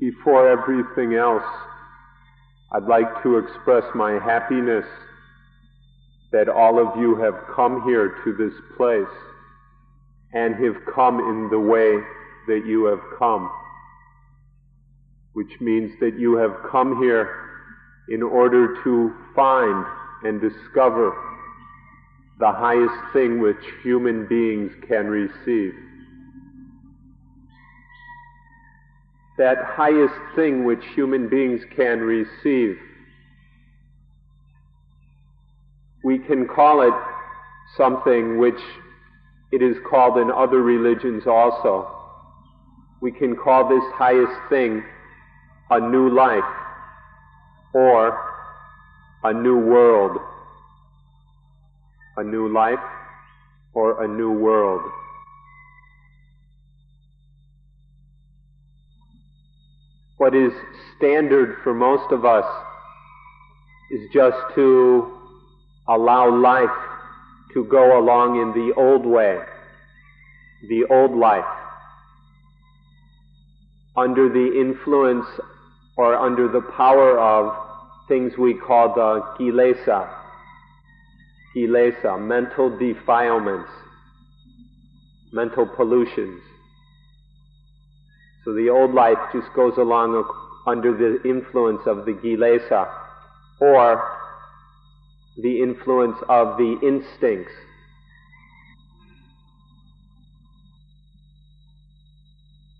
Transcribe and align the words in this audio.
Before 0.00 0.48
everything 0.48 1.14
else, 1.14 1.42
I'd 2.72 2.84
like 2.84 3.22
to 3.24 3.38
express 3.38 3.82
my 3.94 4.12
happiness 4.12 4.84
that 6.30 6.48
all 6.48 6.78
of 6.78 7.00
you 7.00 7.16
have 7.16 7.34
come 7.56 7.82
here 7.84 8.18
to 8.24 8.32
this 8.34 8.54
place 8.76 9.06
and 10.32 10.54
have 10.54 10.76
come 10.94 11.18
in 11.18 11.48
the 11.50 11.58
way 11.58 11.98
that 12.46 12.66
you 12.66 12.84
have 12.84 13.00
come, 13.18 13.50
which 15.32 15.60
means 15.60 15.92
that 16.00 16.18
you 16.18 16.36
have 16.36 16.54
come 16.70 17.02
here 17.02 17.34
in 18.08 18.22
order 18.22 18.82
to 18.84 19.12
find 19.34 19.84
and 20.24 20.40
discover 20.40 21.16
the 22.38 22.52
highest 22.52 23.12
thing 23.12 23.40
which 23.40 23.56
human 23.82 24.26
beings 24.28 24.70
can 24.86 25.06
receive. 25.06 25.74
That 29.38 29.56
highest 29.64 30.14
thing 30.34 30.64
which 30.64 30.84
human 30.94 31.28
beings 31.28 31.62
can 31.74 32.00
receive. 32.00 32.76
We 36.02 36.18
can 36.18 36.46
call 36.46 36.82
it 36.82 36.94
something 37.76 38.38
which 38.38 38.60
it 39.52 39.62
is 39.62 39.76
called 39.88 40.18
in 40.18 40.30
other 40.30 40.60
religions 40.60 41.22
also. 41.26 41.88
We 43.00 43.12
can 43.12 43.36
call 43.36 43.68
this 43.68 43.82
highest 43.94 44.32
thing 44.50 44.82
a 45.70 45.80
new 45.80 46.08
life 46.08 46.42
or 47.72 48.18
a 49.22 49.32
new 49.32 49.58
world. 49.58 50.18
A 52.16 52.24
new 52.24 52.52
life 52.52 52.78
or 53.72 54.02
a 54.02 54.08
new 54.08 54.32
world. 54.32 54.82
What 60.18 60.34
is 60.34 60.52
standard 60.96 61.56
for 61.62 61.72
most 61.72 62.12
of 62.12 62.24
us 62.24 62.44
is 63.90 64.00
just 64.12 64.36
to 64.54 65.16
allow 65.88 66.28
life 66.28 66.68
to 67.54 67.64
go 67.64 67.98
along 67.98 68.40
in 68.40 68.52
the 68.52 68.74
old 68.74 69.06
way, 69.06 69.38
the 70.68 70.84
old 70.90 71.16
life, 71.16 71.44
under 73.96 74.28
the 74.28 74.60
influence 74.60 75.26
or 75.96 76.14
under 76.14 76.46
the 76.48 76.60
power 76.76 77.18
of 77.18 77.54
things 78.08 78.32
we 78.38 78.54
call 78.54 78.94
the 78.94 79.20
kilesa, 79.38 80.08
kilesa, 81.54 82.20
mental 82.20 82.76
defilements, 82.76 83.70
mental 85.32 85.66
pollutions. 85.66 86.42
So 88.44 88.54
the 88.54 88.70
old 88.70 88.94
life 88.94 89.18
just 89.32 89.52
goes 89.54 89.76
along 89.76 90.24
under 90.66 90.96
the 90.96 91.28
influence 91.28 91.82
of 91.86 92.04
the 92.04 92.12
Kilesa 92.12 92.88
or 93.60 94.18
the 95.36 95.62
influence 95.62 96.16
of 96.28 96.56
the 96.56 96.78
instincts. 96.82 97.52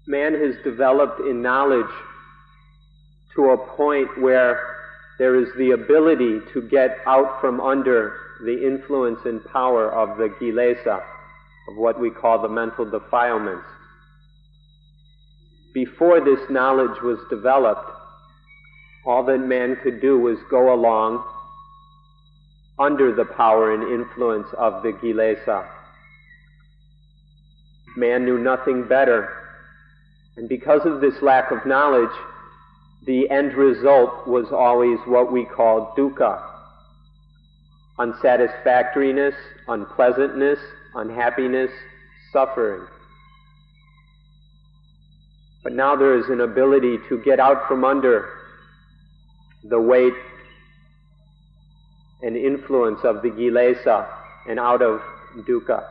Man 0.07 0.35
has 0.35 0.55
developed 0.65 1.21
in 1.21 1.43
knowledge 1.43 1.93
to 3.37 3.51
a 3.51 3.77
point 3.77 4.21
where 4.21 4.77
there 5.19 5.37
is 5.37 5.49
the 5.59 5.73
ability 5.73 6.41
to 6.53 6.63
get 6.63 6.99
out 7.07 7.41
from 7.41 7.61
under 7.61 8.17
the 8.43 8.67
influence 8.67 9.21
and 9.25 9.45
power 9.47 9.93
of 9.93 10.17
the 10.17 10.29
Kilesa, 10.41 11.03
of 11.69 11.77
what 11.77 12.01
we 12.01 12.11
call 12.11 12.41
the 12.41 12.49
mental 12.49 12.89
defilements 12.89 13.67
before 15.85 16.19
this 16.21 16.41
knowledge 16.51 17.01
was 17.05 17.21
developed, 17.31 17.89
all 19.07 19.23
that 19.23 19.39
man 19.39 19.77
could 19.81 20.01
do 20.01 20.19
was 20.19 20.37
go 20.51 20.75
along 20.75 21.25
under 22.81 23.15
the 23.15 23.25
power 23.25 23.75
and 23.75 23.85
influence 23.85 24.49
of 24.59 24.83
the 24.83 24.89
Kilesa. 24.89 25.65
Man 27.97 28.25
knew 28.25 28.39
nothing 28.39 28.89
better. 28.89 29.33
And 30.37 30.49
because 30.49 30.81
of 30.85 31.01
this 31.01 31.23
lack 31.23 31.53
of 31.53 31.65
knowledge, 31.65 32.17
the 33.07 33.31
end 33.31 33.55
result 33.55 34.27
was 34.27 34.47
always 34.51 34.99
what 35.07 35.33
we 35.33 35.45
call 35.45 35.95
dukkha 35.97 36.45
unsatisfactoriness, 38.01 39.35
unpleasantness, 39.69 40.59
unhappiness, 40.95 41.71
suffering. 42.33 42.87
But 45.69 45.77
now 45.77 45.95
there 45.97 46.19
is 46.19 46.31
an 46.31 46.41
ability 46.41 46.97
to 47.11 47.19
get 47.19 47.39
out 47.39 47.69
from 47.69 47.85
under 47.85 48.31
the 49.65 49.79
weight 49.79 50.15
and 52.23 52.35
influence 52.39 53.01
of 53.05 53.21
the 53.21 53.29
Kilesa 53.29 54.09
and 54.49 54.59
out 54.59 54.81
of 54.81 55.03
dukkha. 55.47 55.87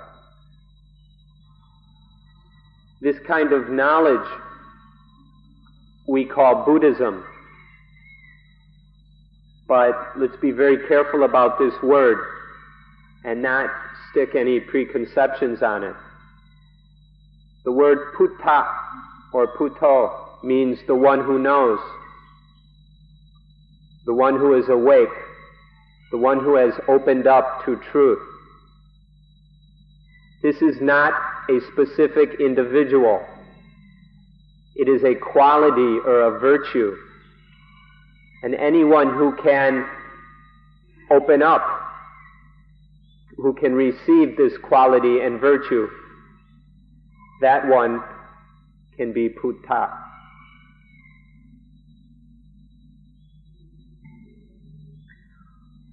This 3.02 3.18
kind 3.28 3.54
of 3.54 3.70
knowledge 3.70 4.28
we 6.08 6.26
call 6.26 6.66
Buddhism. 6.66 7.24
But 9.68 9.94
let's 10.18 10.38
be 10.38 10.50
very 10.50 10.88
careful 10.88 11.22
about 11.22 11.60
this 11.60 11.76
word 11.84 12.18
and 13.24 13.44
not 13.44 13.70
stick 14.10 14.34
any 14.34 14.60
preconceptions 14.60 15.62
on 15.62 15.84
it. 15.84 15.96
The 17.64 17.72
word 17.72 18.16
putta 18.18 18.87
or 19.38 19.46
puto 19.56 20.40
means 20.44 20.80
the 20.88 20.96
one 20.96 21.24
who 21.24 21.38
knows, 21.38 21.78
the 24.08 24.14
one 24.14 24.36
who 24.36 24.58
is 24.58 24.68
awake, 24.68 25.14
the 26.10 26.18
one 26.18 26.40
who 26.40 26.56
has 26.56 26.74
opened 26.88 27.28
up 27.28 27.64
to 27.64 27.80
truth. 27.92 28.18
This 30.42 30.56
is 30.64 30.82
not 30.82 31.14
a 31.52 31.60
specific 31.72 32.40
individual. 32.40 33.24
It 34.76 34.90
is 34.90 35.04
a 35.04 35.14
quality 35.14 36.00
or 36.04 36.22
a 36.22 36.40
virtue. 36.40 36.96
And 38.42 38.56
anyone 38.56 39.14
who 39.14 39.36
can 39.44 39.88
open 41.12 41.44
up, 41.44 41.64
who 43.38 43.54
can 43.54 43.76
receive 43.76 44.36
this 44.36 44.54
quality 44.64 45.20
and 45.20 45.40
virtue, 45.40 45.88
that 47.42 47.68
one 47.68 48.02
can 48.98 49.14
be 49.14 49.30
Putta. 49.30 49.90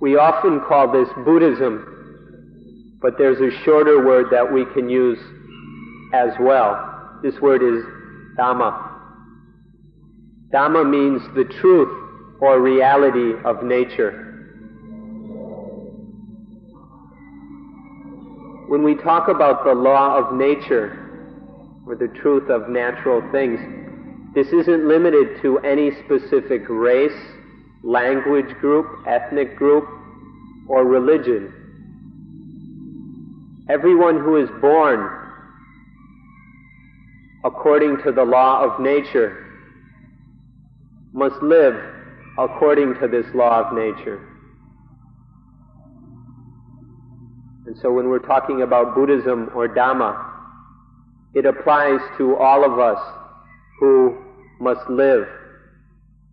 We 0.00 0.16
often 0.16 0.60
call 0.60 0.90
this 0.92 1.08
Buddhism, 1.24 2.98
but 3.00 3.16
there's 3.16 3.40
a 3.40 3.50
shorter 3.64 4.04
word 4.04 4.26
that 4.32 4.52
we 4.52 4.64
can 4.74 4.88
use 4.88 5.18
as 6.12 6.30
well. 6.40 7.20
This 7.22 7.40
word 7.40 7.62
is 7.62 7.84
Dhamma. 8.38 8.90
Dhamma 10.52 10.88
means 10.88 11.22
the 11.34 11.44
truth 11.60 11.88
or 12.40 12.60
reality 12.60 13.32
of 13.44 13.62
nature. 13.62 14.20
When 18.68 18.82
we 18.82 18.94
talk 18.94 19.28
about 19.28 19.64
the 19.64 19.74
law 19.74 20.18
of 20.18 20.34
nature, 20.34 21.03
or 21.86 21.94
the 21.94 22.08
truth 22.08 22.48
of 22.50 22.68
natural 22.68 23.22
things. 23.30 23.60
This 24.34 24.48
isn't 24.48 24.88
limited 24.88 25.40
to 25.42 25.58
any 25.58 25.90
specific 26.04 26.62
race, 26.68 27.12
language 27.82 28.48
group, 28.60 29.06
ethnic 29.06 29.56
group, 29.56 29.88
or 30.68 30.84
religion. 30.84 31.52
Everyone 33.68 34.18
who 34.18 34.36
is 34.36 34.48
born 34.60 35.08
according 37.44 37.98
to 38.04 38.12
the 38.12 38.24
law 38.24 38.62
of 38.62 38.80
nature 38.80 39.44
must 41.12 41.40
live 41.42 41.74
according 42.38 42.94
to 43.00 43.06
this 43.06 43.26
law 43.34 43.60
of 43.60 43.74
nature. 43.74 44.20
And 47.66 47.76
so 47.80 47.92
when 47.92 48.08
we're 48.08 48.18
talking 48.18 48.62
about 48.62 48.94
Buddhism 48.94 49.50
or 49.54 49.68
Dhamma, 49.68 50.33
it 51.34 51.46
applies 51.46 52.00
to 52.18 52.36
all 52.36 52.64
of 52.64 52.78
us 52.78 52.98
who 53.80 54.16
must 54.60 54.88
live 54.88 55.26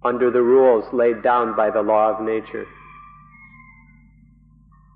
under 0.04 0.32
the 0.32 0.42
rules 0.42 0.86
laid 0.94 1.22
down 1.24 1.56
by 1.56 1.70
the 1.70 1.82
law 1.82 2.16
of 2.16 2.24
nature. 2.24 2.66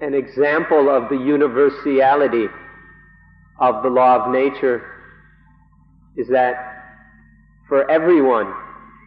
An 0.01 0.13
example 0.13 0.89
of 0.89 1.09
the 1.09 1.17
universality 1.17 2.47
of 3.59 3.83
the 3.83 3.89
law 3.89 4.25
of 4.25 4.31
nature 4.31 4.83
is 6.17 6.27
that 6.29 6.53
for 7.67 7.89
everyone, 7.89 8.53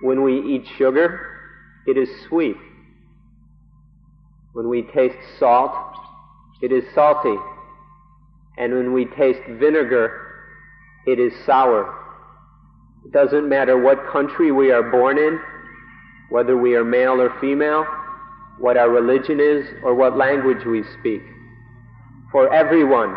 when 0.02 0.22
we 0.22 0.40
eat 0.40 0.66
sugar, 0.76 1.38
it 1.86 1.96
is 1.96 2.08
sweet. 2.28 2.56
When 4.52 4.68
we 4.68 4.82
taste 4.82 5.16
salt, 5.38 5.72
it 6.60 6.72
is 6.72 6.84
salty. 6.94 7.36
And 8.56 8.74
when 8.74 8.92
we 8.92 9.04
taste 9.04 9.40
vinegar, 9.48 10.27
it 11.08 11.18
is 11.18 11.32
sour. 11.46 11.94
It 13.04 13.12
doesn't 13.12 13.48
matter 13.48 13.78
what 13.78 14.06
country 14.12 14.52
we 14.52 14.70
are 14.70 14.82
born 14.82 15.16
in, 15.16 15.40
whether 16.28 16.56
we 16.58 16.74
are 16.74 16.84
male 16.84 17.18
or 17.18 17.32
female, 17.40 17.86
what 18.58 18.76
our 18.76 18.90
religion 18.90 19.40
is, 19.40 19.66
or 19.82 19.94
what 19.94 20.18
language 20.18 20.66
we 20.66 20.82
speak. 21.00 21.22
For 22.30 22.52
everyone, 22.52 23.16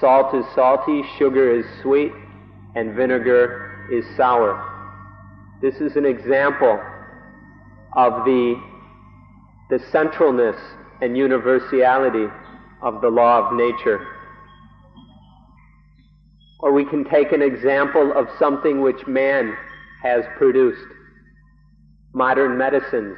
salt 0.00 0.34
is 0.34 0.44
salty, 0.54 1.02
sugar 1.18 1.50
is 1.58 1.64
sweet, 1.80 2.12
and 2.74 2.94
vinegar 2.94 3.88
is 3.90 4.04
sour. 4.18 4.62
This 5.62 5.76
is 5.76 5.96
an 5.96 6.04
example 6.04 6.78
of 7.96 8.24
the, 8.26 8.60
the 9.70 9.78
centralness 9.92 10.60
and 11.00 11.16
universality 11.16 12.26
of 12.82 13.00
the 13.00 13.08
law 13.08 13.46
of 13.46 13.56
nature. 13.56 14.06
Or 16.62 16.72
we 16.72 16.84
can 16.84 17.04
take 17.04 17.32
an 17.32 17.42
example 17.42 18.12
of 18.12 18.28
something 18.38 18.80
which 18.80 19.06
man 19.06 19.56
has 20.02 20.24
produced 20.36 20.86
modern 22.12 22.58
medicines. 22.58 23.16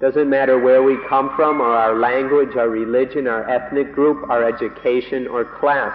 Doesn't 0.00 0.28
matter 0.28 0.58
where 0.58 0.82
we 0.82 0.98
come 1.08 1.34
from, 1.36 1.60
or 1.60 1.74
our 1.74 1.98
language, 1.98 2.54
our 2.56 2.68
religion, 2.68 3.26
our 3.26 3.48
ethnic 3.48 3.94
group, 3.94 4.28
our 4.30 4.44
education, 4.44 5.26
or 5.26 5.44
class. 5.58 5.94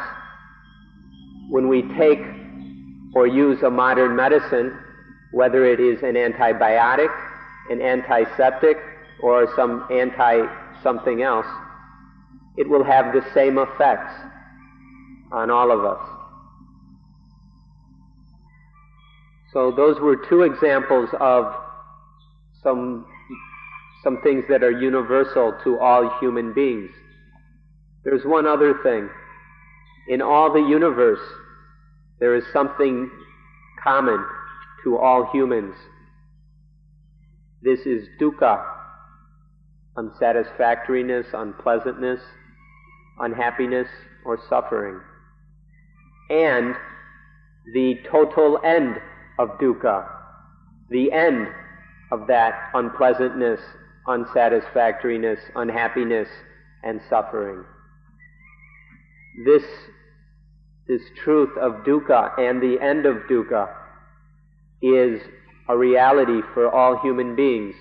When 1.49 1.67
we 1.67 1.83
take 1.97 2.19
or 3.13 3.27
use 3.27 3.61
a 3.61 3.69
modern 3.69 4.15
medicine, 4.15 4.77
whether 5.31 5.65
it 5.65 5.79
is 5.79 6.01
an 6.01 6.15
antibiotic, 6.15 7.13
an 7.69 7.81
antiseptic, 7.81 8.77
or 9.21 9.53
some 9.55 9.85
anti 9.91 10.47
something 10.81 11.21
else, 11.21 11.45
it 12.57 12.67
will 12.67 12.83
have 12.83 13.13
the 13.13 13.23
same 13.33 13.59
effects 13.59 14.13
on 15.31 15.49
all 15.49 15.71
of 15.71 15.85
us. 15.85 16.01
So 19.53 19.71
those 19.71 19.99
were 19.99 20.15
two 20.29 20.43
examples 20.43 21.09
of 21.19 21.53
some, 22.63 23.05
some 24.03 24.21
things 24.21 24.45
that 24.49 24.63
are 24.63 24.71
universal 24.71 25.53
to 25.63 25.79
all 25.79 26.17
human 26.19 26.53
beings. 26.53 26.91
There's 28.03 28.23
one 28.23 28.47
other 28.47 28.75
thing. 28.81 29.09
In 30.07 30.21
all 30.21 30.51
the 30.51 30.59
universe, 30.59 31.19
there 32.19 32.35
is 32.35 32.43
something 32.53 33.09
common 33.83 34.23
to 34.83 34.97
all 34.97 35.29
humans. 35.31 35.75
This 37.61 37.81
is 37.81 38.07
dukkha, 38.19 38.63
unsatisfactoriness, 39.97 41.27
unpleasantness, 41.33 42.21
unhappiness, 43.19 43.87
or 44.25 44.39
suffering. 44.49 44.99
And 46.31 46.75
the 47.73 47.99
total 48.09 48.57
end 48.63 49.01
of 49.37 49.49
dukkha, 49.59 50.07
the 50.89 51.11
end 51.11 51.47
of 52.11 52.27
that 52.27 52.69
unpleasantness, 52.73 53.59
unsatisfactoriness, 54.07 55.39
unhappiness, 55.55 56.29
and 56.83 57.01
suffering. 57.09 57.65
This, 59.45 59.63
this 60.87 61.01
truth 61.21 61.57
of 61.57 61.83
dukkha 61.83 62.39
and 62.39 62.61
the 62.61 62.81
end 62.81 63.05
of 63.05 63.17
dukkha 63.29 63.69
is 64.81 65.21
a 65.67 65.77
reality 65.77 66.41
for 66.53 66.69
all 66.71 66.97
human 66.97 67.35
beings, 67.35 67.75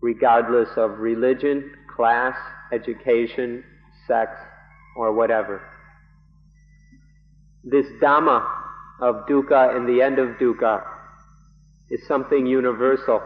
regardless 0.00 0.70
of 0.76 0.98
religion, 0.98 1.70
class, 1.94 2.36
education, 2.72 3.62
sex, 4.08 4.32
or 4.96 5.12
whatever. 5.12 5.62
This 7.70 7.86
Dhamma 8.00 8.48
of 9.00 9.26
dukkha 9.26 9.76
and 9.76 9.86
the 9.86 10.00
end 10.00 10.18
of 10.18 10.38
dukkha 10.38 10.82
is 11.90 12.00
something 12.06 12.46
universal. 12.46 13.20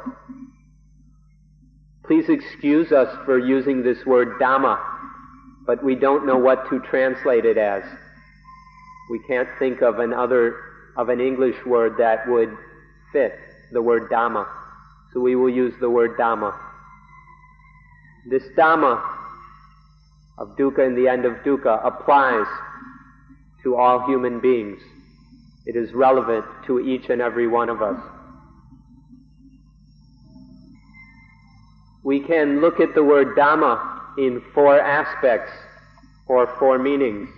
Please 2.04 2.28
excuse 2.28 2.90
us 2.90 3.16
for 3.24 3.38
using 3.38 3.84
this 3.84 4.04
word 4.04 4.40
Dhamma, 4.40 4.80
but 5.64 5.84
we 5.84 5.94
don't 5.94 6.26
know 6.26 6.38
what 6.38 6.68
to 6.70 6.80
translate 6.80 7.44
it 7.44 7.56
as. 7.56 7.84
We 9.10 9.20
can't 9.28 9.48
think 9.60 9.80
of 9.80 10.00
another 10.00 10.56
of 10.96 11.08
an 11.08 11.20
English 11.20 11.56
word 11.64 11.94
that 11.98 12.28
would 12.28 12.50
fit 13.12 13.38
the 13.70 13.80
word 13.80 14.10
Dhamma. 14.10 14.48
So 15.12 15.20
we 15.20 15.36
will 15.36 15.50
use 15.50 15.74
the 15.80 15.88
word 15.88 16.18
Dhamma. 16.18 16.52
This 18.28 18.42
Dhamma 18.58 19.00
of 20.38 20.56
dukkha 20.56 20.84
and 20.84 20.98
the 20.98 21.06
end 21.06 21.26
of 21.26 21.34
dukkha 21.44 21.86
applies 21.86 22.46
to 23.62 23.76
all 23.76 24.06
human 24.06 24.40
beings. 24.40 24.80
It 25.66 25.76
is 25.76 25.92
relevant 25.92 26.44
to 26.66 26.80
each 26.80 27.08
and 27.08 27.22
every 27.22 27.46
one 27.46 27.68
of 27.68 27.82
us. 27.82 28.00
We 32.02 32.20
can 32.20 32.60
look 32.60 32.80
at 32.80 32.94
the 32.94 33.04
word 33.04 33.36
Dhamma 33.36 34.18
in 34.18 34.42
four 34.52 34.78
aspects 34.80 35.52
or 36.26 36.52
four 36.58 36.78
meanings. 36.78 37.28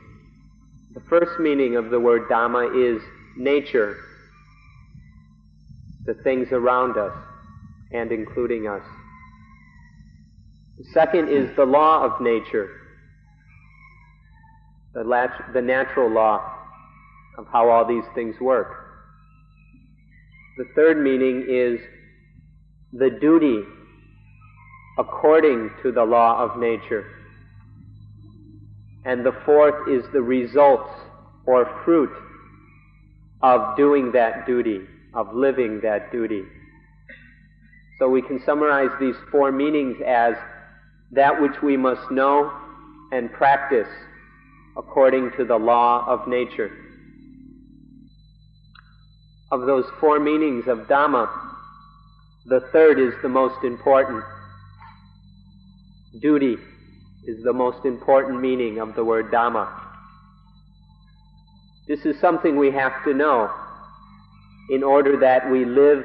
The 0.94 1.00
first 1.00 1.38
meaning 1.38 1.76
of 1.76 1.90
the 1.90 2.00
word 2.00 2.28
Dhamma 2.30 2.74
is 2.74 3.02
nature, 3.36 3.98
the 6.06 6.14
things 6.14 6.48
around 6.52 6.96
us 6.96 7.12
and 7.92 8.10
including 8.10 8.66
us. 8.66 8.82
The 10.78 10.84
second 10.92 11.28
is 11.28 11.54
the 11.56 11.64
law 11.64 12.02
of 12.02 12.20
nature, 12.20 12.70
the, 14.94 15.02
lat- 15.04 15.50
the 15.52 15.60
natural 15.60 16.10
law 16.10 16.40
of 17.36 17.46
how 17.52 17.68
all 17.68 17.86
these 17.86 18.04
things 18.14 18.36
work. 18.40 18.84
The 20.56 20.64
third 20.76 21.02
meaning 21.02 21.44
is 21.48 21.80
the 22.92 23.10
duty 23.10 23.62
according 24.98 25.70
to 25.82 25.90
the 25.90 26.04
law 26.04 26.38
of 26.38 26.58
nature. 26.58 27.04
And 29.04 29.26
the 29.26 29.34
fourth 29.44 29.88
is 29.88 30.04
the 30.12 30.22
results 30.22 30.90
or 31.44 31.82
fruit 31.84 32.10
of 33.42 33.76
doing 33.76 34.12
that 34.12 34.46
duty, 34.46 34.80
of 35.12 35.34
living 35.34 35.80
that 35.82 36.12
duty. 36.12 36.44
So 37.98 38.08
we 38.08 38.22
can 38.22 38.40
summarize 38.46 38.90
these 39.00 39.16
four 39.30 39.50
meanings 39.50 39.96
as 40.06 40.34
that 41.10 41.40
which 41.40 41.60
we 41.62 41.76
must 41.76 42.10
know 42.10 42.52
and 43.12 43.32
practice 43.32 43.88
according 44.76 45.30
to 45.36 45.44
the 45.44 45.56
law 45.56 46.04
of 46.06 46.26
nature. 46.26 46.70
Of 49.50 49.66
those 49.66 49.84
four 50.00 50.18
meanings 50.18 50.66
of 50.66 50.86
Dhamma, 50.88 51.28
the 52.46 52.60
third 52.72 52.98
is 52.98 53.14
the 53.22 53.28
most 53.28 53.64
important. 53.64 54.24
Duty 56.20 56.56
is 57.24 57.42
the 57.42 57.52
most 57.52 57.84
important 57.84 58.40
meaning 58.40 58.78
of 58.78 58.94
the 58.94 59.04
word 59.04 59.30
Dhamma. 59.30 59.68
This 61.86 62.00
is 62.04 62.18
something 62.20 62.56
we 62.56 62.70
have 62.70 63.04
to 63.04 63.14
know 63.14 63.50
in 64.70 64.82
order 64.82 65.18
that 65.20 65.50
we 65.50 65.64
live 65.64 66.04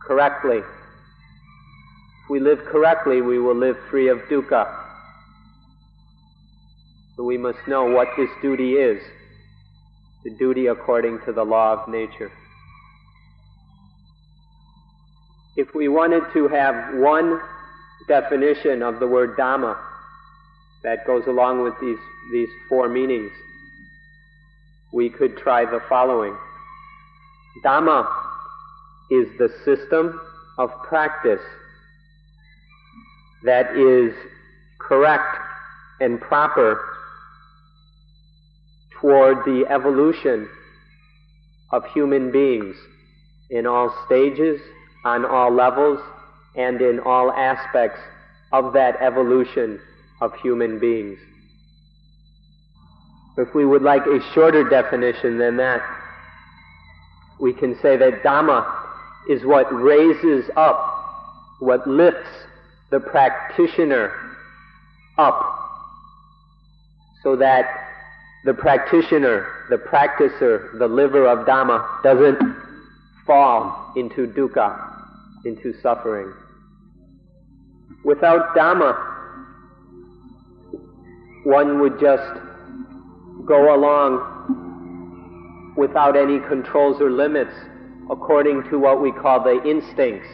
correctly. 0.00 0.58
If 0.58 2.30
we 2.30 2.40
live 2.40 2.60
correctly, 2.64 3.20
we 3.20 3.38
will 3.38 3.56
live 3.56 3.76
free 3.90 4.08
of 4.08 4.18
dukkha. 4.30 4.83
So 7.16 7.22
we 7.22 7.38
must 7.38 7.58
know 7.68 7.84
what 7.84 8.08
this 8.16 8.30
duty 8.42 8.74
is 8.74 9.02
the 10.24 10.30
duty 10.30 10.68
according 10.68 11.20
to 11.26 11.32
the 11.32 11.44
law 11.44 11.74
of 11.74 11.88
nature. 11.88 12.32
If 15.56 15.74
we 15.74 15.88
wanted 15.88 16.22
to 16.32 16.48
have 16.48 16.94
one 16.94 17.38
definition 18.08 18.82
of 18.82 18.98
the 19.00 19.06
word 19.06 19.36
Dhamma 19.36 19.76
that 20.82 21.06
goes 21.06 21.24
along 21.26 21.62
with 21.62 21.74
these, 21.80 21.98
these 22.32 22.48
four 22.68 22.88
meanings, 22.88 23.30
we 24.92 25.10
could 25.10 25.36
try 25.36 25.64
the 25.64 25.80
following. 25.88 26.34
Dhamma 27.62 28.10
is 29.10 29.28
the 29.38 29.50
system 29.64 30.20
of 30.58 30.70
practice 30.88 31.42
that 33.44 33.76
is 33.76 34.14
correct 34.80 35.36
and 36.00 36.20
proper 36.20 36.93
toward 39.04 39.44
the 39.44 39.66
evolution 39.68 40.48
of 41.72 41.84
human 41.92 42.32
beings 42.32 42.74
in 43.50 43.66
all 43.66 43.94
stages, 44.06 44.58
on 45.04 45.26
all 45.26 45.52
levels, 45.52 46.00
and 46.56 46.80
in 46.80 46.98
all 47.00 47.30
aspects 47.30 48.00
of 48.50 48.72
that 48.72 48.96
evolution 49.02 49.78
of 50.22 50.32
human 50.36 50.78
beings. 50.78 51.18
If 53.36 53.54
we 53.54 53.66
would 53.66 53.82
like 53.82 54.06
a 54.06 54.20
shorter 54.32 54.66
definition 54.70 55.36
than 55.36 55.58
that, 55.58 55.82
we 57.38 57.52
can 57.52 57.78
say 57.82 57.98
that 57.98 58.22
Dhamma 58.22 58.64
is 59.28 59.44
what 59.44 59.66
raises 59.70 60.48
up, 60.56 61.58
what 61.58 61.86
lifts 61.86 62.30
the 62.90 63.00
practitioner 63.00 64.14
up, 65.18 65.60
so 67.22 67.36
that 67.36 67.83
the 68.44 68.52
practitioner, 68.52 69.64
the 69.70 69.76
practicer, 69.76 70.78
the 70.78 70.86
liver 70.86 71.26
of 71.26 71.46
Dhamma 71.46 72.02
doesn't 72.02 72.38
fall 73.26 73.92
into 73.96 74.26
dukkha, 74.26 75.46
into 75.46 75.72
suffering. 75.80 76.30
Without 78.04 78.54
Dhamma, 78.54 79.12
one 81.44 81.80
would 81.80 81.98
just 81.98 82.38
go 83.46 83.74
along 83.74 85.74
without 85.78 86.16
any 86.16 86.38
controls 86.40 87.00
or 87.00 87.10
limits 87.10 87.54
according 88.10 88.62
to 88.68 88.78
what 88.78 89.00
we 89.00 89.10
call 89.10 89.42
the 89.42 89.62
instincts. 89.64 90.28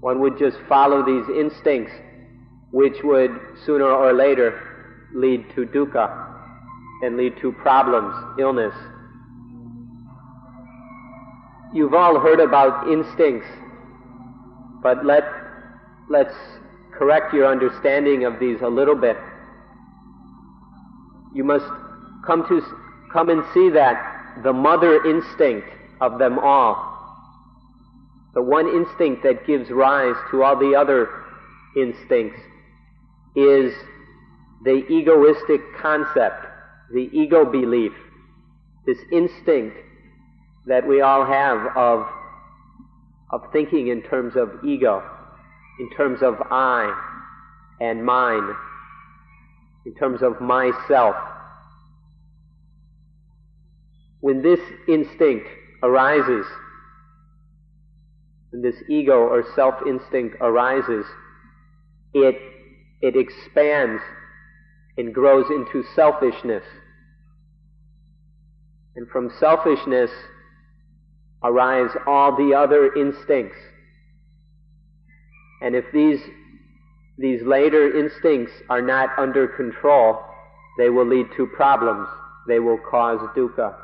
One 0.00 0.20
would 0.20 0.36
just 0.36 0.56
follow 0.68 1.06
these 1.06 1.36
instincts, 1.36 1.92
which 2.72 2.96
would 3.04 3.30
sooner 3.64 3.86
or 3.86 4.12
later 4.12 4.60
lead 5.14 5.44
to 5.54 5.66
dukkha 5.66 6.31
and 7.02 7.16
lead 7.16 7.36
to 7.40 7.50
problems, 7.50 8.14
illness. 8.38 8.72
You've 11.74 11.94
all 11.94 12.20
heard 12.20 12.38
about 12.38 12.88
instincts, 12.88 13.48
but 14.82 15.04
let, 15.04 15.24
let's 16.08 16.34
correct 16.92 17.34
your 17.34 17.50
understanding 17.50 18.24
of 18.24 18.38
these 18.38 18.60
a 18.60 18.68
little 18.68 18.94
bit. 18.94 19.16
You 21.34 21.42
must 21.42 21.66
come 22.24 22.46
to 22.48 22.62
come 23.12 23.28
and 23.28 23.42
see 23.52 23.68
that 23.70 24.40
the 24.42 24.52
mother 24.52 25.04
instinct 25.04 25.68
of 26.00 26.18
them 26.18 26.38
all, 26.38 26.76
the 28.34 28.42
one 28.42 28.68
instinct 28.68 29.22
that 29.24 29.46
gives 29.46 29.70
rise 29.70 30.14
to 30.30 30.42
all 30.42 30.56
the 30.56 30.74
other 30.74 31.08
instincts, 31.76 32.40
is 33.34 33.72
the 34.64 34.86
egoistic 34.88 35.60
concept 35.80 36.46
the 36.92 37.08
ego 37.12 37.44
belief, 37.44 37.92
this 38.86 38.98
instinct 39.10 39.76
that 40.66 40.86
we 40.86 41.00
all 41.00 41.24
have 41.24 41.76
of, 41.76 42.06
of 43.30 43.42
thinking 43.52 43.88
in 43.88 44.02
terms 44.02 44.34
of 44.36 44.64
ego, 44.64 45.02
in 45.80 45.90
terms 45.96 46.22
of 46.22 46.34
I 46.50 46.92
and 47.80 48.04
mine, 48.04 48.54
in 49.86 49.94
terms 49.94 50.22
of 50.22 50.40
myself. 50.40 51.16
When 54.20 54.42
this 54.42 54.60
instinct 54.86 55.48
arises, 55.82 56.46
when 58.50 58.62
this 58.62 58.76
ego 58.88 59.18
or 59.18 59.44
self 59.56 59.74
instinct 59.86 60.36
arises, 60.40 61.06
it, 62.14 62.36
it 63.00 63.16
expands 63.16 64.02
and 64.96 65.12
grows 65.12 65.46
into 65.50 65.82
selfishness. 65.94 66.64
And 68.96 69.08
from 69.08 69.30
selfishness 69.40 70.10
arise 71.42 71.90
all 72.06 72.36
the 72.36 72.54
other 72.54 72.94
instincts. 72.94 73.56
And 75.60 75.74
if 75.74 75.84
these, 75.92 76.20
these 77.18 77.42
later 77.42 77.98
instincts 77.98 78.52
are 78.68 78.82
not 78.82 79.10
under 79.18 79.48
control, 79.48 80.20
they 80.78 80.90
will 80.90 81.06
lead 81.06 81.26
to 81.36 81.46
problems. 81.46 82.08
They 82.48 82.58
will 82.58 82.78
cause 82.78 83.20
dukkha. 83.36 83.74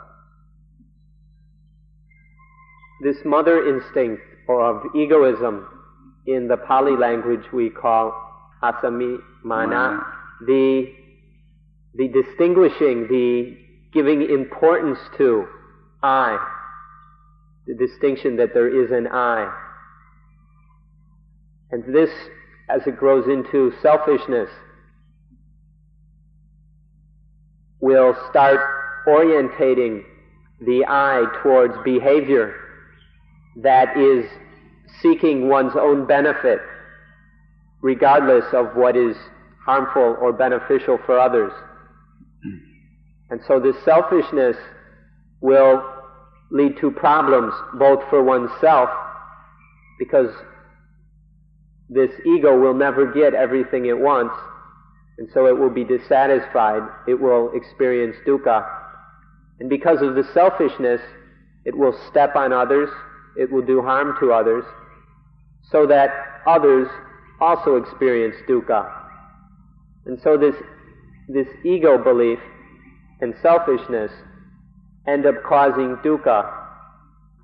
This 3.02 3.16
mother 3.24 3.68
instinct, 3.68 4.22
or 4.48 4.64
of 4.64 4.96
egoism, 4.96 5.66
in 6.26 6.48
the 6.48 6.56
Pali 6.56 6.96
language 6.96 7.44
we 7.52 7.70
call 7.70 8.12
asami 8.62 9.18
mana, 9.44 10.04
the, 10.46 10.92
the 11.94 12.08
distinguishing, 12.08 13.06
the 13.08 13.56
giving 13.92 14.22
importance 14.22 14.98
to 15.16 15.46
I, 16.02 16.38
the 17.66 17.74
distinction 17.74 18.36
that 18.36 18.54
there 18.54 18.68
is 18.68 18.90
an 18.90 19.08
I. 19.08 19.52
And 21.70 21.94
this, 21.94 22.10
as 22.68 22.86
it 22.86 22.96
grows 22.96 23.26
into 23.26 23.72
selfishness, 23.82 24.48
will 27.80 28.16
start 28.30 28.58
orientating 29.06 30.02
the 30.60 30.84
I 30.88 31.24
towards 31.42 31.74
behavior 31.84 32.54
that 33.56 33.96
is 33.96 34.24
seeking 35.00 35.48
one's 35.48 35.74
own 35.76 36.06
benefit, 36.06 36.60
regardless 37.80 38.44
of 38.52 38.74
what 38.74 38.96
is 38.96 39.16
harmful 39.64 40.16
or 40.20 40.32
beneficial 40.32 40.98
for 41.04 41.18
others. 41.18 41.52
And 43.30 43.40
so 43.46 43.60
this 43.60 43.76
selfishness 43.84 44.56
will 45.40 45.82
lead 46.50 46.78
to 46.78 46.90
problems 46.90 47.52
both 47.78 48.00
for 48.08 48.22
oneself, 48.22 48.88
because 49.98 50.30
this 51.90 52.10
ego 52.26 52.58
will 52.58 52.74
never 52.74 53.12
get 53.12 53.34
everything 53.34 53.86
it 53.86 53.98
wants, 53.98 54.34
and 55.18 55.28
so 55.34 55.46
it 55.46 55.58
will 55.58 55.70
be 55.70 55.84
dissatisfied, 55.84 56.82
it 57.06 57.20
will 57.20 57.50
experience 57.54 58.16
dukkha. 58.26 58.66
And 59.60 59.68
because 59.68 60.00
of 60.00 60.14
the 60.14 60.24
selfishness, 60.32 61.00
it 61.64 61.76
will 61.76 61.98
step 62.10 62.36
on 62.36 62.52
others, 62.52 62.88
it 63.36 63.50
will 63.50 63.64
do 63.64 63.82
harm 63.82 64.14
to 64.20 64.32
others, 64.32 64.64
so 65.70 65.86
that 65.86 66.10
others 66.46 66.88
also 67.40 67.76
experience 67.76 68.36
dukkha. 68.48 68.90
And 70.06 70.18
so 70.22 70.38
this, 70.38 70.54
this 71.28 71.48
ego 71.64 72.02
belief 72.02 72.38
and 73.20 73.34
selfishness 73.42 74.10
end 75.06 75.26
up 75.26 75.42
causing 75.42 75.96
dukkha 76.04 76.54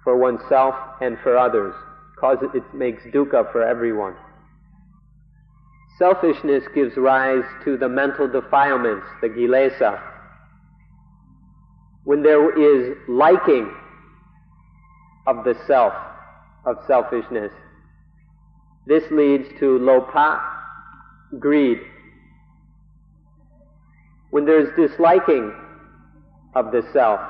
for 0.02 0.16
oneself 0.16 0.75
and 1.00 1.19
for 1.23 1.37
others. 1.37 1.75
Cause 2.21 2.38
it, 2.43 2.57
it 2.57 2.75
makes 2.75 3.02
dukkha 3.04 3.50
for 3.50 3.62
everyone. 3.62 4.14
Selfishness 5.99 6.64
gives 6.75 6.97
rise 6.97 7.45
to 7.64 7.76
the 7.76 7.88
mental 7.88 8.28
defilements, 8.28 9.07
the 9.21 9.28
kilesa. 9.28 10.00
When 12.04 12.23
there 12.23 12.50
is 12.59 12.97
liking 13.09 13.73
of 15.26 15.45
the 15.45 15.54
self, 15.66 15.95
of 16.66 16.76
selfishness, 16.87 17.52
this 18.87 19.04
leads 19.11 19.49
to 19.61 19.78
lobha, 19.78 20.40
greed. 21.38 21.78
When 24.31 24.45
there 24.45 24.61
is 24.61 24.69
disliking 24.76 25.52
of 26.55 26.71
the 26.71 26.83
self. 26.93 27.21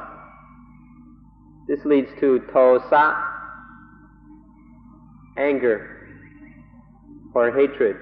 This 1.66 1.81
leads 1.85 2.09
to 2.21 2.40
tosa, 2.52 3.16
anger, 5.38 6.09
or 7.35 7.50
hatred. 7.50 7.97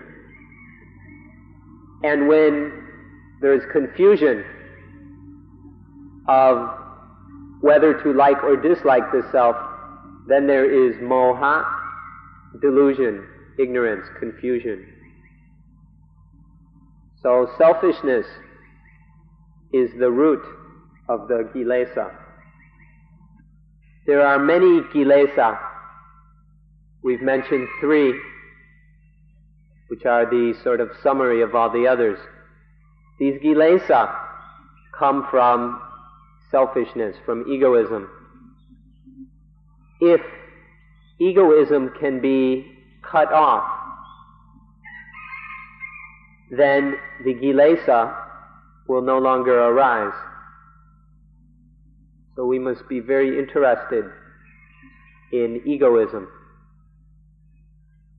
And 2.03 2.27
when 2.27 2.73
there 3.41 3.55
is 3.55 3.63
confusion 3.73 4.45
of 6.29 6.69
whether 7.61 7.95
to 8.03 8.13
like 8.13 8.43
or 8.43 8.57
dislike 8.57 9.11
the 9.13 9.23
self, 9.31 9.57
then 10.27 10.47
there 10.47 10.65
is 10.65 10.97
moha, 10.97 11.65
delusion, 12.61 13.25
ignorance, 13.59 14.05
confusion. 14.19 14.87
So 17.23 17.49
selfishness 17.57 18.27
is 19.73 19.91
the 19.99 20.11
root 20.11 20.45
of 21.13 21.29
the 21.29 21.49
Kilesa. 21.55 22.11
There 24.07 24.27
are 24.27 24.39
many 24.39 24.81
Kilesa. 24.93 25.59
We've 27.03 27.21
mentioned 27.21 27.69
three, 27.81 28.19
which 29.89 30.07
are 30.07 30.25
the 30.25 30.55
sort 30.65 30.81
of 30.81 30.89
summary 31.03 31.43
of 31.43 31.55
all 31.55 31.71
the 31.71 31.87
others. 31.87 32.19
These 33.19 33.41
Kilesa 33.43 34.15
come 34.99 35.27
from 35.31 35.81
selfishness, 36.51 37.17
from 37.27 37.47
egoism. 37.47 38.09
If 40.01 40.21
egoism 41.21 41.93
can 42.01 42.21
be 42.21 42.67
cut 43.03 43.33
off, 43.33 43.69
then 46.51 46.97
the 47.25 47.35
Kilesa 47.35 48.17
will 48.89 49.03
no 49.03 49.19
longer 49.19 49.59
arise. 49.59 50.15
So 52.35 52.47
we 52.47 52.59
must 52.59 52.89
be 52.89 53.01
very 53.01 53.39
interested 53.39 54.05
in 55.33 55.63
egoism 55.67 56.29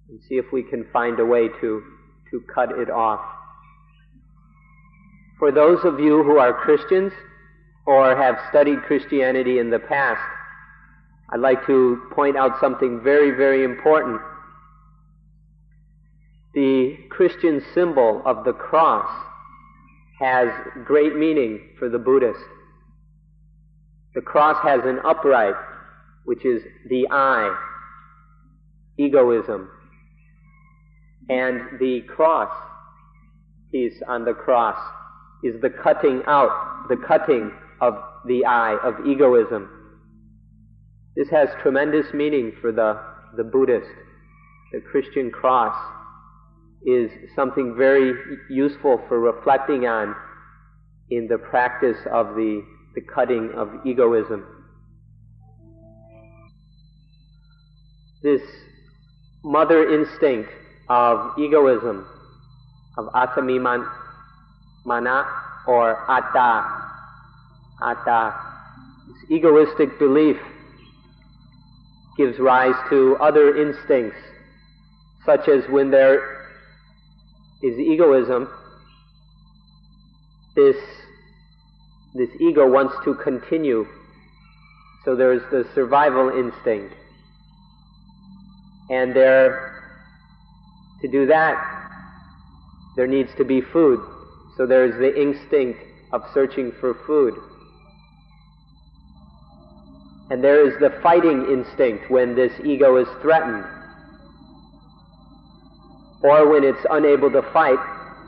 and 0.10 0.20
see 0.28 0.36
if 0.36 0.46
we 0.52 0.64
can 0.64 0.86
find 0.94 1.20
a 1.20 1.26
way 1.26 1.48
to, 1.48 1.84
to 2.32 2.44
cut 2.54 2.72
it 2.72 2.90
off. 2.90 3.22
For 5.40 5.52
those 5.52 5.80
of 5.84 6.00
you 6.00 6.24
who 6.24 6.38
are 6.38 6.54
Christians 6.54 7.12
or 7.86 8.16
have 8.16 8.36
studied 8.50 8.84
Christianity 8.84 9.60
in 9.60 9.70
the 9.70 9.80
past, 9.80 10.22
I'd 11.32 11.40
like 11.40 11.66
to 11.66 12.02
point 12.12 12.38
out 12.38 12.60
something 12.60 13.02
very, 13.04 13.32
very 13.32 13.64
important. 13.64 14.22
The 16.54 16.98
Christian 17.10 17.64
symbol 17.74 18.22
of 18.26 18.46
the 18.46 18.54
cross 18.54 19.10
has 20.20 20.50
great 20.86 21.16
meaning 21.16 21.70
for 21.80 21.90
the 21.90 21.98
Buddhist. 21.98 22.40
The 24.16 24.22
cross 24.22 24.58
has 24.64 24.82
an 24.86 25.00
upright, 25.06 25.56
which 26.26 26.46
is 26.46 26.62
the 26.90 27.08
I, 27.10 27.56
egoism. 28.98 29.70
And 31.30 31.80
the 31.80 32.02
cross 32.02 32.52
piece 33.72 34.02
on 34.08 34.26
the 34.26 34.34
cross 34.34 34.78
is 35.44 35.60
the 35.62 35.70
cutting 35.70 36.22
out, 36.28 36.86
the 36.90 36.98
cutting 36.98 37.52
of 37.82 37.96
the 38.26 38.46
I, 38.46 38.78
of 38.84 39.06
egoism. 39.06 39.70
This 41.16 41.30
has 41.30 41.50
tremendous 41.62 42.14
meaning 42.14 42.54
for 42.62 42.72
the, 42.72 43.00
the 43.36 43.44
Buddhist. 43.44 43.88
The 44.72 44.80
Christian 44.80 45.32
cross 45.32 45.76
is 46.86 47.12
something 47.36 47.76
very 47.78 48.14
useful 48.50 49.02
for 49.08 49.20
reflecting 49.20 49.86
on 49.86 50.16
in 51.10 51.28
the 51.28 51.38
practice 51.38 51.98
of 52.12 52.36
the, 52.36 52.64
the 52.96 53.02
cutting 53.02 53.52
of 53.56 53.70
egoism. 53.86 54.46
This 58.22 58.42
mother 59.44 59.90
instinct 59.94 60.50
of 60.90 61.38
egoism, 61.38 62.08
of 62.98 63.08
atamiman, 63.14 63.90
mana, 64.86 65.26
or 65.68 66.10
atta, 66.10 66.66
atta, 67.82 68.34
this 69.08 69.32
egoistic 69.32 69.98
belief 70.00 70.38
gives 72.18 72.38
rise 72.40 72.76
to 72.90 73.18
other 73.20 73.58
instincts, 73.58 74.20
such 75.26 75.48
as 75.48 75.64
when 75.70 75.90
there 75.90 76.48
is 77.64 77.78
egoism, 77.80 78.50
this, 80.56 80.76
this 82.16 82.30
ego 82.40 82.70
wants 82.70 82.94
to 83.06 83.16
continue. 83.16 83.88
So 85.04 85.16
there's 85.16 85.42
the 85.52 85.68
survival 85.74 86.30
instinct. 86.30 86.94
And 88.90 89.16
there, 89.16 89.84
to 91.02 91.08
do 91.08 91.26
that, 91.28 91.56
there 92.96 93.08
needs 93.08 93.30
to 93.38 93.44
be 93.44 93.62
food. 93.62 94.00
So 94.58 94.68
there's 94.68 94.94
the 95.00 95.20
instinct 95.20 95.80
of 96.12 96.22
searching 96.34 96.72
for 96.80 96.94
food. 97.08 97.34
And 100.30 100.44
there 100.44 100.68
is 100.68 100.80
the 100.80 101.00
fighting 101.02 101.46
instinct 101.52 102.10
when 102.10 102.36
this 102.36 102.54
ego 102.64 102.98
is 102.98 103.08
threatened. 103.22 103.66
Or 106.22 106.48
when 106.50 106.64
it's 106.64 106.86
unable 106.90 107.32
to 107.32 107.42
fight, 107.52 107.80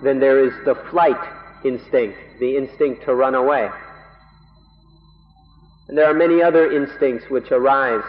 then 0.03 0.19
there 0.19 0.43
is 0.43 0.53
the 0.65 0.75
flight 0.89 1.34
instinct, 1.65 2.17
the 2.39 2.57
instinct 2.57 3.03
to 3.05 3.15
run 3.15 3.35
away. 3.35 3.69
And 5.87 5.97
there 5.97 6.09
are 6.09 6.13
many 6.13 6.41
other 6.41 6.71
instincts 6.71 7.25
which 7.29 7.51
arise 7.51 8.03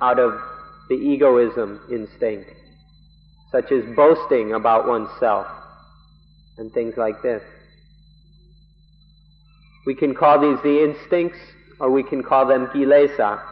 out 0.00 0.18
of 0.18 0.40
the 0.88 0.96
egoism 0.96 1.80
instinct, 1.90 2.50
such 3.52 3.70
as 3.70 3.84
boasting 3.94 4.54
about 4.54 4.88
oneself 4.88 5.46
and 6.58 6.72
things 6.72 6.94
like 6.96 7.22
this. 7.22 7.42
We 9.86 9.94
can 9.94 10.14
call 10.14 10.40
these 10.40 10.62
the 10.62 10.84
instincts, 10.84 11.38
or 11.78 11.90
we 11.90 12.02
can 12.02 12.22
call 12.22 12.46
them 12.46 12.66
kilesa. 12.66 13.42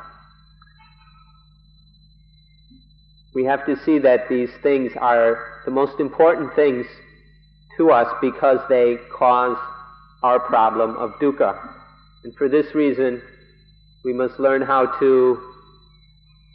We 3.34 3.44
have 3.44 3.64
to 3.66 3.76
see 3.84 3.98
that 4.00 4.28
these 4.28 4.50
things 4.62 4.92
are 5.00 5.60
the 5.64 5.70
most 5.70 6.00
important 6.00 6.54
things 6.54 6.86
to 7.78 7.90
us 7.90 8.12
because 8.20 8.58
they 8.68 8.98
cause 9.10 9.56
our 10.22 10.40
problem 10.40 10.96
of 10.96 11.12
dukkha. 11.20 11.56
And 12.24 12.34
for 12.36 12.48
this 12.48 12.74
reason, 12.74 13.22
we 14.04 14.12
must 14.12 14.38
learn 14.38 14.62
how 14.62 14.98
to 14.98 15.40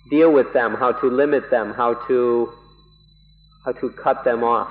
deal 0.09 0.31
with 0.31 0.53
them, 0.53 0.75
how 0.75 0.91
to 0.91 1.07
limit 1.07 1.49
them, 1.49 1.73
how 1.73 1.93
to, 2.07 2.51
how 3.65 3.71
to 3.71 3.89
cut 3.91 4.23
them 4.23 4.43
off. 4.43 4.69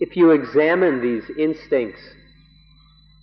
If 0.00 0.16
you 0.16 0.30
examine 0.30 1.02
these 1.02 1.24
instincts, 1.36 2.00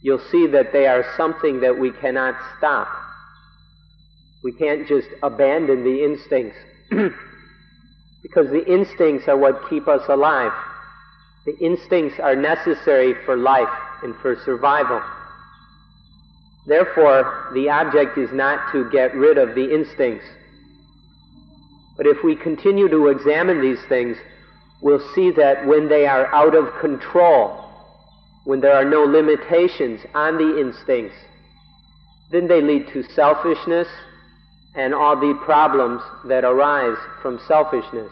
you'll 0.02 0.22
see 0.32 0.46
that 0.48 0.72
they 0.72 0.88
are 0.88 1.06
something 1.18 1.62
that 1.62 1.78
we 1.78 1.92
cannot 1.92 2.36
stop. 2.58 2.88
We 4.44 4.52
can't 4.52 4.88
just 4.88 5.08
abandon 5.24 5.84
the 5.84 6.04
instincts. 6.04 6.58
because 8.26 8.50
the 8.50 8.66
instincts 8.66 9.28
are 9.28 9.38
what 9.38 9.70
keep 9.70 9.88
us 9.88 10.02
alive. 10.10 10.52
The 11.46 11.56
instincts 11.60 12.20
are 12.20 12.36
necessary 12.36 13.14
for 13.24 13.38
life 13.38 13.70
and 14.02 14.16
for 14.16 14.36
survival. 14.44 15.00
Therefore, 16.66 17.52
the 17.54 17.70
object 17.70 18.18
is 18.18 18.32
not 18.34 18.72
to 18.72 18.90
get 18.90 19.14
rid 19.14 19.38
of 19.38 19.54
the 19.54 19.72
instincts. 19.72 20.26
But 21.98 22.08
if 22.08 22.18
we 22.24 22.36
continue 22.36 22.90
to 22.90 23.10
examine 23.10 23.62
these 23.62 23.86
things, 23.88 24.18
we'll 24.82 25.08
see 25.14 25.30
that 25.30 25.64
when 25.68 25.88
they 25.88 26.08
are 26.08 26.26
out 26.34 26.56
of 26.56 26.74
control, 26.82 27.64
when 28.46 28.60
there 28.60 28.74
are 28.74 28.90
no 28.90 29.04
limitations 29.04 30.02
on 30.16 30.40
the 30.40 30.60
instincts, 30.60 31.16
then 32.32 32.48
they 32.48 32.60
lead 32.60 32.88
to 32.88 33.04
selfishness, 33.04 33.88
and 34.76 34.94
all 34.94 35.16
the 35.16 35.34
problems 35.46 36.02
that 36.26 36.44
arise 36.44 36.98
from 37.22 37.40
selfishness, 37.48 38.12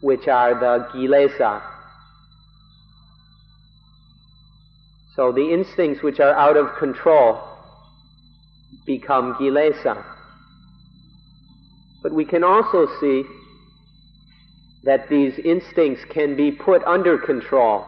which 0.00 0.26
are 0.26 0.54
the 0.58 0.88
kilesa. 0.92 1.62
So 5.14 5.30
the 5.30 5.52
instincts 5.52 6.02
which 6.02 6.20
are 6.20 6.34
out 6.34 6.56
of 6.56 6.74
control 6.78 7.40
become 8.86 9.34
kilesa. 9.34 10.02
But 12.02 12.12
we 12.12 12.24
can 12.24 12.42
also 12.42 12.88
see 13.00 13.24
that 14.84 15.08
these 15.08 15.38
instincts 15.44 16.04
can 16.10 16.36
be 16.36 16.50
put 16.50 16.82
under 16.84 17.18
control. 17.18 17.86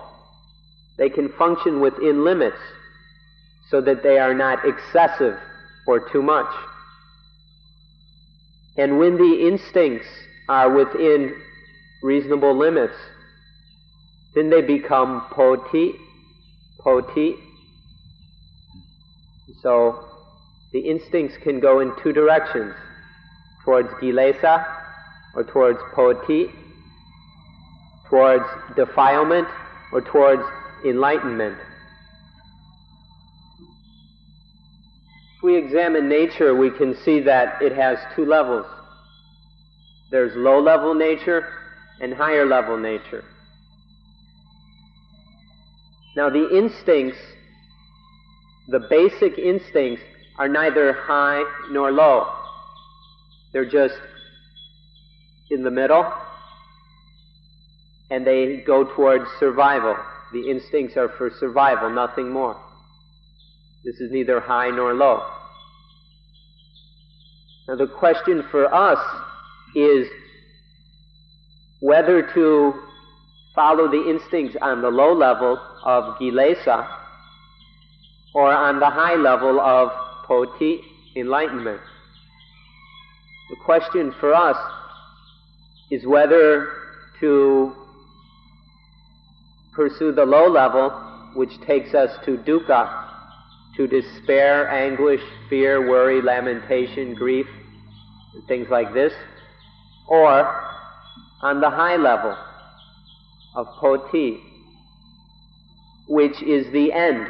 They 0.98 1.08
can 1.08 1.30
function 1.30 1.80
within 1.80 2.22
limits 2.22 2.58
so 3.70 3.80
that 3.80 4.02
they 4.02 4.18
are 4.18 4.34
not 4.34 4.60
excessive 4.64 5.36
or 5.86 6.08
too 6.10 6.22
much. 6.22 6.52
And 8.76 8.98
when 8.98 9.16
the 9.16 9.46
instincts 9.46 10.08
are 10.48 10.70
within 10.70 11.34
reasonable 12.02 12.56
limits, 12.56 12.96
then 14.34 14.50
they 14.50 14.62
become 14.62 15.26
poti, 15.30 15.94
poti. 16.80 17.36
So 19.62 20.04
the 20.72 20.80
instincts 20.80 21.36
can 21.38 21.60
go 21.60 21.80
in 21.80 21.92
two 22.02 22.12
directions, 22.12 22.74
towards 23.64 23.88
kilesa 23.94 24.66
or 25.34 25.44
towards 25.44 25.78
poti, 25.94 26.50
towards 28.08 28.44
defilement 28.76 29.48
or 29.92 30.00
towards 30.00 30.42
enlightenment. 30.84 31.56
We 35.44 35.56
examine 35.58 36.08
nature, 36.08 36.56
we 36.56 36.70
can 36.70 36.96
see 37.04 37.20
that 37.20 37.60
it 37.60 37.72
has 37.72 37.98
two 38.16 38.24
levels. 38.24 38.64
There's 40.10 40.34
low 40.34 40.58
level 40.58 40.94
nature 40.94 41.46
and 42.00 42.14
higher 42.14 42.46
level 42.46 42.78
nature. 42.78 43.22
Now, 46.16 46.30
the 46.30 46.56
instincts, 46.56 47.18
the 48.68 48.86
basic 48.88 49.38
instincts, 49.38 50.02
are 50.38 50.48
neither 50.48 50.94
high 50.94 51.44
nor 51.70 51.92
low. 51.92 52.26
They're 53.52 53.68
just 53.68 53.94
in 55.50 55.62
the 55.62 55.70
middle, 55.70 56.10
and 58.10 58.26
they 58.26 58.62
go 58.66 58.84
towards 58.96 59.26
survival. 59.38 59.94
The 60.32 60.50
instincts 60.50 60.96
are 60.96 61.10
for 61.10 61.30
survival, 61.38 61.90
nothing 61.90 62.30
more. 62.30 62.58
This 63.84 63.96
is 63.96 64.10
neither 64.10 64.40
high 64.40 64.70
nor 64.70 64.94
low. 64.94 65.22
Now, 67.68 67.76
the 67.76 67.86
question 67.86 68.42
for 68.50 68.72
us 68.72 68.98
is 69.74 70.08
whether 71.80 72.22
to 72.32 72.74
follow 73.54 73.90
the 73.90 74.08
instincts 74.08 74.56
on 74.62 74.80
the 74.80 74.88
low 74.88 75.12
level 75.12 75.58
of 75.84 76.18
kilesa 76.18 76.88
or 78.34 78.52
on 78.52 78.80
the 78.80 78.88
high 78.88 79.16
level 79.16 79.60
of 79.60 79.90
poti, 80.26 80.80
enlightenment. 81.14 81.80
The 83.50 83.56
question 83.64 84.14
for 84.18 84.34
us 84.34 84.56
is 85.90 86.06
whether 86.06 86.72
to 87.20 87.72
pursue 89.74 90.12
the 90.12 90.24
low 90.24 90.48
level, 90.48 90.90
which 91.34 91.60
takes 91.66 91.94
us 91.94 92.10
to 92.24 92.38
dukkha, 92.38 93.13
to 93.76 93.86
despair, 93.86 94.68
anguish, 94.68 95.22
fear, 95.48 95.88
worry, 95.88 96.22
lamentation, 96.22 97.14
grief, 97.14 97.46
and 98.34 98.46
things 98.46 98.68
like 98.70 98.92
this, 98.94 99.12
or 100.06 100.62
on 101.42 101.60
the 101.60 101.70
high 101.70 101.96
level, 101.96 102.36
of 103.54 103.66
poti, 103.78 104.40
which 106.08 106.42
is 106.42 106.70
the 106.72 106.92
end 106.92 107.26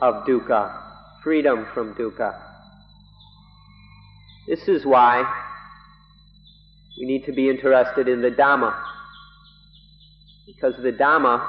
of 0.00 0.24
dukkha, 0.26 0.72
freedom 1.22 1.66
from 1.74 1.94
dukkha. 1.94 2.40
This 4.46 4.68
is 4.68 4.84
why 4.86 5.24
we 6.98 7.06
need 7.06 7.24
to 7.26 7.32
be 7.32 7.50
interested 7.50 8.08
in 8.08 8.22
the 8.22 8.30
Dhamma, 8.30 8.74
because 10.46 10.74
the 10.82 10.92
Dhamma 10.92 11.46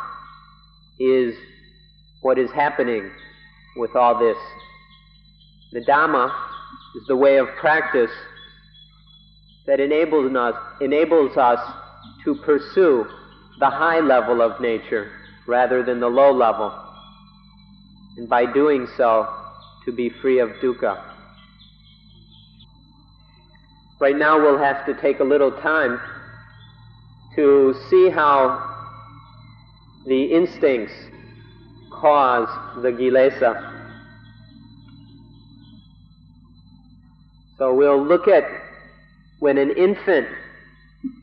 is 1.00 1.36
what 2.22 2.40
is 2.40 2.50
happening 2.52 3.12
with 3.78 3.96
all 3.96 4.18
this. 4.20 4.38
The 5.72 5.82
Dhamma 5.82 6.34
is 6.96 7.08
the 7.08 7.16
way 7.16 7.38
of 7.38 7.48
practice 7.60 8.12
that 9.66 9.80
enables 9.80 10.36
us, 10.36 10.56
enables 10.82 11.38
us 11.38 11.60
to 12.24 12.36
pursue 12.36 13.06
the 13.60 13.70
high 13.70 14.00
level 14.00 14.42
of 14.42 14.60
nature 14.62 15.12
rather 15.46 15.84
than 15.84 16.00
the 16.00 16.08
low 16.08 16.32
level. 16.32 16.74
And 18.18 18.28
by 18.28 18.52
doing 18.52 18.88
so, 18.98 19.28
to 19.86 19.92
be 19.92 20.10
free 20.22 20.40
of 20.40 20.50
dukkha. 20.62 21.02
Right 24.00 24.18
now, 24.18 24.40
we'll 24.40 24.60
have 24.60 24.86
to 24.86 24.94
take 25.02 25.22
a 25.22 25.24
little 25.24 25.52
time 25.52 26.00
to 27.36 27.74
see 27.90 28.10
how 28.10 28.64
the 30.06 30.24
instincts 30.26 30.94
cause 32.00 32.48
the 32.82 32.90
kilesa. 32.90 33.74
So 37.58 37.74
we'll 37.74 38.04
look 38.06 38.28
at 38.28 38.44
when 39.40 39.58
an 39.58 39.72
infant 39.72 40.28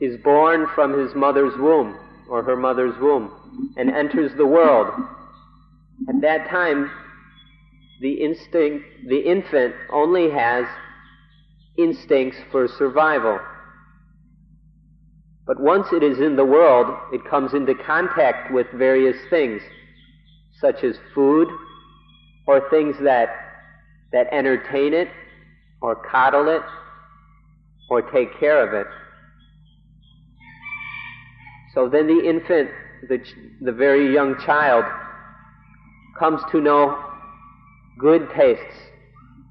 is 0.01 0.17
born 0.23 0.67
from 0.75 0.97
his 0.97 1.15
mother's 1.15 1.53
womb 1.57 1.97
or 2.29 2.43
her 2.43 2.55
mother's 2.55 2.97
womb 2.99 3.73
and 3.77 3.89
enters 3.89 4.31
the 4.35 4.45
world. 4.45 4.93
At 6.09 6.21
that 6.21 6.49
time, 6.49 6.91
the 8.01 8.13
instinct, 8.13 8.85
the 9.07 9.19
infant 9.19 9.75
only 9.91 10.29
has 10.29 10.65
instincts 11.77 12.37
for 12.51 12.67
survival. 12.67 13.39
But 15.47 15.59
once 15.59 15.87
it 15.93 16.03
is 16.03 16.19
in 16.19 16.35
the 16.35 16.45
world, 16.45 16.87
it 17.13 17.23
comes 17.29 17.53
into 17.53 17.75
contact 17.75 18.51
with 18.51 18.67
various 18.73 19.17
things, 19.29 19.61
such 20.59 20.83
as 20.83 20.95
food, 21.13 21.47
or 22.47 22.69
things 22.69 22.95
that, 23.03 23.29
that 24.11 24.27
entertain 24.31 24.93
it, 24.93 25.09
or 25.81 25.95
coddle 25.95 26.47
it, 26.47 26.61
or 27.89 28.01
take 28.01 28.39
care 28.39 28.65
of 28.65 28.73
it. 28.73 28.87
So 31.73 31.89
then 31.89 32.07
the 32.07 32.27
infant, 32.27 32.69
the, 33.09 33.21
the 33.61 33.71
very 33.71 34.13
young 34.13 34.35
child, 34.45 34.85
comes 36.17 36.41
to 36.51 36.61
know 36.61 37.03
good 37.99 38.29
tastes 38.35 38.77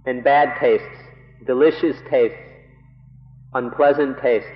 and 0.06 0.24
bad 0.24 0.58
tastes, 0.58 0.86
delicious 1.46 1.96
tastes, 2.10 2.38
unpleasant 3.52 4.16
tastes. 4.22 4.48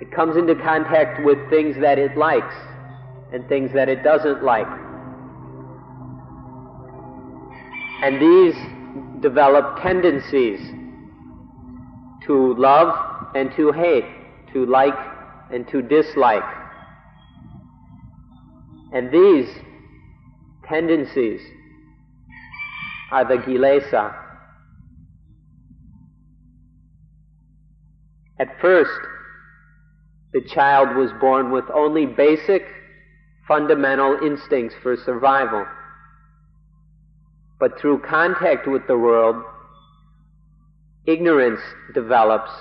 It 0.00 0.10
comes 0.10 0.36
into 0.36 0.54
contact 0.56 1.24
with 1.24 1.38
things 1.50 1.76
that 1.80 1.98
it 1.98 2.16
likes 2.16 2.54
and 3.32 3.48
things 3.48 3.72
that 3.74 3.88
it 3.88 4.02
doesn't 4.02 4.42
like. 4.42 4.66
And 8.02 8.20
these 8.20 8.54
develop 9.20 9.82
tendencies 9.82 10.60
to 12.26 12.54
love 12.54 13.34
and 13.34 13.50
to 13.56 13.72
hate, 13.72 14.04
to 14.52 14.66
like 14.66 14.94
and 15.52 15.68
to 15.68 15.82
dislike. 15.82 16.42
And 18.92 19.12
these 19.12 19.48
tendencies 20.66 21.40
are 23.12 23.24
the 23.24 23.42
kilesa. 23.42 24.16
At 28.38 28.48
first, 28.60 28.90
the 30.32 30.40
child 30.40 30.96
was 30.96 31.10
born 31.20 31.50
with 31.50 31.64
only 31.74 32.06
basic, 32.06 32.62
fundamental 33.50 34.16
instincts 34.24 34.76
for 34.80 34.96
survival. 34.96 35.66
But 37.58 37.80
through 37.80 38.00
contact 38.08 38.68
with 38.68 38.86
the 38.86 38.96
world, 38.96 39.42
ignorance 41.04 41.60
develops. 41.92 42.52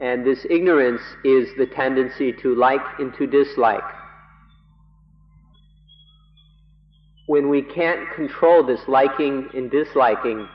And 0.00 0.26
this 0.26 0.44
ignorance 0.50 1.00
is 1.24 1.46
the 1.56 1.66
tendency 1.66 2.32
to 2.42 2.56
like 2.56 2.80
and 2.98 3.14
to 3.18 3.28
dislike. 3.28 3.84
When 7.28 7.48
we 7.48 7.62
can't 7.62 8.12
control 8.16 8.66
this 8.66 8.80
liking 8.88 9.48
and 9.54 9.70
disliking, 9.70 10.48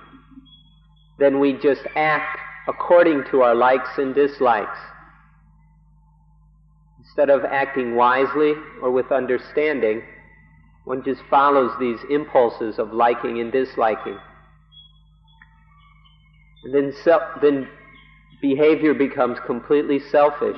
then 1.18 1.40
we 1.40 1.54
just 1.54 1.84
act 1.96 2.38
according 2.68 3.24
to 3.32 3.44
our 3.44 3.56
likes 3.56 3.98
and 3.98 4.14
dislikes. 4.14 4.78
Instead 7.12 7.30
of 7.30 7.44
acting 7.44 7.98
wisely 7.98 8.54
or 8.82 8.90
with 8.90 9.12
understanding, 9.12 10.02
one 10.86 11.04
just 11.04 11.20
follows 11.30 11.72
these 11.78 12.00
impulses 12.10 12.80
of 12.80 12.94
liking 12.94 13.42
and 13.42 13.52
disliking. 13.52 14.18
And 16.64 16.74
then, 16.74 16.94
then 17.42 17.68
behavior 18.42 18.94
becomes 18.94 19.40
completely 19.46 20.00
selfish. 20.00 20.58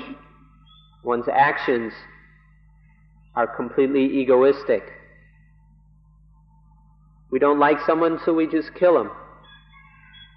One's 1.04 1.26
actions 1.28 1.92
are 3.36 3.48
completely 3.48 4.06
egoistic. 4.06 4.84
We 7.32 7.40
don't 7.40 7.58
like 7.58 7.80
someone, 7.84 8.20
so 8.24 8.32
we 8.32 8.46
just 8.46 8.76
kill 8.76 9.02
him. 9.02 9.10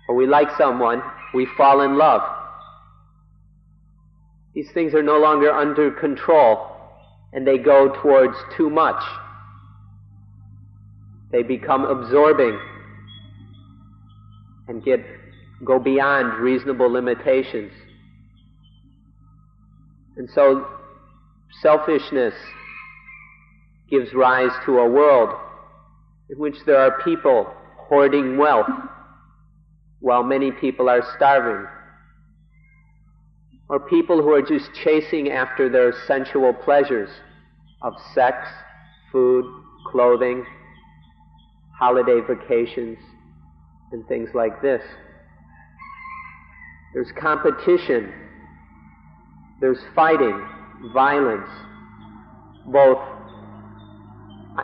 Or 0.09 0.15
we 0.15 0.27
like 0.27 0.49
someone, 0.57 1.03
we 1.35 1.47
fall 1.59 1.83
in 1.83 1.99
love. 1.99 2.36
These 4.57 4.71
things 4.73 4.95
are 4.95 5.03
no 5.03 5.19
longer 5.19 5.53
under 5.53 5.91
control, 5.91 6.67
and 7.35 7.47
they 7.47 7.59
go 7.59 7.95
towards 8.01 8.35
too 8.57 8.71
much. 8.71 9.03
They 11.31 11.43
become 11.43 11.85
absorbing 11.85 12.59
and 14.67 14.83
get 14.83 15.01
go 15.63 15.79
beyond 15.79 16.43
reasonable 16.43 16.91
limitations. 16.91 17.71
And 20.17 20.27
so 20.35 20.67
selfishness 21.61 22.33
gives 23.91 24.15
rise 24.15 24.53
to 24.65 24.79
a 24.79 24.89
world 24.89 25.39
in 26.31 26.39
which 26.39 26.57
there 26.65 26.79
are 26.79 27.03
people 27.03 27.53
hoarding 27.77 28.39
wealth 28.39 28.71
while 30.01 30.23
many 30.23 30.51
people 30.51 30.89
are 30.89 31.03
starving. 31.15 31.67
Or 33.69 33.81
people 33.81 34.23
who 34.23 34.33
are 34.33 34.43
just 34.43 34.73
chasing 34.85 35.31
after 35.31 35.69
their 35.69 35.93
sensual 36.07 36.53
pleasures 36.53 37.11
of 37.83 37.95
sex, 38.15 38.37
food, 39.11 39.45
clothing, 39.91 40.47
holiday 41.79 42.21
vacations, 42.21 42.99
and 43.93 44.07
things 44.07 44.31
like 44.35 44.63
this. 44.63 44.83
There's 46.95 47.13
competition. 47.21 48.13
There's 49.61 49.79
fighting, 49.95 50.47
violence, 50.93 51.49
both 52.67 52.99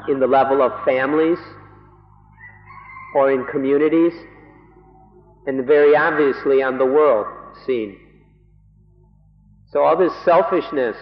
in 0.09 0.21
the 0.21 0.27
level 0.27 0.63
of 0.63 0.73
families 0.85 1.39
or 3.15 3.31
in 3.31 3.45
communities, 3.51 4.13
and 5.47 5.67
very 5.67 5.95
obviously 5.95 6.63
on 6.63 6.79
the 6.79 6.87
world 6.87 7.27
scene. 7.67 7.99
So 9.73 9.83
all 9.83 9.97
this 9.97 10.13
selfishness, 10.25 10.97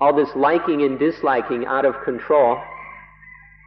all 0.00 0.14
this 0.14 0.28
liking 0.36 0.82
and 0.82 0.98
disliking 0.98 1.66
out 1.66 1.84
of 1.84 1.94
control 2.04 2.60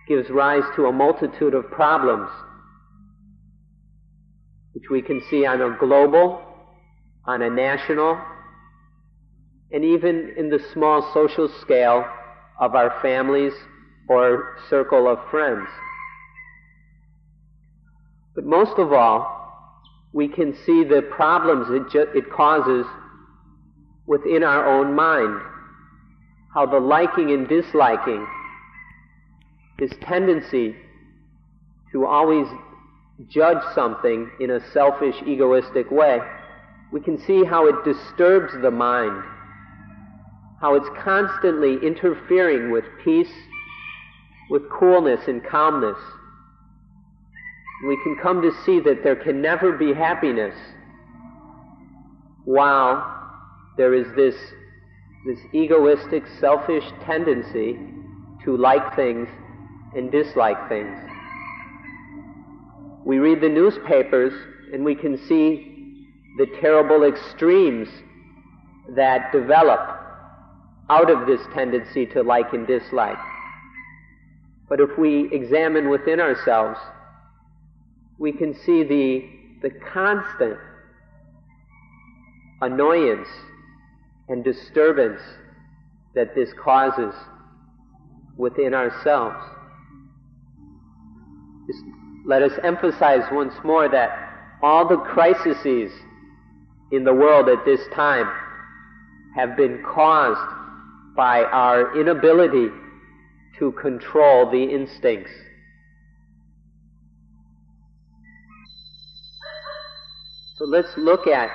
gives 0.07 0.29
rise 0.29 0.63
to 0.75 0.85
a 0.85 0.91
multitude 0.91 1.53
of 1.53 1.69
problems, 1.69 2.29
which 4.73 4.85
we 4.89 5.01
can 5.01 5.21
see 5.29 5.45
on 5.45 5.61
a 5.61 5.77
global 5.77 6.41
on 7.25 7.43
a 7.43 7.49
national, 7.49 8.19
and 9.71 9.85
even 9.85 10.33
in 10.35 10.49
the 10.49 10.59
small 10.73 11.11
social 11.13 11.47
scale 11.61 12.03
of 12.59 12.73
our 12.73 12.99
families 13.03 13.53
or 14.07 14.55
circle 14.67 15.07
of 15.07 15.19
friends. 15.29 15.67
But 18.33 18.45
most 18.45 18.79
of 18.79 18.91
all, 18.93 20.07
we 20.11 20.27
can 20.27 20.55
see 20.65 20.83
the 20.83 21.03
problems 21.11 21.67
it, 21.69 21.91
ju- 21.91 22.11
it 22.15 22.31
causes 22.31 22.87
within 24.09 24.43
our 24.43 24.67
own 24.67 24.93
mind. 24.93 25.39
How 26.53 26.65
the 26.65 26.79
liking 26.79 27.31
and 27.31 27.47
disliking, 27.47 28.27
this 29.77 29.91
tendency 30.01 30.75
to 31.91 32.05
always 32.05 32.47
judge 33.29 33.63
something 33.75 34.29
in 34.39 34.49
a 34.49 34.71
selfish, 34.71 35.15
egoistic 35.27 35.91
way, 35.91 36.19
we 36.91 36.99
can 36.99 37.19
see 37.19 37.45
how 37.45 37.67
it 37.67 37.75
disturbs 37.85 38.51
the 38.63 38.71
mind, 38.71 39.23
how 40.59 40.73
it's 40.73 40.89
constantly 41.03 41.77
interfering 41.85 42.71
with 42.71 42.85
peace, 43.05 43.31
with 44.49 44.67
coolness 44.71 45.27
and 45.27 45.45
calmness. 45.45 45.97
We 47.87 47.95
can 48.03 48.17
come 48.21 48.41
to 48.41 48.51
see 48.65 48.79
that 48.79 49.03
there 49.03 49.15
can 49.15 49.39
never 49.39 49.77
be 49.77 49.93
happiness 49.93 50.55
while 52.45 53.18
there 53.79 53.93
is 53.93 54.07
this, 54.13 54.35
this 55.25 55.39
egoistic, 55.53 56.23
selfish 56.41 56.83
tendency 57.05 57.79
to 58.43 58.57
like 58.57 58.93
things 58.93 59.25
and 59.95 60.11
dislike 60.11 60.67
things. 60.67 60.99
We 63.05 63.19
read 63.19 63.39
the 63.39 63.47
newspapers 63.47 64.33
and 64.73 64.83
we 64.83 64.95
can 64.95 65.17
see 65.29 66.09
the 66.37 66.47
terrible 66.59 67.05
extremes 67.05 67.87
that 68.97 69.31
develop 69.31 69.79
out 70.89 71.09
of 71.09 71.25
this 71.25 71.39
tendency 71.53 72.05
to 72.07 72.21
like 72.21 72.51
and 72.51 72.67
dislike. 72.67 73.17
But 74.67 74.81
if 74.81 74.89
we 74.97 75.29
examine 75.31 75.87
within 75.87 76.19
ourselves, 76.19 76.77
we 78.17 78.33
can 78.33 78.53
see 78.53 78.83
the, 78.83 79.29
the 79.61 79.73
constant 79.93 80.57
annoyance 82.61 83.29
and 84.29 84.43
disturbance 84.43 85.19
that 86.15 86.35
this 86.35 86.49
causes 86.63 87.13
within 88.37 88.73
ourselves. 88.73 89.37
Just 91.67 91.83
let 92.25 92.41
us 92.41 92.53
emphasize 92.63 93.23
once 93.31 93.53
more 93.63 93.89
that 93.89 94.09
all 94.61 94.87
the 94.87 94.97
crises 94.97 95.91
in 96.91 97.03
the 97.03 97.13
world 97.13 97.49
at 97.49 97.65
this 97.65 97.81
time 97.93 98.29
have 99.35 99.55
been 99.57 99.83
caused 99.83 100.39
by 101.15 101.43
our 101.43 101.99
inability 101.99 102.69
to 103.57 103.71
control 103.73 104.49
the 104.49 104.63
instincts. 104.63 105.31
So 110.57 110.65
let's 110.65 110.89
look 110.97 111.27
at 111.27 111.49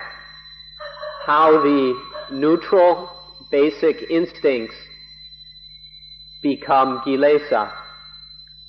how 1.27 1.63
the 1.63 2.14
neutral 2.35 3.11
basic 3.51 4.11
instincts 4.11 4.75
become 6.43 7.01
kilesa, 7.07 7.73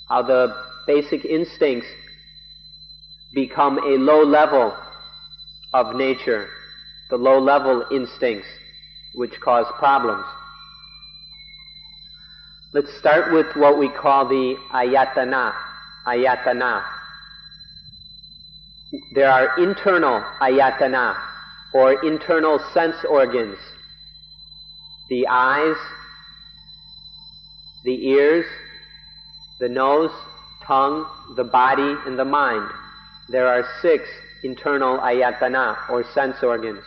how 0.08 0.22
the 0.22 0.56
basic 0.88 1.26
instincts 1.26 1.88
become 3.34 3.78
a 3.80 3.98
low 3.98 4.24
level 4.24 4.74
of 5.74 5.96
nature, 5.96 6.48
the 7.10 7.18
low 7.18 7.40
level 7.40 7.86
instincts 7.92 8.48
which 9.14 9.34
cause 9.42 9.66
problems. 9.78 10.26
Let's 12.74 12.94
start 12.98 13.32
with 13.34 13.48
what 13.56 13.78
we 13.78 13.90
call 13.90 14.28
the 14.28 14.58
ayatana. 14.74 15.54
Ayatana. 16.06 16.84
There 19.14 19.30
are 19.30 19.58
internal 19.58 20.22
ayatana, 20.42 21.16
or 21.74 22.06
internal 22.06 22.60
sense 22.74 22.96
organs. 23.10 23.58
The 25.10 25.28
eyes, 25.28 25.76
the 27.84 28.08
ears, 28.08 28.46
the 29.60 29.70
nose, 29.70 30.12
tongue, 30.66 31.06
the 31.36 31.44
body, 31.44 31.96
and 32.06 32.18
the 32.18 32.26
mind. 32.26 32.70
There 33.30 33.48
are 33.48 33.66
six 33.82 34.08
internal 34.44 34.98
ayatana, 35.00 35.90
or 35.90 36.04
sense 36.14 36.38
organs. 36.44 36.84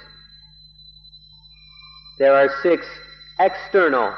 There 2.18 2.34
are 2.34 2.48
six 2.62 2.86
external 3.38 4.14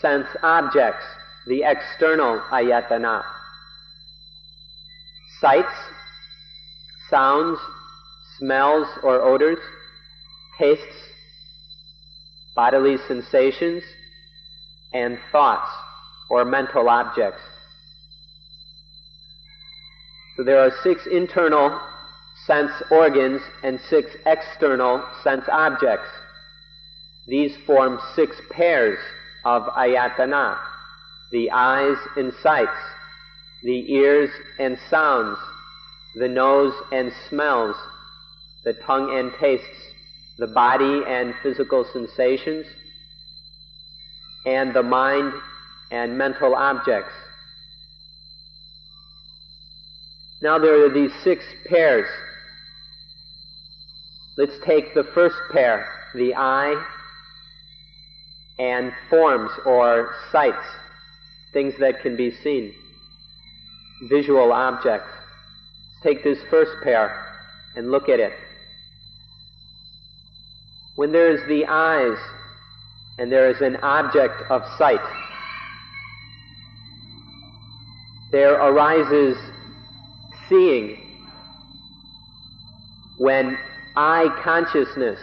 sense 0.00 0.26
objects, 0.42 1.04
the 1.46 1.62
external 1.62 2.40
ayatana. 2.50 3.24
Sights, 5.40 5.76
sounds, 7.10 7.58
smells 8.38 8.88
or 9.02 9.20
odors, 9.20 9.58
tastes, 10.58 11.10
bodily 12.54 12.96
sensations, 13.08 13.82
and 14.92 15.18
thoughts 15.30 15.70
or 16.30 16.44
mental 16.44 16.88
objects. 16.88 17.42
So 20.36 20.44
there 20.44 20.60
are 20.60 20.72
six 20.82 21.06
internal 21.06 21.80
sense 22.46 22.72
organs 22.90 23.40
and 23.62 23.80
six 23.88 24.10
external 24.26 25.02
sense 25.24 25.44
objects. 25.50 26.08
These 27.26 27.56
form 27.66 27.98
six 28.14 28.36
pairs 28.50 28.98
of 29.44 29.64
ayatana 29.64 30.58
the 31.32 31.50
eyes 31.50 31.96
and 32.16 32.32
sights, 32.42 32.70
the 33.62 33.92
ears 33.92 34.30
and 34.58 34.78
sounds, 34.88 35.38
the 36.14 36.28
nose 36.28 36.72
and 36.92 37.12
smells, 37.28 37.76
the 38.64 38.72
tongue 38.72 39.18
and 39.18 39.32
tastes, 39.40 39.75
the 40.38 40.46
body 40.46 41.02
and 41.06 41.34
physical 41.42 41.84
sensations, 41.92 42.66
and 44.44 44.74
the 44.74 44.82
mind 44.82 45.32
and 45.90 46.16
mental 46.16 46.54
objects. 46.54 47.12
Now 50.42 50.58
there 50.58 50.84
are 50.84 50.92
these 50.92 51.12
six 51.24 51.44
pairs. 51.66 52.06
Let's 54.36 54.58
take 54.64 54.94
the 54.94 55.04
first 55.14 55.36
pair, 55.50 55.88
the 56.14 56.34
eye 56.34 56.74
and 58.58 58.92
forms 59.08 59.50
or 59.64 60.14
sights, 60.30 60.66
things 61.52 61.74
that 61.80 62.02
can 62.02 62.16
be 62.16 62.30
seen, 62.42 62.74
visual 64.08 64.52
objects. 64.52 65.08
Let's 66.04 66.16
take 66.16 66.24
this 66.24 66.38
first 66.50 66.72
pair 66.82 67.24
and 67.74 67.90
look 67.90 68.08
at 68.08 68.20
it. 68.20 68.32
When 70.96 71.12
there 71.12 71.30
is 71.30 71.46
the 71.46 71.66
eyes 71.66 72.18
and 73.18 73.30
there 73.30 73.50
is 73.50 73.60
an 73.60 73.76
object 73.76 74.42
of 74.50 74.62
sight, 74.78 75.00
there 78.32 78.54
arises 78.54 79.36
seeing 80.48 80.98
when 83.18 83.58
eye 83.94 84.28
consciousness 84.42 85.18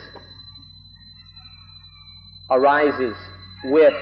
arises 2.49 3.15
with 3.65 3.93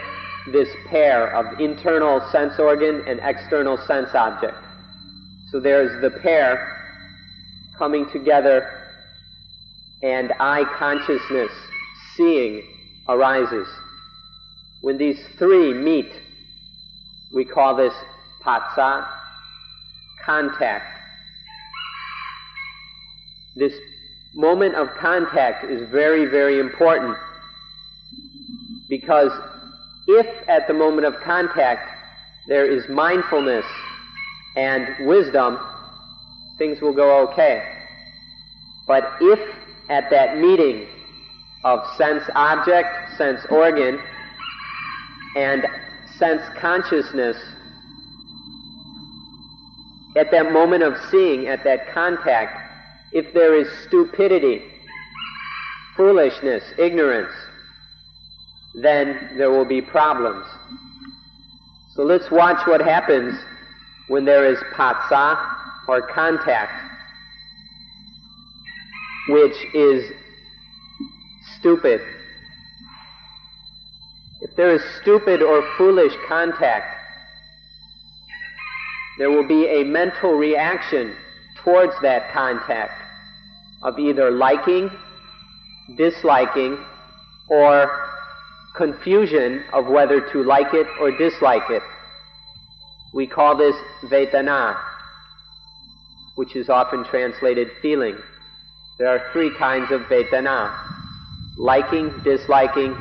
this 0.51 0.69
pair 0.87 1.33
of 1.35 1.59
internal 1.59 2.19
sense 2.31 2.59
organ 2.59 3.03
and 3.07 3.19
external 3.23 3.77
sense 3.87 4.09
object. 4.13 4.57
So 5.51 5.59
there's 5.59 6.01
the 6.01 6.09
pair 6.19 6.67
coming 7.77 8.09
together 8.11 8.80
and 10.03 10.33
eye 10.39 10.63
consciousness, 10.77 11.51
seeing, 12.15 12.63
arises. 13.07 13.67
When 14.81 14.97
these 14.97 15.19
three 15.37 15.73
meet, 15.73 16.11
we 17.33 17.45
call 17.45 17.75
this 17.75 17.93
phassa, 18.43 19.07
contact. 20.25 20.85
This 23.55 23.73
moment 24.33 24.75
of 24.75 24.89
contact 24.99 25.65
is 25.65 25.89
very, 25.89 26.25
very 26.25 26.59
important 26.59 27.17
because 28.89 29.31
if 30.07 30.27
at 30.49 30.67
the 30.67 30.73
moment 30.73 31.05
of 31.05 31.15
contact 31.23 31.89
there 32.47 32.65
is 32.65 32.87
mindfulness 32.89 33.65
and 34.55 34.87
wisdom, 35.07 35.59
things 36.57 36.81
will 36.81 36.93
go 36.93 37.27
okay. 37.29 37.63
But 38.87 39.03
if 39.21 39.39
at 39.91 40.09
that 40.09 40.37
meeting 40.37 40.87
of 41.65 41.85
sense 41.97 42.23
object, 42.33 42.87
sense 43.17 43.41
organ, 43.49 43.99
and 45.35 45.67
sense 46.17 46.41
consciousness, 46.59 47.37
at 50.15 50.31
that 50.31 50.51
moment 50.51 50.81
of 50.81 50.95
seeing, 51.09 51.47
at 51.47 51.63
that 51.63 51.91
contact, 51.93 52.57
if 53.11 53.33
there 53.33 53.53
is 53.53 53.67
stupidity, 53.85 54.61
foolishness, 55.95 56.63
ignorance, 56.77 57.33
then 58.75 59.35
there 59.37 59.51
will 59.51 59.65
be 59.65 59.81
problems. 59.81 60.45
So 61.95 62.03
let's 62.03 62.31
watch 62.31 62.65
what 62.65 62.81
happens 62.81 63.37
when 64.07 64.23
there 64.23 64.45
is 64.45 64.57
phassa 64.75 65.37
or 65.87 66.01
contact, 66.01 66.80
which 69.29 69.55
is 69.73 70.11
stupid. 71.59 72.01
If 74.41 74.55
there 74.55 74.73
is 74.73 74.81
stupid 75.01 75.41
or 75.41 75.61
foolish 75.77 76.13
contact, 76.27 76.97
there 79.17 79.29
will 79.29 79.47
be 79.47 79.67
a 79.67 79.83
mental 79.83 80.33
reaction 80.33 81.15
towards 81.63 81.93
that 82.01 82.31
contact 82.33 82.99
of 83.83 83.99
either 83.99 84.31
liking, 84.31 84.89
disliking, 85.95 86.83
or 87.49 87.91
confusion 88.75 89.63
of 89.73 89.87
whether 89.87 90.21
to 90.31 90.43
like 90.43 90.73
it 90.73 90.87
or 90.99 91.15
dislike 91.17 91.69
it. 91.69 91.83
We 93.13 93.27
call 93.27 93.57
this 93.57 93.75
vedana, 94.05 94.77
which 96.35 96.55
is 96.55 96.69
often 96.69 97.03
translated 97.03 97.69
feeling. 97.81 98.17
There 99.01 99.09
are 99.09 99.31
three 99.33 99.49
kinds 99.57 99.91
of 99.91 100.01
vedana 100.01 100.71
liking, 101.57 102.13
disliking, 102.23 102.95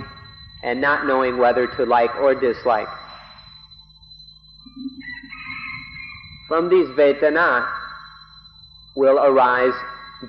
and 0.63 0.81
not 0.81 1.07
knowing 1.07 1.37
whether 1.37 1.67
to 1.67 1.85
like 1.85 2.17
or 2.17 2.35
dislike. 2.35 2.89
From 6.49 6.71
these 6.71 6.89
vedana 6.97 7.71
will 8.97 9.19
arise 9.19 9.75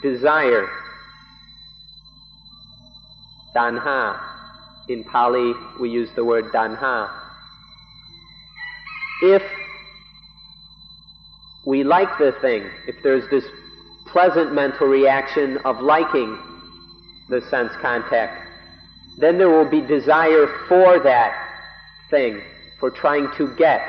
desire, 0.02 0.68
tanha. 3.56 4.20
In 4.90 5.06
Pali, 5.06 5.54
we 5.80 5.90
use 5.90 6.10
the 6.18 6.26
word 6.26 6.52
tanha. 6.52 7.10
If 9.22 9.44
we 11.64 11.86
like 11.86 12.18
the 12.18 12.34
thing, 12.42 12.70
if 12.88 13.02
there's 13.04 13.24
this 13.30 13.46
pleasant 14.12 14.54
mental 14.54 14.88
reaction 14.88 15.58
of 15.66 15.80
liking 15.80 16.38
the 17.30 17.42
sense 17.50 17.72
contact, 17.82 18.48
then 19.18 19.38
there 19.38 19.50
will 19.50 19.70
be 19.70 19.82
desire 19.82 20.48
for 20.68 21.00
that 21.00 21.34
thing, 22.10 22.42
for 22.80 22.92
trying 22.92 23.28
to 23.38 23.56
get. 23.56 23.82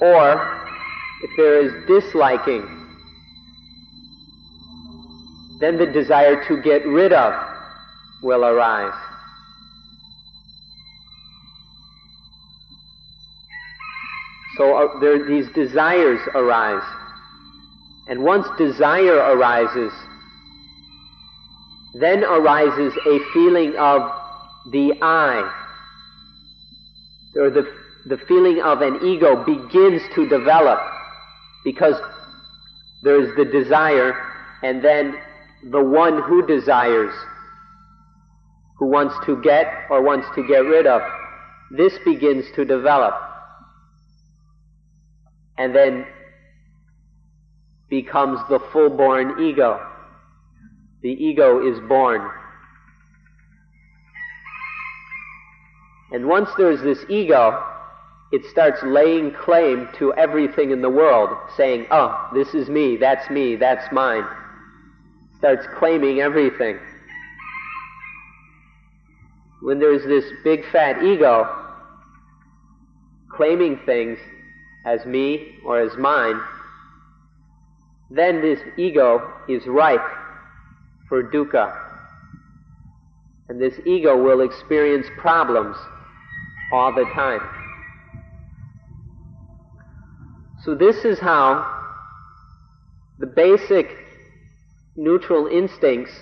Or, 0.00 0.60
if 1.22 1.30
there 1.36 1.64
is 1.64 1.86
disliking, 1.86 2.74
then 5.60 5.76
the 5.76 5.86
desire 5.86 6.46
to 6.46 6.62
get 6.62 6.86
rid 6.86 7.12
of 7.12 7.34
will 8.22 8.44
arise. 8.44 8.94
So 14.56 14.76
uh, 14.76 14.98
there, 14.98 15.24
these 15.24 15.48
desires 15.50 16.20
arise. 16.34 16.82
And 18.08 18.22
once 18.22 18.46
desire 18.56 19.16
arises, 19.16 19.92
then 22.00 22.24
arises 22.24 22.92
a 23.06 23.18
feeling 23.32 23.76
of 23.76 24.02
the 24.70 24.92
I, 25.02 25.50
or 27.36 27.50
the, 27.50 27.70
the 28.06 28.18
feeling 28.26 28.60
of 28.62 28.80
an 28.82 29.04
ego 29.04 29.44
begins 29.44 30.02
to 30.14 30.28
develop 30.28 30.80
because 31.64 31.94
there 33.02 33.20
is 33.22 33.34
the 33.36 33.44
desire 33.44 34.14
and 34.62 34.82
then 34.82 35.14
the 35.70 35.82
one 35.82 36.22
who 36.22 36.46
desires, 36.46 37.14
who 38.78 38.86
wants 38.86 39.14
to 39.26 39.40
get 39.42 39.66
or 39.90 40.02
wants 40.02 40.26
to 40.34 40.46
get 40.46 40.60
rid 40.60 40.86
of. 40.86 41.02
This 41.70 41.92
begins 42.04 42.46
to 42.56 42.64
develop 42.64 43.14
and 45.58 45.74
then 45.74 46.06
becomes 47.90 48.38
the 48.48 48.60
full 48.72 48.90
born 48.90 49.42
ego. 49.42 49.84
The 51.02 51.10
ego 51.10 51.66
is 51.66 51.78
born. 51.88 52.28
And 56.10 56.26
once 56.26 56.48
there's 56.56 56.80
this 56.82 57.04
ego, 57.08 57.62
it 58.32 58.44
starts 58.50 58.82
laying 58.82 59.32
claim 59.32 59.88
to 59.98 60.12
everything 60.14 60.70
in 60.70 60.82
the 60.82 60.90
world, 60.90 61.30
saying, 61.56 61.86
oh, 61.90 62.30
this 62.34 62.54
is 62.54 62.68
me, 62.68 62.96
that's 62.96 63.30
me, 63.30 63.56
that's 63.56 63.90
mine. 63.92 64.24
Starts 65.38 65.66
claiming 65.78 66.20
everything. 66.20 66.78
When 69.62 69.78
there's 69.78 70.04
this 70.04 70.24
big 70.44 70.64
fat 70.70 71.02
ego 71.02 71.54
claiming 73.34 73.78
things 73.86 74.18
as 74.84 75.04
me 75.06 75.58
or 75.64 75.80
as 75.80 75.96
mine, 75.96 76.40
then 78.10 78.40
this 78.40 78.60
ego 78.76 79.32
is 79.48 79.66
ripe 79.66 80.00
for 81.08 81.22
dukkha. 81.22 81.86
And 83.48 83.60
this 83.60 83.74
ego 83.86 84.16
will 84.16 84.40
experience 84.40 85.06
problems 85.18 85.76
all 86.72 86.94
the 86.94 87.04
time. 87.14 87.40
So, 90.64 90.74
this 90.74 91.04
is 91.04 91.18
how 91.18 91.76
the 93.18 93.26
basic 93.26 93.96
neutral 94.96 95.46
instincts 95.46 96.12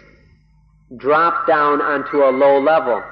drop 0.96 1.46
down 1.48 1.80
onto 1.80 2.18
a 2.18 2.30
low 2.30 2.60
level, 2.60 3.02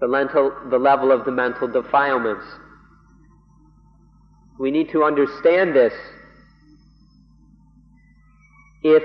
the, 0.00 0.08
mental, 0.08 0.52
the 0.70 0.78
level 0.78 1.12
of 1.12 1.24
the 1.24 1.30
mental 1.30 1.68
defilements. 1.68 2.44
We 4.58 4.70
need 4.70 4.90
to 4.90 5.04
understand 5.04 5.74
this 5.74 5.94
if 8.86 9.02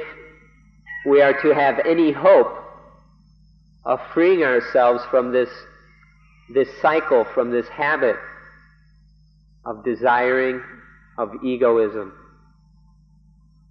we 1.05 1.21
are 1.21 1.33
to 1.41 1.53
have 1.53 1.79
any 1.87 2.11
hope 2.11 2.57
of 3.85 3.99
freeing 4.13 4.43
ourselves 4.43 5.03
from 5.09 5.31
this, 5.31 5.49
this 6.53 6.67
cycle, 6.81 7.25
from 7.33 7.49
this 7.49 7.67
habit 7.67 8.15
of 9.65 9.83
desiring, 9.83 10.61
of 11.17 11.31
egoism. 11.43 12.13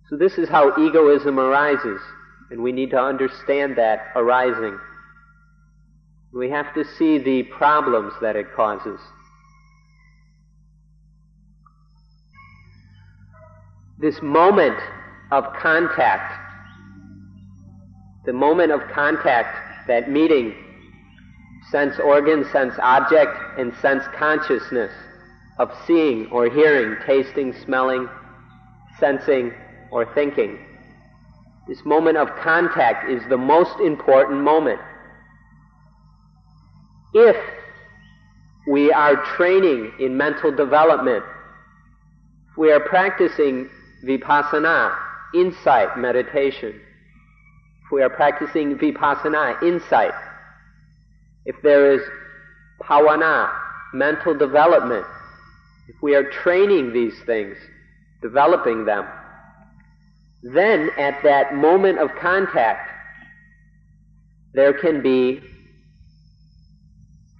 So 0.08 0.16
this 0.16 0.38
is 0.38 0.48
how 0.48 0.76
egoism 0.76 1.38
arises, 1.38 2.00
and 2.50 2.60
we 2.60 2.72
need 2.72 2.90
to 2.90 3.00
understand 3.00 3.76
that 3.76 4.08
arising. 4.16 4.78
We 6.32 6.50
have 6.50 6.74
to 6.74 6.84
see 6.98 7.18
the 7.18 7.44
problems 7.44 8.12
that 8.20 8.34
it 8.34 8.46
causes. 8.54 8.98
This 14.00 14.20
moment 14.22 14.78
of 15.30 15.44
contact 15.54 16.50
the 18.24 18.32
moment 18.32 18.70
of 18.70 18.80
contact, 18.92 19.86
that 19.88 20.10
meeting, 20.10 20.54
sense 21.70 21.98
organ, 21.98 22.44
sense 22.52 22.74
object, 22.80 23.32
and 23.58 23.72
sense 23.80 24.04
consciousness 24.14 24.92
of 25.58 25.70
seeing 25.86 26.26
or 26.26 26.48
hearing, 26.50 26.96
tasting, 27.06 27.54
smelling, 27.64 28.08
sensing, 28.98 29.52
or 29.90 30.12
thinking. 30.14 30.58
This 31.66 31.84
moment 31.84 32.18
of 32.18 32.28
contact 32.36 33.10
is 33.10 33.22
the 33.28 33.36
most 33.36 33.78
important 33.80 34.42
moment. 34.42 34.80
If 37.14 37.36
we 38.68 38.92
are 38.92 39.16
training 39.36 39.92
in 39.98 40.16
mental 40.16 40.54
development, 40.54 41.24
we 42.56 42.70
are 42.70 42.80
practicing 42.80 43.68
vipassana, 44.04 45.09
insight 45.34 45.98
meditation, 45.98 46.80
If 47.84 47.92
we 47.92 48.02
are 48.02 48.10
practicing 48.10 48.76
vipassana, 48.76 49.62
insight, 49.62 50.14
if 51.44 51.56
there 51.62 51.92
is 51.92 52.02
bhavana, 52.82 53.52
mental 53.92 54.36
development, 54.36 55.06
if 55.88 55.96
we 56.02 56.14
are 56.14 56.30
training 56.30 56.92
these 56.92 57.18
things, 57.26 57.56
developing 58.22 58.84
them, 58.84 59.06
then 60.42 60.90
at 60.96 61.22
that 61.22 61.54
moment 61.54 61.98
of 61.98 62.10
contact, 62.20 62.90
there 64.54 64.72
can 64.72 65.02
be 65.02 65.40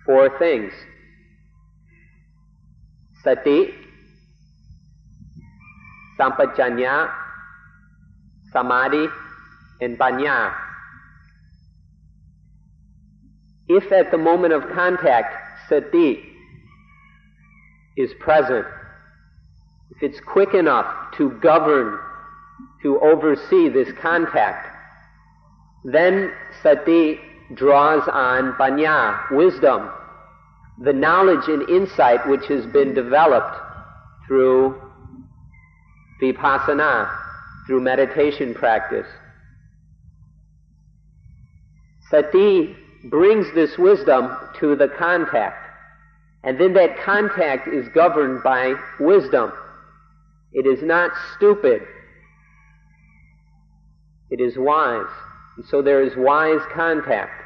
four 0.05 0.37
things. 0.39 0.73
Sati, 3.23 3.75
Sampajanya, 6.19 7.11
Samadhi, 8.53 9.07
and 9.81 9.97
Banya. 9.97 10.55
If 13.69 13.93
at 13.93 14.11
the 14.11 14.19
moment 14.19 14.53
of 14.53 14.69
contact, 14.73 15.69
sati 15.69 16.23
is 17.97 18.11
present, 18.19 18.67
if 19.91 20.03
it's 20.03 20.21
quick 20.21 20.55
enough 20.55 20.87
to 21.17 21.31
govern, 21.41 21.99
to 22.83 22.99
oversee 23.01 23.69
this 23.69 23.89
contact, 24.01 24.67
then 25.85 26.33
sati 26.63 27.21
draws 27.55 28.03
on 28.09 28.55
banya, 28.59 29.21
wisdom, 29.31 29.91
the 30.83 30.93
knowledge 30.93 31.49
and 31.49 31.69
insight 31.69 32.27
which 32.29 32.47
has 32.47 32.65
been 32.67 32.95
developed 32.95 33.57
through 34.27 34.81
vipassana, 36.23 37.11
through 37.71 37.81
meditation 37.81 38.53
practice. 38.53 39.07
Sati 42.11 42.75
brings 43.05 43.47
this 43.55 43.79
wisdom 43.79 44.37
to 44.59 44.75
the 44.75 44.89
contact. 44.99 45.69
And 46.43 46.61
then 46.61 46.73
that 46.73 46.99
contact 47.05 47.69
is 47.69 47.87
governed 47.95 48.43
by 48.43 48.75
wisdom. 48.99 49.53
It 50.53 50.67
is 50.67 50.83
not 50.83 51.13
stupid. 51.37 51.83
It 54.31 54.41
is 54.41 54.59
wise. 54.59 55.07
And 55.57 55.65
so 55.65 55.81
there 55.81 56.03
is 56.03 56.17
wise 56.17 56.63
contact. 56.75 57.41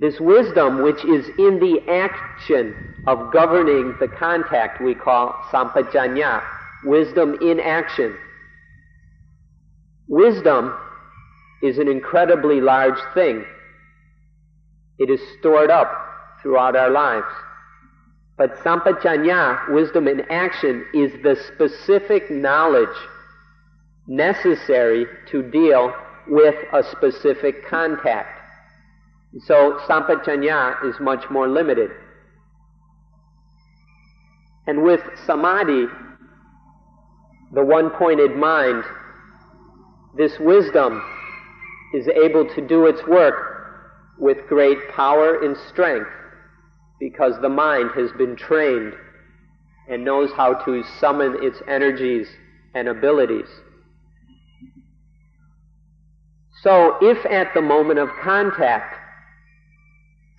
This 0.00 0.18
wisdom, 0.18 0.82
which 0.82 1.04
is 1.04 1.28
in 1.38 1.60
the 1.60 1.82
action 1.88 2.74
of 3.06 3.32
governing 3.32 3.94
the 4.00 4.08
contact, 4.08 4.82
we 4.82 4.96
call 4.96 5.34
sampajanya, 5.52 6.42
wisdom 6.84 7.36
in 7.40 7.60
action. 7.60 8.16
Wisdom 10.08 10.74
is 11.62 11.78
an 11.78 11.88
incredibly 11.88 12.60
large 12.60 12.98
thing. 13.14 13.44
It 14.98 15.10
is 15.10 15.20
stored 15.38 15.70
up 15.70 15.90
throughout 16.42 16.76
our 16.76 16.90
lives. 16.90 17.26
But 18.36 18.56
sampajanya, 18.58 19.70
wisdom 19.70 20.06
in 20.06 20.20
action, 20.30 20.86
is 20.94 21.12
the 21.22 21.36
specific 21.54 22.30
knowledge 22.30 22.88
necessary 24.06 25.06
to 25.30 25.42
deal 25.42 25.92
with 26.28 26.54
a 26.72 26.82
specific 26.84 27.66
contact. 27.66 28.40
So 29.44 29.78
sampajanya 29.86 30.88
is 30.88 30.98
much 31.00 31.28
more 31.30 31.48
limited. 31.48 31.90
And 34.66 34.82
with 34.82 35.00
samadhi, 35.26 35.86
the 37.52 37.64
one-pointed 37.64 38.36
mind, 38.36 38.84
this 40.16 40.32
wisdom 40.38 41.02
is 41.94 42.06
able 42.08 42.46
to 42.54 42.66
do 42.66 42.86
its 42.86 43.06
work 43.06 44.16
with 44.18 44.38
great 44.48 44.78
power 44.94 45.42
and 45.44 45.56
strength 45.68 46.10
because 47.00 47.34
the 47.40 47.48
mind 47.48 47.90
has 47.94 48.10
been 48.18 48.36
trained 48.36 48.92
and 49.88 50.04
knows 50.04 50.30
how 50.36 50.52
to 50.52 50.82
summon 51.00 51.36
its 51.40 51.62
energies 51.68 52.26
and 52.74 52.88
abilities. 52.88 53.48
So, 56.62 56.96
if 57.00 57.24
at 57.26 57.54
the 57.54 57.62
moment 57.62 58.00
of 58.00 58.08
contact, 58.22 58.96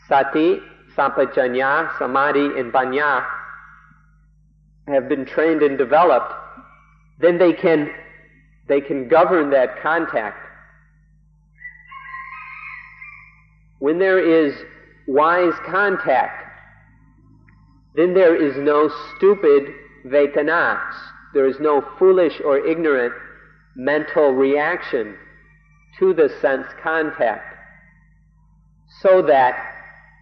sati, 0.08 0.60
sampajanya, 0.96 1.98
samadhi, 1.98 2.60
and 2.60 2.72
banya 2.72 3.26
have 4.88 5.08
been 5.08 5.26
trained 5.26 5.62
and 5.62 5.78
developed, 5.78 6.34
then 7.20 7.38
they 7.38 7.54
can, 7.54 7.90
they 8.68 8.82
can 8.82 9.08
govern 9.08 9.50
that 9.52 9.82
contact. 9.82 10.46
When 13.80 14.00
there 14.00 14.20
is 14.20 14.54
wise 15.08 15.54
contact, 15.66 16.46
then 17.96 18.14
there 18.14 18.36
is 18.36 18.56
no 18.58 18.90
stupid 19.16 19.74
vedanas. 20.06 20.94
There 21.34 21.48
is 21.48 21.60
no 21.60 21.84
foolish 21.98 22.40
or 22.44 22.66
ignorant 22.66 23.14
mental 23.76 24.32
reaction 24.32 25.16
to 26.00 26.14
the 26.14 26.30
sense 26.42 26.68
contact. 26.82 27.56
So 29.02 29.22
that 29.24 29.56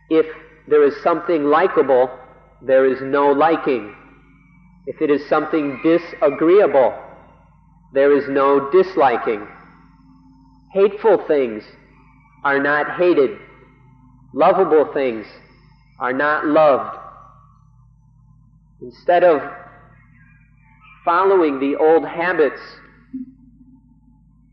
if 0.09 0.25
there 0.67 0.83
is 0.83 0.95
something 1.01 1.45
likable, 1.45 2.09
there 2.61 2.85
is 2.85 3.01
no 3.01 3.31
liking. 3.31 3.95
If 4.87 5.01
it 5.01 5.11
is 5.11 5.27
something 5.27 5.81
disagreeable, 5.83 6.97
there 7.93 8.17
is 8.17 8.29
no 8.29 8.71
disliking. 8.71 9.45
Hateful 10.71 11.25
things 11.27 11.61
are 12.45 12.57
not 12.57 12.97
hated. 12.97 13.37
Lovable 14.33 14.89
things 14.93 15.25
are 15.99 16.13
not 16.13 16.45
loved. 16.45 16.97
Instead 18.81 19.25
of 19.25 19.41
following 21.03 21.59
the 21.59 21.75
old 21.75 22.07
habits 22.07 22.61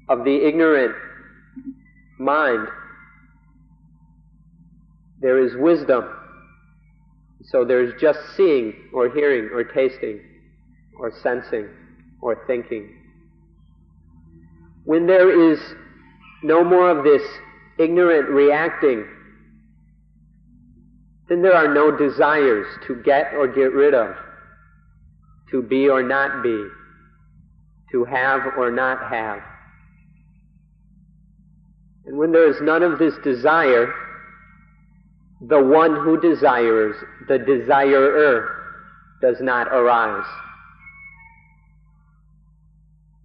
of 0.09 0.25
the 0.25 0.35
ignorant 0.35 0.97
mind, 2.19 2.67
there 5.21 5.39
is 5.39 5.55
wisdom. 5.55 6.05
So 7.43 7.65
there's 7.65 8.01
just 8.01 8.19
seeing 8.37 8.73
or 8.93 9.11
hearing 9.11 9.51
or 9.53 9.65
tasting 9.65 10.21
or 10.99 11.13
sensing 11.23 11.69
or 12.21 12.45
thinking. 12.47 12.91
When 14.85 15.07
there 15.07 15.53
is 15.53 15.59
no 16.43 16.65
more 16.65 16.91
of 16.91 17.05
this 17.05 17.23
ignorant 17.79 18.29
reacting 18.29 19.07
then 21.29 21.43
there 21.43 21.55
are 21.55 21.73
no 21.73 21.97
desires 21.97 22.67
to 22.87 22.97
get 22.97 23.33
or 23.35 23.49
get 23.49 23.73
rid 23.73 23.95
of, 23.95 24.15
to 25.51 25.63
be 25.63 25.89
or 25.89 26.03
not 26.03 26.43
be, 26.43 26.69
to 27.93 28.05
have 28.05 28.43
or 28.59 28.71
not 28.71 29.11
have. 29.11 29.41
And 32.05 32.19
when 32.19 32.33
there 32.33 32.49
is 32.49 32.57
none 32.61 32.83
of 32.83 32.99
this 32.99 33.15
desire, 33.25 33.93
the 35.41 35.63
one 35.63 35.95
who 35.95 36.21
desires, 36.21 36.97
the 37.29 37.39
desirer, 37.39 38.49
does 39.21 39.37
not 39.41 39.69
arise. 39.69 40.27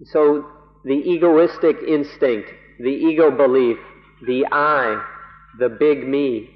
So 0.05 0.45
the 0.85 0.93
egoistic 0.93 1.77
instinct, 1.87 2.49
the 2.79 2.89
ego 2.89 3.31
belief, 3.31 3.77
the 4.25 4.45
I, 4.51 5.03
the 5.59 5.69
big 5.69 6.07
me, 6.07 6.49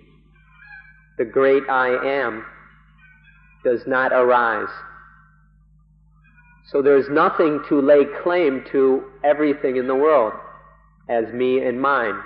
the 1.18 1.26
great 1.26 1.64
I 1.70 1.90
am, 1.90 2.46
does 3.64 3.82
not 3.86 4.12
arise. 4.12 4.70
So 6.72 6.82
there's 6.82 7.10
nothing 7.10 7.62
to 7.70 7.82
lay 7.82 8.06
claim 8.24 8.64
to 8.72 9.04
everything 9.24 9.76
in 9.76 9.88
the 9.88 9.96
world 9.96 10.34
as 11.10 11.32
me 11.34 11.64
and 11.64 11.82
mine, 11.82 12.20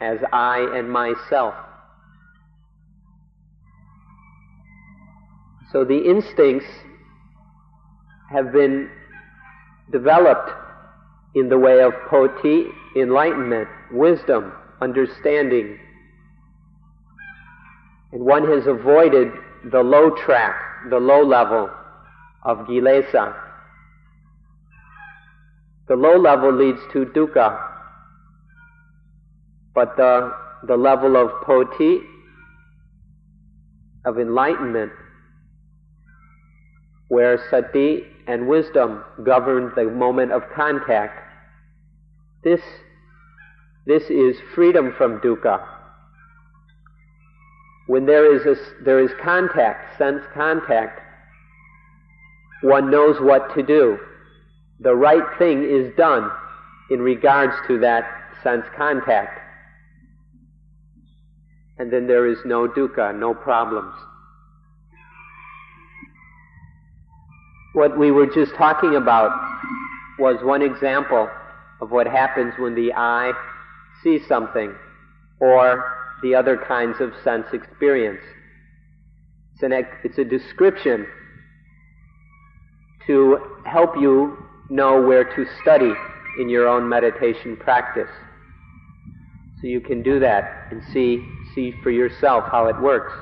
as 0.00 0.18
I 0.32 0.66
and 0.74 0.90
myself. 0.90 1.54
So 5.72 5.84
the 5.84 5.98
instincts 5.98 6.66
have 8.30 8.52
been 8.52 8.90
developed 9.90 10.50
in 11.34 11.48
the 11.48 11.58
way 11.58 11.80
of 11.80 11.94
poti, 12.10 12.66
enlightenment, 12.94 13.68
wisdom, 13.90 14.52
understanding, 14.82 15.78
and 18.12 18.22
one 18.22 18.46
has 18.46 18.66
avoided 18.66 19.28
the 19.70 19.80
low 19.80 20.10
track, 20.10 20.54
the 20.90 20.98
low 20.98 21.24
level 21.24 21.70
of 22.44 22.58
kilesa. 22.66 23.34
The 25.88 25.96
low 25.96 26.18
level 26.18 26.52
leads 26.52 26.80
to 26.92 27.06
dukkha, 27.06 27.58
but 29.74 29.96
the, 29.96 30.32
the 30.66 30.76
level 30.76 31.16
of 31.16 31.30
poti, 31.46 32.00
of 34.04 34.18
enlightenment, 34.18 34.92
where 37.12 37.38
sati 37.50 38.04
and 38.26 38.48
wisdom 38.48 39.04
govern 39.22 39.72
the 39.76 39.84
moment 39.84 40.32
of 40.32 40.42
contact, 40.54 41.18
this, 42.42 42.60
this 43.86 44.04
is 44.04 44.36
freedom 44.54 44.94
from 44.96 45.20
dukkha 45.20 45.60
when 47.86 48.06
there 48.06 48.34
is, 48.34 48.46
a, 48.46 48.84
there 48.84 49.00
is 49.00 49.10
contact, 49.22 49.98
sense 49.98 50.22
contact, 50.32 51.00
one 52.62 52.90
knows 52.90 53.16
what 53.20 53.54
to 53.54 53.62
do. 53.62 53.98
The 54.80 54.94
right 54.94 55.38
thing 55.38 55.64
is 55.64 55.94
done 55.96 56.30
in 56.90 57.00
regards 57.00 57.52
to 57.68 57.78
that 57.80 58.04
sense 58.42 58.64
contact. 58.76 59.40
And 61.78 61.92
then 61.92 62.06
there 62.06 62.26
is 62.26 62.38
no 62.44 62.68
dukkha, 62.68 63.18
no 63.18 63.34
problems. 63.34 63.94
What 67.72 67.98
we 67.98 68.10
were 68.10 68.26
just 68.26 68.54
talking 68.54 68.96
about 68.96 69.30
was 70.18 70.36
one 70.42 70.62
example 70.62 71.28
of 71.80 71.90
what 71.90 72.06
happens 72.06 72.54
when 72.58 72.74
the 72.74 72.92
eye 72.92 73.32
sees 74.02 74.26
something 74.26 74.74
or 75.40 76.18
the 76.22 76.34
other 76.34 76.56
kinds 76.56 77.00
of 77.00 77.12
sense 77.24 77.46
experience. 77.52 78.20
It's, 79.54 79.62
an, 79.62 79.72
it's 80.04 80.18
a 80.18 80.24
description 80.24 81.06
to 83.06 83.38
help 83.64 83.96
you 83.96 84.36
know 84.68 85.02
where 85.02 85.24
to 85.24 85.46
study 85.62 85.92
in 86.38 86.48
your 86.48 86.68
own 86.68 86.88
meditation 86.88 87.56
practice. 87.56 88.10
So 89.60 89.66
you 89.66 89.80
can 89.80 90.02
do 90.02 90.18
that 90.20 90.68
and 90.70 90.82
see, 90.92 91.24
see 91.54 91.72
for 91.82 91.90
yourself 91.90 92.44
how 92.50 92.66
it 92.66 92.80
works. 92.80 93.12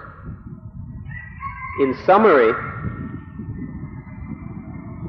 In 1.80 1.94
summary, 2.04 2.52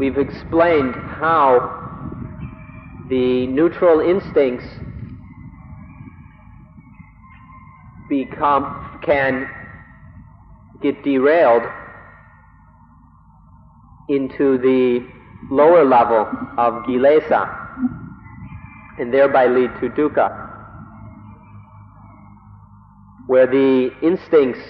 we've 0.01 0.17
explained 0.17 0.95
how 0.95 1.79
the 3.07 3.45
neutral 3.45 3.99
instincts 3.99 4.65
become 8.09 8.67
can 9.05 9.47
get 10.81 11.03
derailed 11.03 11.61
into 14.09 14.57
the 14.57 15.07
lower 15.51 15.85
level 15.85 16.27
of 16.57 16.73
kilesa 16.85 17.47
and 18.97 19.13
thereby 19.13 19.45
lead 19.45 19.69
to 19.79 19.87
dukkha. 19.89 20.35
where 23.27 23.45
the 23.45 23.91
instincts 24.01 24.61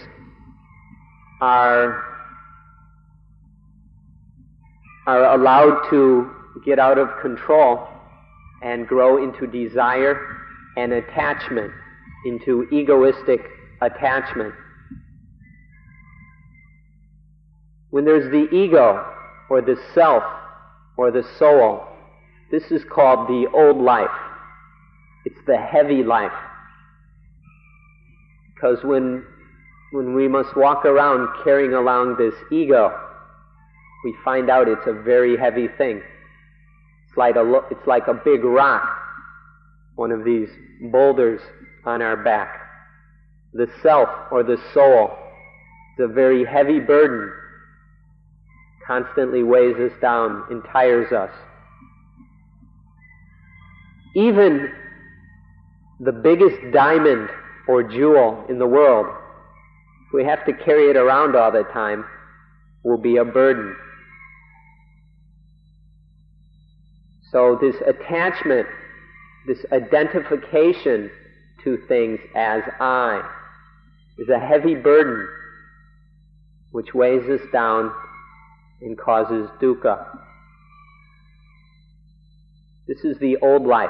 are 1.39 2.10
are 5.17 5.35
allowed 5.35 5.89
to 5.89 6.29
get 6.65 6.79
out 6.79 6.97
of 6.97 7.09
control 7.21 7.87
and 8.63 8.87
grow 8.87 9.21
into 9.21 9.47
desire 9.47 10.37
and 10.77 10.93
attachment, 10.93 11.71
into 12.25 12.67
egoistic 12.71 13.41
attachment. 13.81 14.53
When 17.89 18.05
there's 18.05 18.31
the 18.31 18.55
ego 18.55 19.05
or 19.49 19.61
the 19.61 19.75
self 19.93 20.23
or 20.95 21.11
the 21.11 21.23
soul, 21.37 21.83
this 22.49 22.63
is 22.71 22.83
called 22.89 23.27
the 23.27 23.47
old 23.53 23.77
life. 23.81 24.07
It's 25.25 25.39
the 25.45 25.57
heavy 25.57 26.03
life. 26.03 26.31
Because 28.53 28.83
when, 28.83 29.25
when 29.91 30.13
we 30.13 30.27
must 30.27 30.55
walk 30.55 30.85
around 30.85 31.43
carrying 31.43 31.73
along 31.73 32.15
this 32.17 32.35
ego, 32.51 33.10
we 34.03 34.15
find 34.23 34.49
out 34.49 34.67
it's 34.67 34.87
a 34.87 34.93
very 34.93 35.37
heavy 35.37 35.67
thing. 35.77 36.01
It's 37.07 37.17
like 37.17 37.35
a, 37.35 37.61
it's 37.69 37.85
like 37.87 38.07
a 38.07 38.13
big 38.13 38.43
rock, 38.43 38.87
one 39.95 40.11
of 40.11 40.23
these 40.23 40.49
boulders 40.91 41.41
on 41.85 42.01
our 42.01 42.17
back. 42.17 42.57
The 43.53 43.67
self 43.83 44.09
or 44.31 44.43
the 44.43 44.57
soul 44.73 45.11
is 45.97 46.05
a 46.05 46.07
very 46.07 46.45
heavy 46.45 46.79
burden 46.79 47.31
constantly 48.85 49.43
weighs 49.43 49.75
us 49.77 49.91
down 50.01 50.43
and 50.49 50.63
tires 50.71 51.11
us. 51.11 51.31
Even 54.15 54.69
the 55.99 56.11
biggest 56.11 56.57
diamond 56.73 57.29
or 57.67 57.83
jewel 57.83 58.43
in 58.49 58.59
the 58.59 58.67
world, 58.67 59.05
if 60.07 60.13
we 60.13 60.25
have 60.25 60.45
to 60.45 60.53
carry 60.53 60.89
it 60.89 60.97
around 60.97 61.35
all 61.35 61.51
the 61.51 61.63
time, 61.71 62.03
will 62.83 62.97
be 62.97 63.17
a 63.17 63.25
burden. 63.25 63.75
So 67.31 67.57
this 67.61 67.75
attachment, 67.87 68.67
this 69.47 69.65
identification 69.71 71.09
to 71.63 71.77
things 71.87 72.19
as 72.35 72.61
I, 72.79 73.21
is 74.17 74.27
a 74.29 74.39
heavy 74.39 74.75
burden 74.75 75.27
which 76.71 76.93
weighs 76.93 77.27
us 77.29 77.41
down 77.53 77.91
and 78.81 78.97
causes 78.97 79.49
dukkha. 79.61 80.19
This 82.87 83.05
is 83.05 83.17
the 83.19 83.37
old 83.37 83.65
life. 83.65 83.89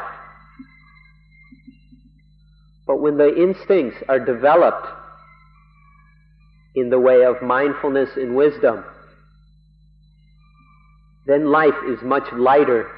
But 2.85 3.01
when 3.01 3.17
the 3.17 3.35
instincts 3.35 3.97
are 4.07 4.19
developed 4.19 4.87
in 6.75 6.89
the 6.89 6.99
way 6.99 7.23
of 7.23 7.41
mindfulness 7.41 8.09
and 8.15 8.35
wisdom, 8.35 8.83
then 11.25 11.51
life 11.51 11.73
is 11.87 12.01
much 12.03 12.31
lighter. 12.33 12.89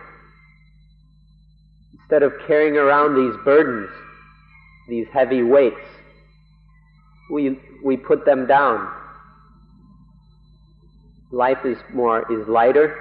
Instead 2.04 2.24
of 2.24 2.34
carrying 2.48 2.78
around 2.78 3.16
these 3.16 3.36
burdens, 3.44 3.90
these 4.88 5.08
heavy 5.14 5.44
weights, 5.44 5.76
we, 7.32 7.60
we 7.84 7.98
put 7.98 8.26
them 8.26 8.46
down 8.46 8.88
life 11.34 11.66
is 11.66 11.78
more 11.94 12.32
is 12.32 12.48
lighter, 12.48 12.96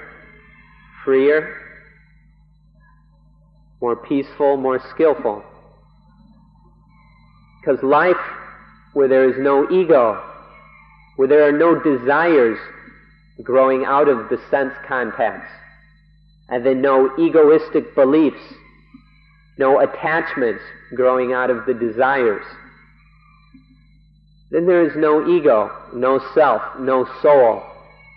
freer, 1.05 1.55
more 3.80 3.94
peaceful, 3.94 4.57
more 4.57 4.80
skillful. 4.90 5.44
Because 7.61 7.82
life 7.82 8.16
where 8.94 9.07
there 9.07 9.28
is 9.28 9.36
no 9.38 9.70
ego, 9.70 10.20
where 11.16 11.28
there 11.28 11.46
are 11.46 11.53
no 11.53 11.78
desires 11.78 12.59
growing 13.42 13.84
out 13.84 14.09
of 14.09 14.28
the 14.30 14.38
sense 14.50 14.72
contacts, 14.88 15.50
and 16.48 16.64
then 16.64 16.80
no 16.80 17.14
egoistic 17.18 17.94
beliefs, 17.94 18.42
no 19.59 19.80
attachments 19.80 20.62
growing 20.94 21.32
out 21.32 21.50
of 21.50 21.66
the 21.66 21.74
desires, 21.74 22.44
then 24.53 24.66
there 24.66 24.84
is 24.84 24.92
no 24.96 25.26
ego, 25.26 25.70
no 25.94 26.20
self, 26.34 26.61
no 26.78 27.09
soul, 27.22 27.62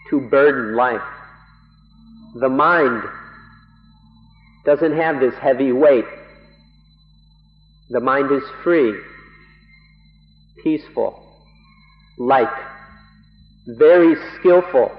to 0.10 0.20
burden 0.20 0.76
life. 0.76 1.02
The 2.36 2.50
mind 2.50 3.04
doesn't 4.66 4.98
have 4.98 5.22
this 5.22 5.34
heavy 5.36 5.72
weight. 5.72 6.06
The 7.90 8.02
mind 8.02 8.32
is 8.32 8.44
free, 8.64 8.94
peaceful, 10.62 11.24
light, 12.18 12.52
very 13.68 14.16
skillful. 14.38 14.92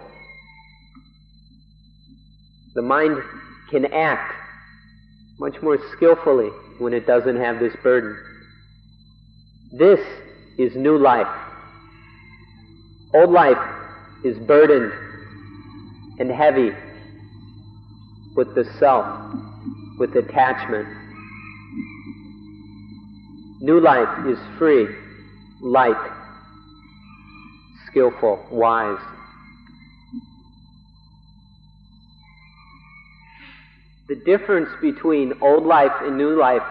The 2.75 2.83
mind 2.83 3.19
can 3.71 3.87
act 3.93 4.33
much 5.39 5.55
more 5.63 5.79
skillfully 5.97 6.49
when 6.79 6.93
it 6.93 7.07
doesn't 7.07 7.37
have 7.37 7.59
this 7.59 7.75
burden. 7.83 8.17
This 9.73 10.01
is 10.59 10.75
new 10.77 10.99
life. 10.99 11.27
Old 13.15 13.31
life 13.31 13.59
is 14.25 14.39
burdened 14.39 14.93
and 16.19 16.31
heavy 16.31 16.71
with 18.35 18.55
the 18.55 18.65
self, 18.79 19.07
with 19.99 20.15
attachment. 20.17 20.89
New 23.61 23.81
life 23.81 24.27
is 24.27 24.39
free, 24.59 24.87
light, 25.61 26.13
skillful, 27.87 28.47
wise. 28.51 28.99
The 34.09 34.17
difference 34.17 34.69
between 34.81 35.33
old 35.41 35.67
life 35.67 35.93
and 36.03 36.17
new 36.17 36.39
life 36.39 36.63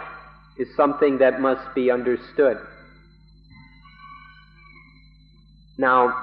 is 0.57 0.67
something 0.75 1.17
that 1.17 1.41
must 1.41 1.75
be 1.75 1.91
understood. 1.91 2.57
Now, 5.77 6.15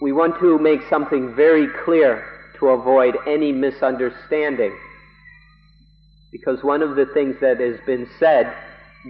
we 0.00 0.12
want 0.12 0.38
to 0.40 0.58
make 0.58 0.80
something 0.90 1.34
very 1.34 1.68
clear 1.84 2.24
to 2.58 2.68
avoid 2.68 3.16
any 3.26 3.52
misunderstanding. 3.52 4.76
Because 6.32 6.62
one 6.64 6.82
of 6.82 6.96
the 6.96 7.06
things 7.06 7.36
that 7.40 7.60
has 7.60 7.78
been 7.86 8.08
said 8.18 8.52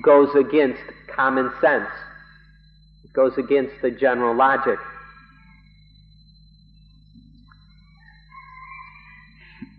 goes 0.03 0.35
against 0.35 0.81
common 1.09 1.51
sense. 1.61 1.89
It 3.05 3.13
goes 3.15 3.33
against 3.39 3.73
the 3.81 3.91
general 3.91 4.37
logic. 4.37 4.79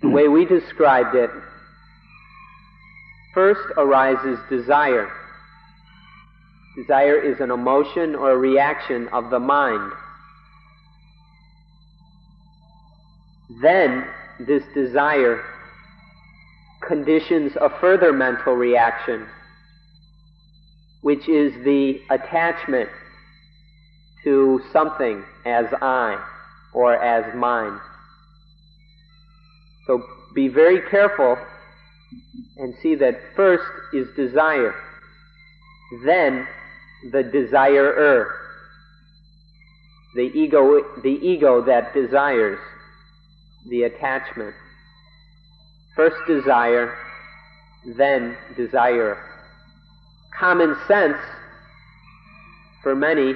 The 0.02 0.10
way 0.10 0.28
we 0.28 0.46
described 0.46 1.16
it, 1.16 1.30
first 3.34 3.62
arises 3.78 4.40
desire. 4.50 5.12
Desire 6.76 7.20
is 7.20 7.40
an 7.40 7.52
emotion 7.52 8.16
or 8.16 8.32
a 8.32 8.38
reaction 8.38 9.08
of 9.10 9.30
the 9.30 9.40
mind. 9.40 9.92
then 13.62 14.06
this 14.40 14.64
desire 14.74 15.44
conditions 16.88 17.52
a 17.60 17.70
further 17.82 18.14
mental 18.14 18.54
reaction, 18.54 19.28
which 21.02 21.28
is 21.28 21.54
the 21.64 22.02
attachment 22.10 22.90
to 24.24 24.62
something 24.72 25.24
as 25.46 25.66
I 25.82 26.24
or 26.74 26.96
as 26.96 27.34
mine. 27.36 27.80
So 29.86 30.04
be 30.34 30.48
very 30.48 30.82
careful 30.90 31.38
and 32.58 32.74
see 32.82 32.96
that 32.96 33.20
first 33.36 33.64
is 33.94 34.08
desire, 34.16 34.76
then 36.06 36.48
the 37.12 37.24
desirer, 37.24 38.36
the 40.16 40.32
ego, 40.34 40.84
the 41.02 41.10
ego 41.10 41.62
that 41.62 41.94
desires 41.94 42.60
the 43.70 43.84
attachment. 43.84 44.56
First 45.96 46.18
desire, 46.28 46.96
then 47.86 48.38
desire. 48.56 49.18
Common 50.38 50.76
sense, 50.88 51.18
for 52.82 52.96
many, 52.96 53.34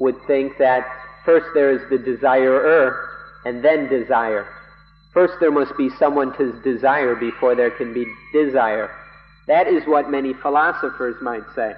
would 0.00 0.16
think 0.26 0.58
that 0.58 0.84
first 1.24 1.46
there 1.54 1.70
is 1.70 1.80
the 1.90 1.98
desirer 1.98 3.08
and 3.44 3.64
then 3.64 3.88
desire. 3.88 4.46
First 5.12 5.34
there 5.40 5.50
must 5.50 5.76
be 5.76 5.90
someone 5.98 6.36
to 6.38 6.52
desire 6.62 7.14
before 7.14 7.54
there 7.54 7.70
can 7.70 7.92
be 7.92 8.06
desire. 8.32 8.90
That 9.46 9.66
is 9.66 9.84
what 9.86 10.10
many 10.10 10.34
philosophers 10.34 11.16
might 11.22 11.44
say. 11.54 11.74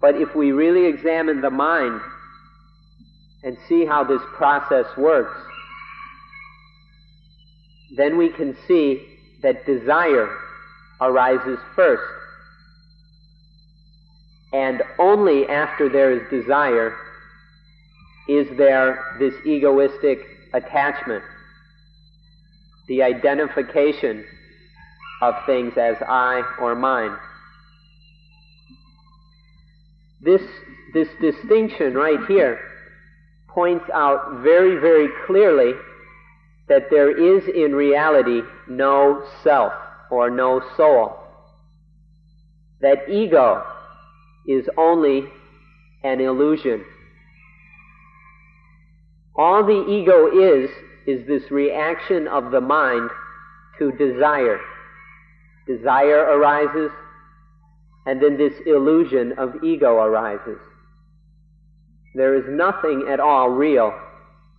But 0.00 0.16
if 0.16 0.34
we 0.34 0.52
really 0.52 0.86
examine 0.86 1.40
the 1.40 1.50
mind 1.50 2.00
and 3.42 3.56
see 3.68 3.84
how 3.84 4.04
this 4.04 4.22
process 4.34 4.86
works, 4.96 5.36
then 7.96 8.16
we 8.16 8.28
can 8.28 8.56
see 8.66 9.06
that 9.42 9.66
desire 9.66 10.30
arises 11.00 11.58
first 11.74 12.02
And 14.54 14.84
only 15.00 15.48
after 15.48 15.88
there 15.88 16.12
is 16.12 16.22
desire 16.30 16.96
is 18.28 18.46
there 18.56 19.16
this 19.18 19.34
egoistic 19.44 20.20
attachment, 20.52 21.24
the 22.88 23.02
identification 23.02 24.24
of 25.22 25.34
things 25.46 25.72
as 25.76 25.96
I 26.06 26.42
or 26.60 26.74
mine. 26.74 27.16
This, 30.20 30.42
this 30.92 31.08
distinction 31.20 31.94
right 31.94 32.18
here 32.26 32.60
points 33.48 33.84
out 33.92 34.40
very, 34.42 34.80
very 34.80 35.08
clearly 35.26 35.72
that 36.68 36.90
there 36.90 37.10
is 37.10 37.44
in 37.54 37.74
reality 37.74 38.40
no 38.68 39.24
self 39.42 39.72
or 40.10 40.30
no 40.30 40.62
soul. 40.76 41.16
That 42.80 43.08
ego 43.08 43.64
is 44.46 44.66
only 44.76 45.24
an 46.02 46.20
illusion. 46.20 46.84
All 49.36 49.64
the 49.64 49.86
ego 49.88 50.28
is, 50.28 50.70
is 51.06 51.26
this 51.26 51.50
reaction 51.50 52.28
of 52.28 52.50
the 52.50 52.60
mind 52.60 53.10
to 53.78 53.92
desire. 53.92 54.60
Desire 55.66 56.20
arises, 56.20 56.90
and 58.06 58.22
then 58.22 58.36
this 58.36 58.54
illusion 58.66 59.32
of 59.38 59.62
ego 59.64 59.96
arises. 59.96 60.58
There 62.14 62.34
is 62.34 62.44
nothing 62.48 63.08
at 63.10 63.20
all 63.20 63.50
real 63.50 63.92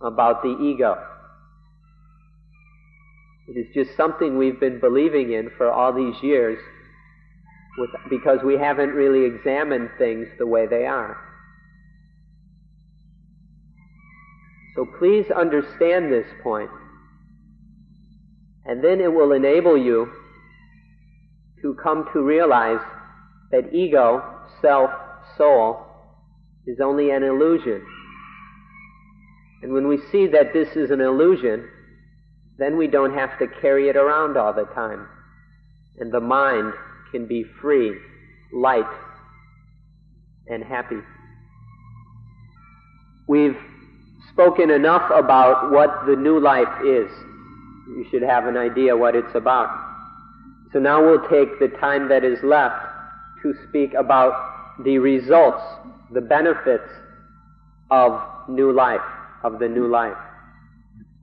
about 0.02 0.42
the 0.42 0.58
ego. 0.60 1.02
It 3.48 3.58
is 3.58 3.66
just 3.72 3.96
something 3.96 4.36
we've 4.36 4.58
been 4.58 4.80
believing 4.80 5.32
in 5.32 5.50
for 5.56 5.70
all 5.70 5.92
these 5.92 6.20
years 6.22 6.58
with, 7.78 7.90
because 8.10 8.40
we 8.44 8.58
haven't 8.58 8.90
really 8.90 9.24
examined 9.24 9.90
things 9.98 10.26
the 10.38 10.46
way 10.46 10.66
they 10.66 10.84
are. 10.84 11.16
So 14.76 14.86
please 14.98 15.24
understand 15.34 16.12
this 16.12 16.26
point, 16.42 16.70
and 18.66 18.84
then 18.84 19.00
it 19.00 19.10
will 19.12 19.32
enable 19.32 19.78
you 19.78 20.12
to 21.62 21.74
come 21.82 22.06
to 22.12 22.20
realize 22.20 22.84
that 23.52 23.72
ego, 23.72 24.22
self, 24.60 24.90
soul, 25.38 25.80
is 26.66 26.78
only 26.84 27.10
an 27.10 27.22
illusion. 27.22 27.82
And 29.62 29.72
when 29.72 29.88
we 29.88 29.98
see 30.12 30.26
that 30.26 30.52
this 30.52 30.76
is 30.76 30.90
an 30.90 31.00
illusion, 31.00 31.66
then 32.58 32.76
we 32.76 32.86
don't 32.86 33.14
have 33.14 33.38
to 33.38 33.46
carry 33.62 33.88
it 33.88 33.96
around 33.96 34.36
all 34.36 34.52
the 34.52 34.66
time. 34.74 35.08
And 35.98 36.12
the 36.12 36.20
mind 36.20 36.74
can 37.12 37.26
be 37.26 37.44
free, 37.62 37.94
light, 38.52 38.84
and 40.48 40.62
happy. 40.62 41.00
We've 43.26 43.56
spoken 44.36 44.70
enough 44.70 45.10
about 45.10 45.70
what 45.72 46.06
the 46.06 46.14
new 46.14 46.38
life 46.38 46.68
is. 46.84 47.10
You 47.88 48.04
should 48.10 48.22
have 48.22 48.46
an 48.46 48.56
idea 48.56 48.94
what 48.96 49.16
it's 49.16 49.34
about. 49.34 49.68
So 50.72 50.78
now 50.78 51.02
we'll 51.02 51.26
take 51.28 51.58
the 51.58 51.68
time 51.80 52.08
that 52.10 52.22
is 52.22 52.38
left 52.44 52.84
to 53.42 53.54
speak 53.68 53.94
about 53.94 54.84
the 54.84 54.98
results, 54.98 55.64
the 56.12 56.20
benefits 56.20 56.88
of 57.90 58.20
new 58.48 58.72
life, 58.72 59.00
of 59.42 59.58
the 59.58 59.68
new 59.68 59.88
life 59.88 60.16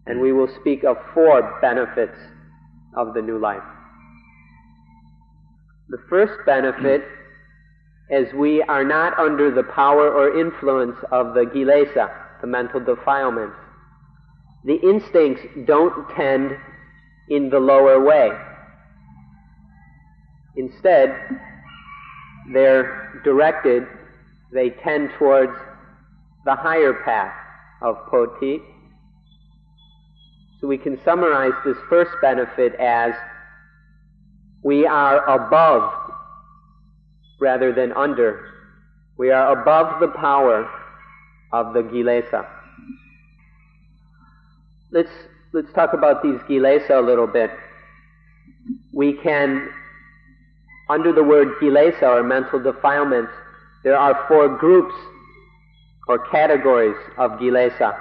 and 0.05 0.20
we 0.20 0.32
will 0.32 0.49
speak 0.59 0.84
of 0.84 0.97
four 1.14 1.57
benefits 1.61 2.18
of 2.95 3.14
the 3.14 3.22
new 3.22 3.39
life. 3.39 3.64
The 5.89 5.97
first 6.09 6.34
benefit 6.45 7.03
is 8.09 8.28
we 8.34 8.61
are 8.64 8.84
not 8.84 9.18
under 9.18 9.53
the 9.53 9.64
power 9.64 10.11
or 10.11 10.39
influence 10.39 10.97
of 11.11 11.34
the 11.34 11.45
kilesa, 11.53 12.11
the 12.43 12.47
mental 12.47 12.81
defilements. 12.81 13.55
The 14.65 14.75
instincts 14.81 15.43
don't 15.65 16.09
tend 16.09 16.51
in 17.29 17.49
the 17.49 17.57
lower 17.57 18.03
way. 18.03 18.31
Instead, 20.57 21.15
they're 22.51 23.21
directed, 23.23 23.87
they 24.51 24.71
tend 24.71 25.11
towards 25.17 25.53
the 26.43 26.53
higher 26.53 27.01
path 27.05 27.33
of 27.81 27.95
poti, 28.09 28.59
so 30.59 30.67
we 30.67 30.77
can 30.77 30.99
summarize 31.05 31.53
this 31.63 31.77
first 31.87 32.11
benefit 32.21 32.75
as 32.75 33.13
we 34.63 34.85
are 34.85 35.25
above 35.29 35.93
rather 37.39 37.71
than 37.71 37.93
under. 37.93 38.49
We 39.17 39.31
are 39.31 39.61
above 39.61 40.01
the 40.01 40.09
power 40.09 40.69
of 41.53 41.73
the 41.73 41.83
kilesa. 41.83 42.45
Let's, 44.91 45.11
let's 45.53 45.71
talk 45.73 45.93
about 45.93 46.21
these 46.23 46.39
kilesa 46.49 46.97
a 46.97 47.01
little 47.01 47.27
bit. 47.27 47.51
We 48.91 49.13
can, 49.13 49.69
under 50.89 51.13
the 51.13 51.23
word 51.23 51.49
kilesa 51.61 52.03
or 52.03 52.23
mental 52.23 52.61
defilements, 52.61 53.31
there 53.83 53.95
are 53.95 54.25
four 54.27 54.49
groups 54.57 54.93
or 56.07 56.19
categories 56.29 56.97
of 57.17 57.31
kilesa. 57.39 57.97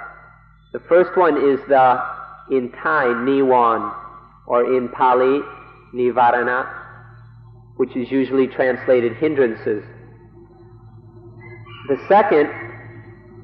The 0.72 0.80
first 0.88 1.16
one 1.16 1.36
is 1.36 1.60
the 1.68 2.02
in 2.50 2.70
Thai, 2.72 3.04
Niwan, 3.06 3.94
or 4.46 4.76
in 4.76 4.88
Pali, 4.88 5.40
Nivarana, 5.94 6.68
which 7.76 7.94
is 7.96 8.10
usually 8.10 8.46
translated 8.46 9.14
hindrances. 9.16 9.84
The 11.88 11.98
second 12.08 12.71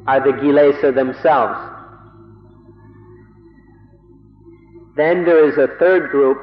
are 0.08 0.20
the 0.20 0.32
Kilesa 0.38 0.94
themselves. 0.94 1.58
Then 4.96 5.26
there 5.26 5.46
is 5.46 5.58
a 5.58 5.68
third 5.78 6.10
group, 6.10 6.38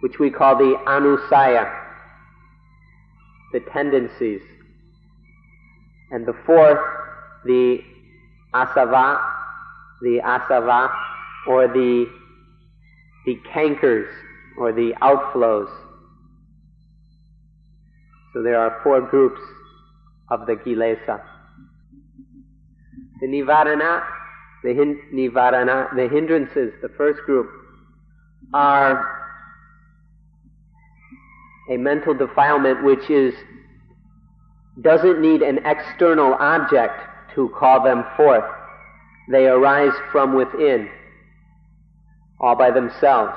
which 0.00 0.18
we 0.18 0.30
call 0.30 0.58
the 0.58 0.76
Anusaya, 0.86 1.74
the 3.54 3.60
tendencies. 3.72 4.42
And 6.10 6.26
the 6.26 6.34
fourth, 6.44 6.78
the 7.46 7.78
Asava, 8.52 9.18
the 10.02 10.20
Asava, 10.22 10.94
or 11.48 11.66
the, 11.66 12.04
the 13.24 13.38
cankers 13.54 14.08
or 14.58 14.70
the 14.70 14.92
outflows. 15.00 15.70
So 18.34 18.42
there 18.42 18.60
are 18.60 18.80
four 18.82 19.00
groups 19.00 19.40
of 20.28 20.44
the 20.44 20.56
kilesa. 20.56 21.22
The 23.20 23.26
nivarana, 23.26 24.02
the 24.62 24.72
hin- 24.74 25.00
nivarana, 25.12 25.94
the 25.94 26.08
hindrances, 26.08 26.72
the 26.82 26.88
first 26.96 27.20
group, 27.22 27.50
are 28.54 29.20
a 31.70 31.76
mental 31.76 32.14
defilement 32.14 32.82
which 32.84 33.08
is 33.10 33.34
doesn't 34.80 35.20
need 35.20 35.42
an 35.42 35.58
external 35.64 36.34
object 36.34 37.00
to 37.34 37.48
call 37.50 37.82
them 37.82 38.04
forth. 38.16 38.44
They 39.30 39.46
arise 39.46 39.92
from 40.10 40.34
within 40.34 40.88
all 42.40 42.56
by 42.56 42.70
themselves. 42.70 43.34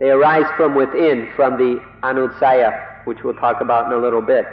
They 0.00 0.08
arise 0.08 0.46
from 0.56 0.74
within, 0.74 1.30
from 1.36 1.58
the 1.58 1.80
anusaya, 2.02 3.04
which 3.04 3.18
we'll 3.22 3.34
talk 3.34 3.60
about 3.60 3.86
in 3.86 3.92
a 3.92 4.00
little 4.02 4.22
bit. 4.22 4.46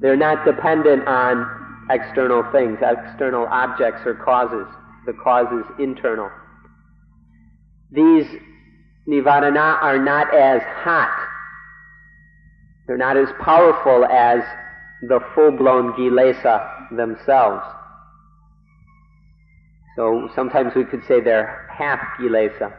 They're 0.00 0.16
not 0.16 0.46
dependent 0.46 1.06
on 1.06 1.59
external 1.90 2.44
things, 2.52 2.78
external 2.80 3.46
objects 3.46 4.02
or 4.06 4.14
causes. 4.14 4.66
The 5.06 5.12
cause 5.12 5.46
is 5.52 5.66
internal. 5.78 6.30
These 7.90 8.26
nivarana 9.08 9.82
are 9.82 9.98
not 9.98 10.34
as 10.34 10.62
hot. 10.62 11.26
They're 12.86 12.96
not 12.96 13.16
as 13.16 13.28
powerful 13.40 14.04
as 14.04 14.40
the 15.02 15.20
full-blown 15.34 15.92
kilesa 15.94 16.96
themselves. 16.96 17.64
So 19.96 20.28
sometimes 20.34 20.72
we 20.74 20.84
could 20.84 21.02
say 21.06 21.20
they're 21.20 21.68
half 21.76 22.00
kilesa. 22.18 22.72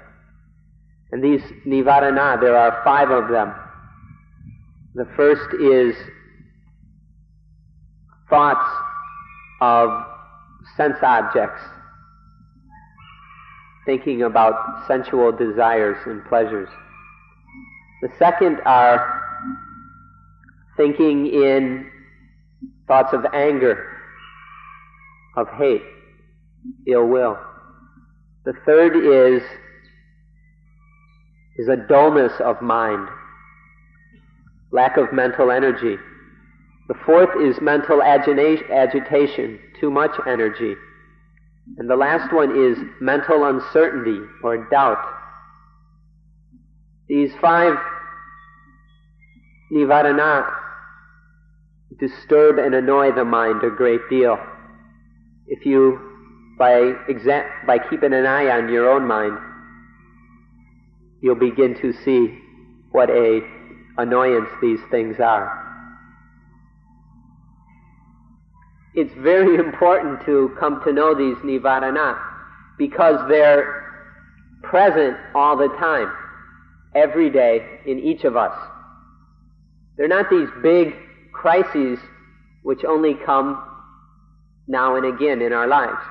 And 1.12 1.24
these 1.24 1.42
nivarana, 1.68 2.40
there 2.40 2.56
are 2.56 2.82
five 2.84 3.10
of 3.10 3.30
them. 3.30 3.54
The 4.96 5.08
first 5.16 5.54
is 5.62 5.96
thoughts 8.30 8.70
of 9.62 9.90
sense 10.76 10.98
objects, 11.02 11.62
thinking 13.86 14.24
about 14.24 14.86
sensual 14.88 15.32
desires 15.32 15.98
and 16.06 16.26
pleasures. 16.26 16.70
The 18.02 18.10
second 18.20 18.60
are 18.66 19.22
thinking 20.76 21.28
in 21.28 21.90
thoughts 22.88 23.14
of 23.14 23.26
anger, 23.34 23.98
of 25.38 25.48
hate 25.50 25.84
ill 26.88 27.08
will. 27.08 27.38
The 28.46 28.54
third 28.66 28.96
is, 28.96 29.44
is 31.58 31.68
a 31.68 31.76
dullness 31.88 32.34
of 32.40 32.62
mind. 32.62 33.08
lack 34.72 34.98
of 34.98 35.12
mental 35.14 35.52
energy. 35.52 35.98
The 36.88 36.96
fourth 37.06 37.30
is 37.42 37.62
mental 37.62 38.02
agitation, 38.02 39.60
too 39.80 39.92
much 39.92 40.12
energy. 40.28 40.76
And 41.78 41.90
the 41.90 41.96
last 41.96 42.34
one 42.34 42.52
is 42.58 42.78
mental 43.00 43.46
uncertainty 43.46 44.20
or 44.44 44.70
doubt. 44.70 44.98
These 47.08 47.32
five 47.42 47.76
nivarana 49.72 50.54
disturb 52.00 52.58
and 52.58 52.74
annoy 52.74 53.14
the 53.14 53.24
mind 53.24 53.64
a 53.64 53.70
great 53.70 54.02
deal. 54.10 54.38
If 55.48 55.66
you, 55.66 56.00
by, 56.58 56.94
exa- 57.10 57.66
by 57.66 57.78
keeping 57.90 58.14
an 58.14 58.26
eye 58.26 58.50
on 58.50 58.70
your 58.70 58.90
own 58.90 59.08
mind, 59.08 59.38
you'll 61.22 61.36
begin 61.36 61.76
to 61.82 61.94
see 62.04 62.40
what 62.92 63.10
a 63.10 63.42
annoyance 63.98 64.50
these 64.62 64.80
things 64.90 65.18
are. 65.20 65.71
It's 68.94 69.14
very 69.16 69.56
important 69.56 70.26
to 70.26 70.56
come 70.60 70.82
to 70.84 70.92
know 70.92 71.16
these 71.16 71.38
nivarana 71.38 72.20
because 72.78 73.20
they're 73.30 73.82
present 74.64 75.18
all 75.34 75.56
the 75.56 75.70
time, 75.80 76.12
every 76.96 77.30
day 77.30 77.80
in 77.86 78.00
each 78.00 78.24
of 78.24 78.36
us. 78.36 78.56
They're 79.98 80.08
not 80.08 80.30
these 80.30 80.50
big 80.62 80.96
crises 81.32 82.00
which 82.64 82.84
only 82.84 83.16
come 83.26 83.64
now 84.68 84.96
and 84.96 85.06
again 85.06 85.42
in 85.42 85.54
our 85.54 85.68
lives. 85.68 86.02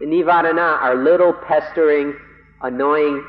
The 0.00 0.06
nivarana 0.06 0.80
are 0.82 0.96
little 0.96 1.32
pestering, 1.32 2.14
annoying 2.62 3.24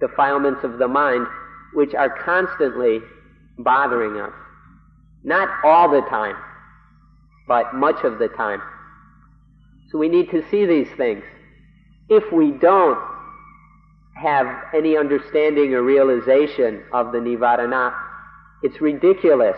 defilements 0.00 0.64
of 0.64 0.78
the 0.78 0.88
mind 0.88 1.26
which 1.74 1.94
are 1.94 2.10
constantly 2.24 3.00
bothering 3.58 4.20
us. 4.20 4.32
Not 5.22 5.48
all 5.64 5.90
the 5.90 6.00
time, 6.08 6.34
but 7.46 7.74
much 7.74 8.04
of 8.04 8.18
the 8.18 8.28
time. 8.28 8.62
So 9.90 9.98
we 9.98 10.08
need 10.08 10.30
to 10.30 10.42
see 10.50 10.64
these 10.64 10.88
things. 10.96 11.22
If 12.08 12.32
we 12.32 12.50
don't 12.50 12.98
have 14.14 14.46
any 14.74 14.96
understanding 14.96 15.74
or 15.74 15.82
realization 15.82 16.82
of 16.92 17.12
the 17.12 17.18
nivarana, 17.18 17.94
it's 18.62 18.80
ridiculous 18.80 19.56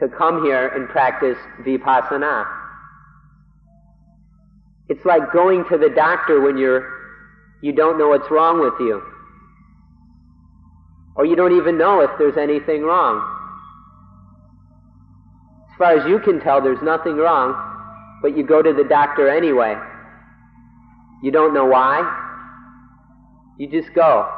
to 0.00 0.08
come 0.08 0.44
here 0.44 0.68
and 0.68 0.88
practice 0.88 1.38
vipassana. 1.60 2.46
It's 4.88 5.04
like 5.04 5.32
going 5.32 5.64
to 5.70 5.78
the 5.78 5.90
doctor 5.90 6.40
when 6.40 6.58
you're 6.58 7.00
you 7.62 7.72
don't 7.72 7.96
know 7.96 8.08
what's 8.08 8.28
wrong 8.28 8.60
with 8.60 8.74
you. 8.80 9.00
Or 11.14 11.24
you 11.24 11.36
don't 11.36 11.56
even 11.56 11.78
know 11.78 12.00
if 12.00 12.10
there's 12.18 12.36
anything 12.36 12.82
wrong. 12.82 13.41
As 15.82 15.88
far 15.88 15.98
as 15.98 16.08
you 16.08 16.20
can 16.20 16.38
tell, 16.38 16.62
there's 16.62 16.80
nothing 16.80 17.16
wrong, 17.16 17.56
but 18.22 18.36
you 18.36 18.46
go 18.46 18.62
to 18.62 18.72
the 18.72 18.84
doctor 18.84 19.28
anyway. 19.28 19.74
You 21.24 21.32
don't 21.32 21.52
know 21.52 21.64
why. 21.64 21.98
You 23.58 23.66
just 23.66 23.92
go. 23.92 24.30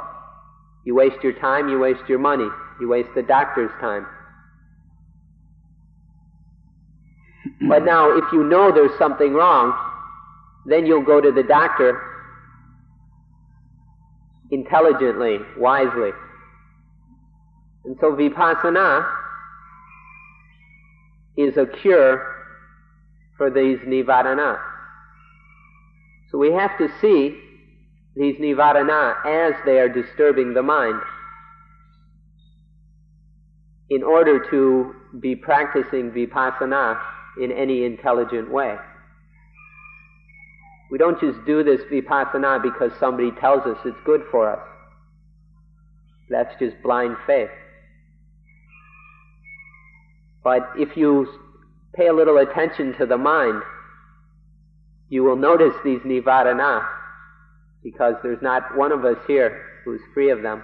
You 0.86 0.95
waste 0.95 1.22
your 1.22 1.34
time, 1.34 1.68
you 1.68 1.78
waste 1.78 2.09
your 2.09 2.18
money, 2.18 2.49
you 2.80 2.88
waste 2.88 3.11
the 3.14 3.20
doctor's 3.22 3.70
time. 3.78 4.07
But 7.68 7.84
now, 7.84 8.16
if 8.16 8.24
you 8.32 8.42
know 8.42 8.72
there's 8.72 8.99
something 8.99 9.34
wrong, 9.34 9.74
then 10.64 10.86
you'll 10.86 11.05
go 11.05 11.20
to 11.20 11.30
the 11.30 11.42
doctor 11.42 12.01
intelligently, 14.51 15.40
wisely. 15.59 16.12
And 17.84 17.99
so 18.01 18.12
vipassana 18.12 19.24
is 21.37 21.57
a 21.57 21.66
cure 21.66 22.35
for 23.37 23.51
these 23.51 23.78
nivarana. 23.80 24.59
So 26.30 26.39
we 26.39 26.53
have 26.53 26.76
to 26.78 26.89
see 27.01 27.39
these 28.16 28.37
nivarana 28.37 29.24
as 29.26 29.55
they 29.64 29.78
are 29.78 29.89
disturbing 29.89 30.55
the 30.55 30.62
mind 30.62 31.01
in 33.91 34.03
order 34.03 34.45
to 34.51 34.95
be 35.20 35.37
practicing 35.37 36.11
vipassana 36.11 37.01
in 37.41 37.53
any 37.53 37.85
intelligent 37.85 38.51
way. 38.51 38.76
We 40.91 40.99
don't 40.99 41.20
just 41.20 41.39
do 41.45 41.64
this 41.64 41.80
vipassana 41.91 42.62
because 42.62 42.93
somebody 42.99 43.32
tells 43.32 43.66
us 43.66 43.78
it's 43.85 43.97
good 44.05 44.22
for 44.30 44.51
us. 44.51 44.66
That's 46.30 46.55
just 46.59 46.80
blind 46.82 47.16
faith. 47.26 47.51
But 50.45 50.70
if 50.76 50.97
you 50.97 51.26
pay 51.95 52.09
a 52.09 52.12
little 52.12 52.36
attention 52.36 52.95
to 52.99 53.07
the 53.07 53.16
mind, 53.16 53.62
you 55.09 55.24
will 55.24 55.36
notice 55.36 55.74
these 55.84 56.01
nivarana 56.01 56.86
because 57.82 58.14
there's 58.22 58.42
not 58.42 58.76
one 58.76 58.92
of 58.92 59.05
us 59.05 59.16
here 59.26 59.62
who's 59.84 60.01
free 60.12 60.30
of 60.30 60.42
them. 60.42 60.62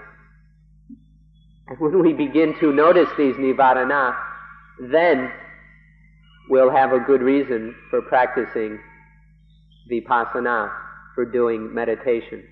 And 1.68 1.78
when 1.78 2.02
we 2.02 2.12
begin 2.12 2.58
to 2.60 2.72
notice 2.72 3.08
these 3.16 3.36
nivarana, 3.36 4.16
then 4.80 5.30
we'll 6.48 6.70
have 6.70 6.92
a 6.92 6.98
good 7.00 7.22
reason 7.22 7.74
for 7.90 8.02
practicing 8.02 8.78
vipassana, 9.90 10.72
for 11.14 11.24
doing 11.24 11.72
meditation. 11.72 12.44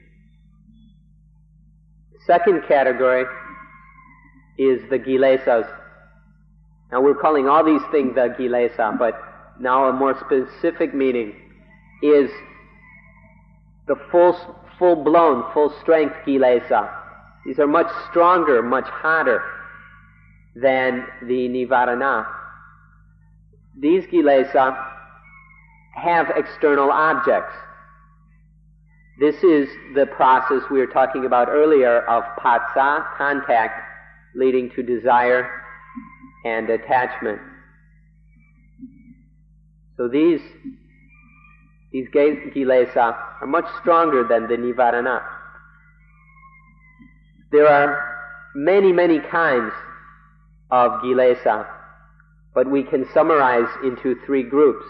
Second 2.26 2.62
category 2.68 3.24
is 4.58 4.80
the 4.90 4.98
kilesas. 4.98 5.68
Now 6.90 7.02
we're 7.02 7.14
calling 7.14 7.48
all 7.48 7.64
these 7.64 7.82
things 7.90 8.14
the 8.14 8.34
kilesa, 8.38 8.98
but 8.98 9.20
now 9.60 9.88
a 9.88 9.92
more 9.92 10.18
specific 10.18 10.94
meaning 10.94 11.34
is 12.02 12.30
the 13.86 13.96
full, 14.10 14.36
full-blown, 14.78 15.52
full-strength 15.52 16.14
kilesa. 16.26 16.90
These 17.44 17.58
are 17.58 17.66
much 17.66 17.88
stronger, 18.10 18.62
much 18.62 18.86
hotter 18.86 19.42
than 20.54 21.06
the 21.22 21.48
nivarana. 21.48 22.26
These 23.78 24.04
kilesa 24.06 24.86
have 25.94 26.30
external 26.36 26.90
objects. 26.90 27.54
This 29.20 29.36
is 29.42 29.68
the 29.94 30.06
process 30.06 30.62
we 30.70 30.78
were 30.78 30.86
talking 30.86 31.26
about 31.26 31.48
earlier 31.48 32.00
of 32.02 32.22
phassa, 32.42 33.16
contact, 33.16 33.82
leading 34.34 34.70
to 34.70 34.82
desire 34.82 35.50
and 36.44 36.70
attachment. 36.70 37.40
So 39.96 40.08
these 40.08 40.40
these 41.92 42.08
kilesa 42.08 43.16
are 43.40 43.46
much 43.46 43.64
stronger 43.80 44.26
than 44.28 44.46
the 44.46 44.56
nivarana. 44.56 45.22
There 47.50 47.66
are 47.66 48.18
many, 48.54 48.92
many 48.92 49.20
kinds 49.20 49.72
of 50.70 50.92
kilesa, 51.00 51.66
but 52.54 52.70
we 52.70 52.82
can 52.82 53.06
summarize 53.14 53.68
into 53.82 54.16
three 54.26 54.42
groups. 54.42 54.84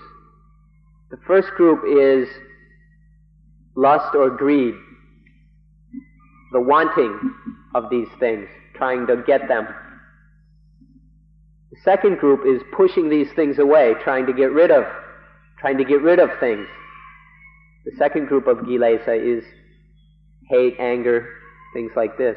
The 1.10 1.18
first 1.26 1.48
group 1.52 1.84
is 1.88 2.28
lust 3.76 4.14
or 4.14 4.28
greed, 4.28 4.74
the 6.52 6.60
wanting 6.60 7.18
of 7.74 7.88
these 7.90 8.08
things, 8.18 8.48
trying 8.74 9.06
to 9.06 9.22
get 9.26 9.46
them. 9.46 9.68
Second 11.84 12.18
group 12.18 12.40
is 12.46 12.62
pushing 12.76 13.08
these 13.08 13.28
things 13.34 13.58
away, 13.58 13.94
trying 14.02 14.26
to 14.26 14.32
get 14.32 14.52
rid 14.52 14.70
of, 14.70 14.84
trying 15.58 15.78
to 15.78 15.84
get 15.84 16.02
rid 16.02 16.18
of 16.18 16.30
things. 16.40 16.66
The 17.84 17.92
second 17.96 18.26
group 18.26 18.46
of 18.46 18.58
kilesa 18.58 19.16
is 19.16 19.44
hate, 20.48 20.76
anger, 20.78 21.28
things 21.72 21.92
like 21.96 22.18
this. 22.18 22.36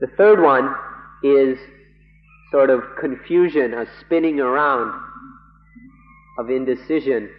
The 0.00 0.08
third 0.16 0.42
one 0.42 0.74
is 1.22 1.58
sort 2.50 2.70
of 2.70 2.82
confusion, 3.00 3.74
a 3.74 3.86
spinning 4.00 4.40
around 4.40 4.92
of 6.38 6.50
indecision 6.50 7.30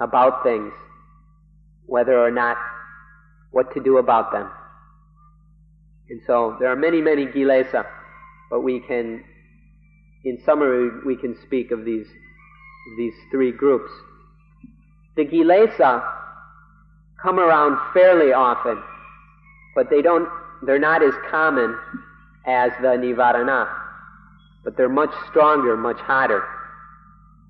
about 0.00 0.42
things, 0.42 0.72
whether 1.86 2.18
or 2.18 2.30
not 2.30 2.56
what 3.50 3.72
to 3.74 3.80
do 3.80 3.98
about 3.98 4.32
them. 4.32 4.50
And 6.10 6.20
so 6.26 6.56
there 6.60 6.70
are 6.70 6.76
many, 6.76 7.00
many 7.00 7.26
kilesa, 7.26 7.86
but 8.50 8.60
we 8.60 8.80
can, 8.80 9.24
in 10.24 10.40
summary, 10.44 10.90
we 11.04 11.16
can 11.16 11.36
speak 11.42 11.70
of 11.70 11.84
these, 11.84 12.06
these 12.96 13.14
three 13.30 13.52
groups. 13.52 13.90
The 15.16 15.24
kilesa 15.24 16.02
come 17.20 17.38
around 17.38 17.78
fairly 17.92 18.32
often, 18.32 18.82
but 19.74 19.90
they 19.90 20.02
don't, 20.02 20.28
they're 20.62 20.78
not 20.78 21.02
as 21.02 21.12
common 21.30 21.76
as 22.46 22.70
the 22.80 22.88
nivarana, 22.88 23.68
but 24.64 24.76
they're 24.76 24.88
much 24.88 25.12
stronger, 25.30 25.76
much 25.76 25.98
hotter. 25.98 26.44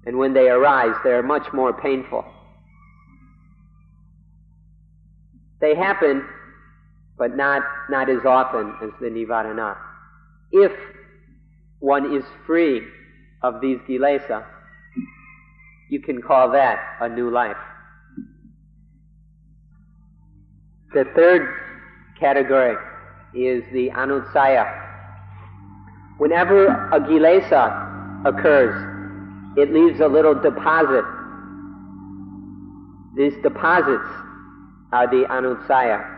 And 0.06 0.18
when 0.18 0.34
they 0.34 0.48
arise, 0.48 0.94
they're 1.04 1.22
much 1.22 1.46
more 1.52 1.72
painful. 1.72 2.24
They 5.60 5.76
happen, 5.76 6.26
but 7.16 7.36
not, 7.36 7.62
not 7.88 8.10
as 8.10 8.24
often 8.26 8.74
as 8.82 8.90
the 9.00 9.06
nivarana. 9.06 9.76
if 10.50 10.72
one 11.82 12.16
is 12.16 12.22
free 12.46 12.80
of 13.42 13.60
these 13.60 13.78
kilesa, 13.88 14.44
you 15.90 16.00
can 16.00 16.22
call 16.22 16.50
that 16.52 16.78
a 17.00 17.08
new 17.08 17.28
life. 17.28 17.56
The 20.94 21.04
third 21.16 21.52
category 22.20 22.76
is 23.34 23.64
the 23.72 23.90
anusaya. 23.90 24.78
Whenever 26.18 26.68
a 26.68 27.00
kilesa 27.00 28.26
occurs, 28.26 29.58
it 29.58 29.72
leaves 29.72 29.98
a 29.98 30.06
little 30.06 30.36
deposit. 30.36 31.04
These 33.16 33.34
deposits 33.42 34.08
are 34.92 35.10
the 35.10 35.26
anusaya. 35.28 36.08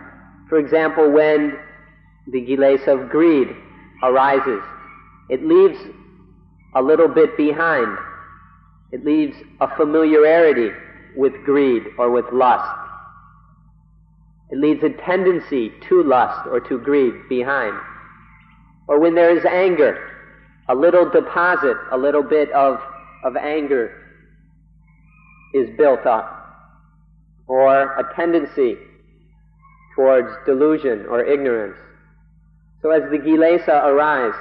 For 0.50 0.58
example, 0.58 1.10
when 1.10 1.56
the 2.26 2.42
kilesa 2.42 3.02
of 3.02 3.08
greed 3.08 3.48
arises, 4.02 4.62
it 5.28 5.44
leaves 5.44 5.78
a 6.74 6.82
little 6.82 7.08
bit 7.08 7.36
behind. 7.36 7.96
It 8.92 9.04
leaves 9.04 9.36
a 9.60 9.74
familiarity 9.76 10.70
with 11.16 11.32
greed 11.44 11.82
or 11.98 12.10
with 12.10 12.26
lust. 12.32 12.80
It 14.50 14.58
leaves 14.58 14.82
a 14.82 14.90
tendency 14.90 15.72
to 15.88 16.02
lust 16.02 16.46
or 16.46 16.60
to 16.60 16.78
greed 16.78 17.14
behind. 17.28 17.76
Or 18.86 19.00
when 19.00 19.14
there 19.14 19.36
is 19.36 19.44
anger, 19.44 20.10
a 20.68 20.74
little 20.74 21.08
deposit, 21.08 21.76
a 21.90 21.96
little 21.96 22.22
bit 22.22 22.50
of, 22.52 22.78
of 23.24 23.36
anger 23.36 24.00
is 25.54 25.68
built 25.76 26.06
up. 26.06 26.30
Or 27.46 27.98
a 27.98 28.14
tendency 28.14 28.76
towards 29.94 30.28
delusion 30.44 31.06
or 31.06 31.22
ignorance. 31.22 31.76
So 32.82 32.90
as 32.90 33.02
the 33.10 33.18
kilesa 33.18 33.84
arise, 33.84 34.34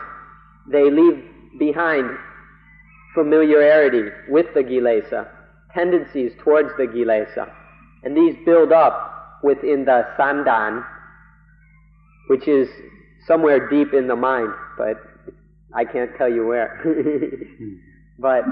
they 0.71 0.89
leave 0.89 1.23
behind 1.59 2.09
familiarity 3.13 4.09
with 4.29 4.47
the 4.53 4.61
kilesa, 4.61 5.27
tendencies 5.73 6.31
towards 6.43 6.69
the 6.77 6.83
kilesa, 6.83 7.51
and 8.03 8.15
these 8.15 8.35
build 8.45 8.71
up 8.71 9.39
within 9.43 9.85
the 9.85 10.07
sandan, 10.17 10.83
which 12.27 12.47
is 12.47 12.67
somewhere 13.27 13.69
deep 13.69 13.93
in 13.93 14.07
the 14.07 14.15
mind, 14.15 14.49
but 14.77 14.97
I 15.73 15.85
can't 15.85 16.15
tell 16.17 16.31
you 16.31 16.45
where. 16.47 16.81
but 18.19 18.45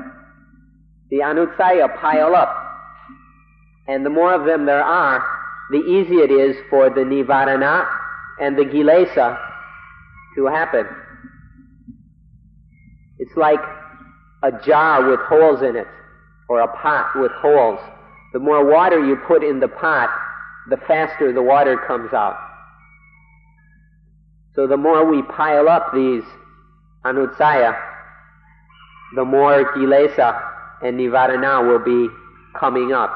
the 1.10 1.18
anusaya 1.18 2.00
pile 2.00 2.36
up, 2.36 2.56
and 3.88 4.06
the 4.06 4.10
more 4.10 4.34
of 4.34 4.46
them 4.46 4.66
there 4.66 4.84
are, 4.84 5.24
the 5.72 5.80
easier 5.80 6.24
it 6.24 6.32
is 6.32 6.56
for 6.70 6.90
the 6.90 7.02
nivarana 7.02 7.88
and 8.40 8.58
the 8.58 8.64
kilesa 8.64 9.40
to 10.36 10.46
happen. 10.48 10.86
It's 13.32 13.38
like 13.38 13.62
a 14.44 14.52
jar 14.66 15.10
with 15.10 15.22
holes 15.22 15.62
in 15.62 15.78
it, 15.78 15.88
or 16.50 16.60
a 16.60 16.68
pot 16.68 17.12
with 17.16 17.32
holes. 17.32 17.80
The 18.34 18.40
more 18.40 18.70
water 18.70 19.00
you 19.00 19.16
put 19.26 19.42
in 19.42 19.62
the 19.62 19.70
pot, 19.70 20.10
the 20.70 20.76
faster 20.86 21.32
the 21.32 21.42
water 21.42 21.78
comes 21.88 22.12
out. 22.12 22.36
So 24.54 24.68
the 24.68 24.76
more 24.76 25.10
we 25.10 25.22
pile 25.22 25.70
up 25.70 25.94
these 25.94 26.24
anusaya, 27.06 27.80
the 29.16 29.24
more 29.24 29.64
kilesa 29.76 30.52
and 30.84 31.00
nivarana 31.00 31.66
will 31.66 31.80
be 31.80 32.14
coming 32.60 32.92
up. 32.92 33.14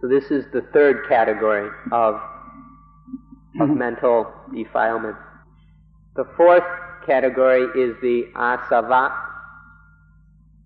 So 0.00 0.08
this 0.08 0.24
is 0.32 0.44
the 0.52 0.62
third 0.72 1.08
category 1.08 1.70
of, 1.92 2.20
of 3.60 3.68
mental 3.68 4.32
defilement. 4.52 5.14
The 6.18 6.26
fourth 6.36 6.64
category 7.06 7.62
is 7.80 7.94
the 8.02 8.24
asava, 8.34 9.16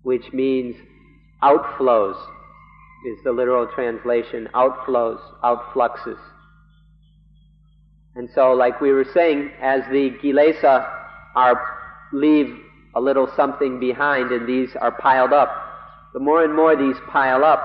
which 0.01 0.33
means 0.33 0.75
outflows, 1.43 2.15
is 3.05 3.23
the 3.23 3.31
literal 3.31 3.67
translation, 3.67 4.49
outflows, 4.55 5.19
outfluxes. 5.43 6.17
And 8.15 8.27
so, 8.33 8.53
like 8.53 8.81
we 8.81 8.93
were 8.93 9.05
saying, 9.13 9.51
as 9.61 9.83
the 9.91 10.17
kilesa 10.23 10.91
are 11.35 11.61
leave 12.11 12.57
a 12.95 12.99
little 12.99 13.29
something 13.35 13.79
behind 13.79 14.31
and 14.31 14.49
these 14.49 14.75
are 14.81 14.91
piled 14.93 15.33
up, 15.33 15.55
the 16.13 16.19
more 16.19 16.43
and 16.43 16.55
more 16.55 16.75
these 16.75 16.99
pile 17.11 17.43
up, 17.43 17.61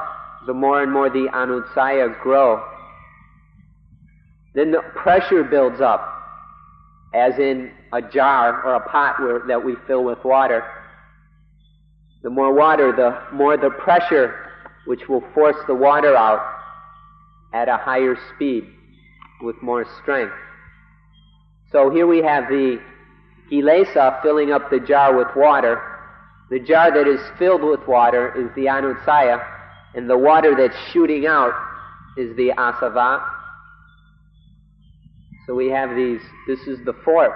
the 0.47 0.53
more 0.53 0.83
and 0.83 0.93
more 0.93 1.09
the 1.09 1.29
anusaya 1.33 2.21
grow. 2.23 2.63
Then 4.55 4.73
the 4.73 4.83
pressure 4.95 5.43
builds 5.43 5.81
up 5.81 6.17
as 7.15 7.39
in 7.39 7.71
a 7.93 8.03
jar 8.03 8.63
or 8.65 8.75
a 8.75 8.89
pot 8.89 9.21
where, 9.21 9.41
that 9.47 9.65
we 9.65 9.77
fill 9.87 10.05
with 10.05 10.23
water. 10.25 10.65
The 12.23 12.31
more 12.31 12.53
water, 12.53 12.93
the 12.93 13.35
more 13.35 13.57
the 13.57 13.71
pressure 13.71 14.35
which 14.87 15.09
will 15.09 15.23
force 15.35 15.57
the 15.67 15.75
water 15.75 16.17
out 16.17 16.41
at 17.55 17.69
a 17.69 17.77
higher 17.77 18.17
speed 18.35 18.65
with 19.43 19.61
more 19.63 19.87
strength. 20.03 20.35
So 21.71 21.91
here 21.91 22.07
we 22.07 22.19
have 22.23 22.49
the 22.49 22.81
kilesa 23.51 24.23
filling 24.23 24.53
up 24.53 24.71
the 24.71 24.81
jar 24.81 25.17
with 25.17 25.29
water. 25.37 25.81
The 26.51 26.59
jar 26.59 26.93
that 26.93 27.07
is 27.07 27.21
filled 27.39 27.63
with 27.63 27.87
water 27.87 28.35
is 28.37 28.55
the 28.55 28.67
anusaya, 28.67 29.45
and 29.95 30.09
the 30.09 30.17
water 30.17 30.55
that's 30.57 30.77
shooting 30.93 31.27
out 31.27 31.53
is 32.17 32.35
the 32.37 32.53
asava. 32.57 33.23
So 35.47 35.55
we 35.55 35.69
have 35.71 35.95
these, 35.95 36.21
this 36.47 36.61
is 36.61 36.79
the 36.85 36.95
fourth 37.05 37.33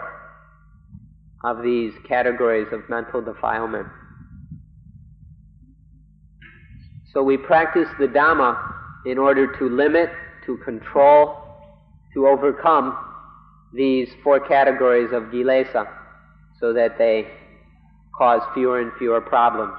of 1.44 1.62
these 1.62 1.92
categories 2.06 2.68
of 2.72 2.88
mental 2.88 3.20
defilement. 3.20 3.86
So 7.12 7.22
we 7.22 7.36
practice 7.36 7.88
the 7.98 8.06
Dhamma 8.06 8.72
in 9.04 9.18
order 9.18 9.56
to 9.58 9.68
limit, 9.68 10.10
to 10.46 10.56
control, 10.58 11.38
to 12.14 12.26
overcome 12.26 12.96
these 13.74 14.08
four 14.22 14.40
categories 14.40 15.10
of 15.12 15.24
kilesa 15.24 15.88
so 16.60 16.72
that 16.72 16.96
they 16.98 17.28
cause 18.16 18.42
fewer 18.54 18.80
and 18.80 18.92
fewer 18.98 19.20
problems. 19.20 19.74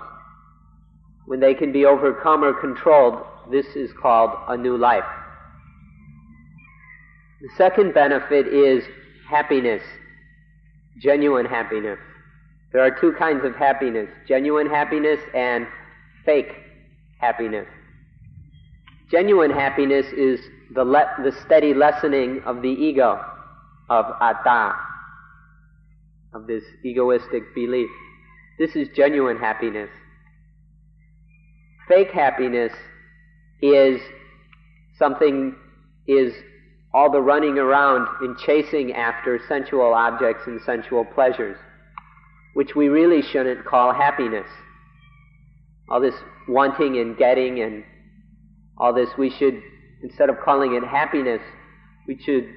When 1.25 1.39
they 1.39 1.53
can 1.53 1.71
be 1.71 1.85
overcome 1.85 2.43
or 2.43 2.53
controlled, 2.53 3.21
this 3.51 3.65
is 3.75 3.91
called 4.01 4.31
a 4.47 4.57
new 4.57 4.77
life. 4.77 5.03
The 7.41 7.49
second 7.57 7.93
benefit 7.93 8.47
is 8.47 8.83
happiness, 9.29 9.81
genuine 10.99 11.45
happiness. 11.45 11.99
There 12.71 12.81
are 12.81 12.91
two 12.99 13.13
kinds 13.17 13.45
of 13.45 13.55
happiness 13.55 14.09
genuine 14.27 14.67
happiness 14.67 15.19
and 15.35 15.67
fake 16.25 16.53
happiness. 17.19 17.67
Genuine 19.11 19.51
happiness 19.51 20.05
is 20.17 20.39
the, 20.73 20.83
le- 20.83 21.13
the 21.23 21.31
steady 21.45 21.73
lessening 21.73 22.41
of 22.45 22.61
the 22.61 22.69
ego, 22.69 23.23
of 23.89 24.05
atta, 24.21 24.73
of 26.33 26.47
this 26.47 26.63
egoistic 26.83 27.53
belief. 27.53 27.89
This 28.57 28.75
is 28.75 28.87
genuine 28.95 29.37
happiness. 29.37 29.89
Fake 31.87 32.11
happiness 32.11 32.73
is 33.61 34.01
something 34.97 35.55
is 36.07 36.33
all 36.93 37.11
the 37.11 37.21
running 37.21 37.57
around 37.57 38.07
in 38.23 38.35
chasing 38.45 38.93
after 38.93 39.39
sensual 39.47 39.93
objects 39.93 40.43
and 40.45 40.61
sensual 40.61 41.03
pleasures, 41.03 41.57
which 42.53 42.75
we 42.75 42.87
really 42.87 43.21
shouldn't 43.21 43.65
call 43.65 43.93
happiness. 43.93 44.47
All 45.89 45.99
this 45.99 46.15
wanting 46.47 46.97
and 46.97 47.17
getting 47.17 47.61
and 47.61 47.83
all 48.77 48.93
this, 48.93 49.09
we 49.17 49.29
should, 49.29 49.61
instead 50.03 50.29
of 50.29 50.39
calling 50.43 50.75
it 50.75 50.83
happiness, 50.83 51.41
we 52.07 52.17
should 52.23 52.47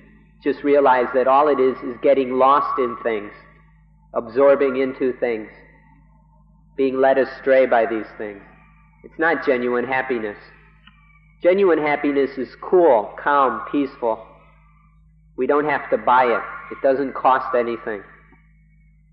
just 0.42 0.62
realize 0.62 1.06
that 1.14 1.26
all 1.26 1.48
it 1.48 1.58
is 1.58 1.76
is 1.78 1.96
getting 2.02 2.32
lost 2.38 2.78
in 2.78 2.96
things, 3.02 3.32
absorbing 4.14 4.76
into 4.76 5.12
things, 5.18 5.48
being 6.76 7.00
led 7.00 7.16
astray 7.16 7.64
by 7.66 7.86
these 7.86 8.06
things. 8.18 8.42
It's 9.02 9.18
not 9.18 9.46
genuine 9.46 9.86
happiness. 9.86 10.36
Genuine 11.42 11.78
happiness 11.78 12.30
is 12.38 12.48
cool, 12.62 13.14
calm, 13.22 13.62
peaceful. 13.70 14.24
We 15.36 15.46
don't 15.46 15.68
have 15.68 15.88
to 15.90 15.98
buy 15.98 16.24
it. 16.24 16.42
It 16.72 16.78
doesn't 16.82 17.14
cost 17.14 17.54
anything. 17.54 18.02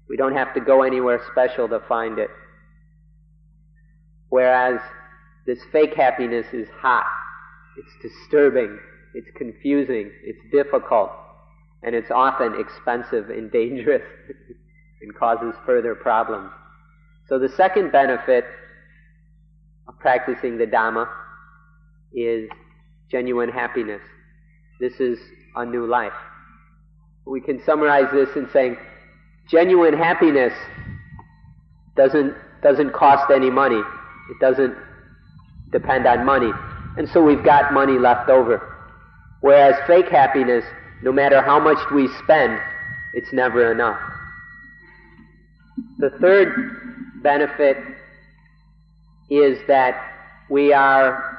We 0.08 0.16
don't 0.16 0.36
have 0.36 0.54
to 0.54 0.62
go 0.62 0.84
anywhere 0.84 1.22
special 1.32 1.68
to 1.70 1.82
find 1.88 2.20
it. 2.20 2.30
Whereas 4.30 4.80
this 5.46 5.60
fake 5.72 5.96
happiness 5.96 6.46
is 6.54 6.68
hot. 6.80 7.06
It's 7.78 8.14
disturbing. 8.14 8.80
It's 9.14 9.30
confusing. 9.36 10.12
It's 10.24 10.40
difficult. 10.52 11.12
And 11.84 11.94
it's 11.94 12.10
often 12.10 12.60
expensive 12.60 13.30
and 13.30 13.52
dangerous 13.52 14.04
and 15.02 15.14
causes 15.14 15.54
further 15.66 15.94
problems. 15.94 16.52
So 17.28 17.38
the 17.38 17.50
second 17.50 17.92
benefit 17.92 18.46
of 19.88 20.00
practicing 20.00 20.58
the 20.58 20.66
Dhamma 20.66 21.10
is 22.14 22.50
genuine 23.10 23.50
happiness. 23.50 24.02
This 24.80 24.94
is 25.00 25.20
a 25.56 25.66
new 25.66 25.86
life. 25.88 26.14
We 27.26 27.42
can 27.42 27.64
summarize 27.66 28.12
this 28.12 28.30
in 28.36 28.50
saying 28.52 28.78
genuine 29.50 29.94
happiness 29.94 30.54
doesn't, 31.96 32.36
doesn't 32.62 32.94
cost 32.94 33.32
any 33.32 33.50
money. 33.50 33.82
It 34.30 34.40
doesn't 34.40 34.76
depend 35.72 36.06
on 36.08 36.26
money. 36.26 36.52
And 36.98 37.10
so 37.10 37.24
we've 37.24 37.44
got 37.44 37.74
money 37.74 37.98
left 37.98 38.30
over. 38.30 38.70
Whereas 39.42 39.76
fake 39.88 40.10
happiness, 40.10 40.64
no 41.02 41.12
matter 41.12 41.42
how 41.42 41.60
much 41.60 41.78
we 41.94 42.08
spend, 42.24 42.60
it's 43.14 43.32
never 43.34 43.72
enough. 43.72 44.00
The 46.00 46.12
third 46.22 47.22
benefit 47.22 47.78
is 49.30 49.60
that 49.68 49.96
we 50.50 50.74
are, 50.74 51.33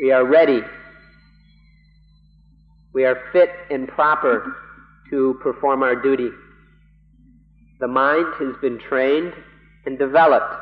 we 0.00 0.12
are 0.12 0.24
ready. 0.24 0.62
We 2.94 3.04
are 3.04 3.20
fit 3.32 3.50
and 3.70 3.86
proper 3.86 4.56
to 5.10 5.38
perform 5.42 5.82
our 5.82 5.94
duty. 5.94 6.30
The 7.80 7.88
mind 7.88 8.26
has 8.38 8.54
been 8.62 8.78
trained 8.78 9.34
and 9.84 9.98
developed 9.98 10.54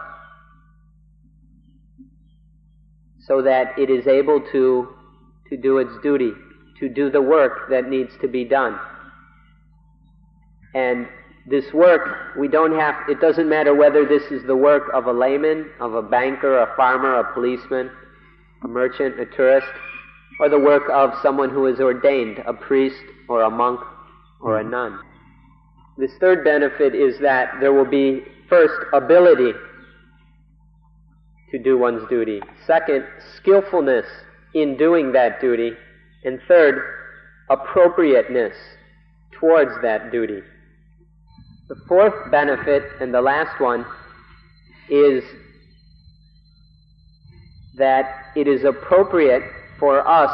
so 3.26 3.42
that 3.42 3.78
it 3.78 3.90
is 3.90 4.06
able 4.06 4.40
to, 4.52 4.88
to 5.50 5.56
do 5.56 5.78
its 5.78 5.92
duty, 6.02 6.32
to 6.80 6.88
do 6.88 7.10
the 7.10 7.22
work 7.22 7.70
that 7.70 7.88
needs 7.88 8.10
to 8.20 8.28
be 8.28 8.44
done. 8.44 8.78
And 10.74 11.06
this 11.46 11.72
work, 11.72 12.36
we 12.36 12.48
don't 12.48 12.78
have, 12.78 12.94
it 13.08 13.20
doesn't 13.20 13.48
matter 13.48 13.74
whether 13.74 14.04
this 14.04 14.24
is 14.32 14.44
the 14.46 14.56
work 14.56 14.84
of 14.92 15.06
a 15.06 15.12
layman, 15.12 15.70
of 15.80 15.94
a 15.94 16.02
banker, 16.02 16.58
a 16.58 16.74
farmer, 16.76 17.20
a 17.20 17.32
policeman, 17.34 17.90
a 18.62 18.68
merchant, 18.68 19.18
a 19.20 19.26
tourist, 19.26 19.66
or 20.40 20.48
the 20.48 20.58
work 20.58 20.84
of 20.92 21.10
someone 21.22 21.50
who 21.50 21.66
is 21.66 21.80
ordained, 21.80 22.38
a 22.46 22.52
priest 22.52 23.02
or 23.28 23.42
a 23.42 23.50
monk 23.50 23.80
or 24.40 24.58
a 24.58 24.64
nun. 24.64 24.98
This 25.96 26.12
third 26.20 26.44
benefit 26.44 26.94
is 26.94 27.18
that 27.20 27.54
there 27.60 27.72
will 27.72 27.88
be, 27.88 28.22
first, 28.48 28.74
ability 28.92 29.52
to 31.50 31.58
do 31.58 31.76
one's 31.78 32.08
duty. 32.08 32.40
Second, 32.66 33.04
skillfulness 33.36 34.06
in 34.54 34.76
doing 34.76 35.12
that 35.12 35.40
duty. 35.40 35.72
And 36.24 36.40
third, 36.46 36.80
appropriateness 37.50 38.54
towards 39.32 39.70
that 39.82 40.12
duty. 40.12 40.40
The 41.68 41.76
fourth 41.86 42.30
benefit, 42.30 42.82
and 43.00 43.12
the 43.12 43.20
last 43.20 43.60
one, 43.60 43.84
is 44.88 45.22
that 47.78 48.32
it 48.36 48.46
is 48.46 48.64
appropriate 48.64 49.42
for 49.78 50.06
us 50.06 50.30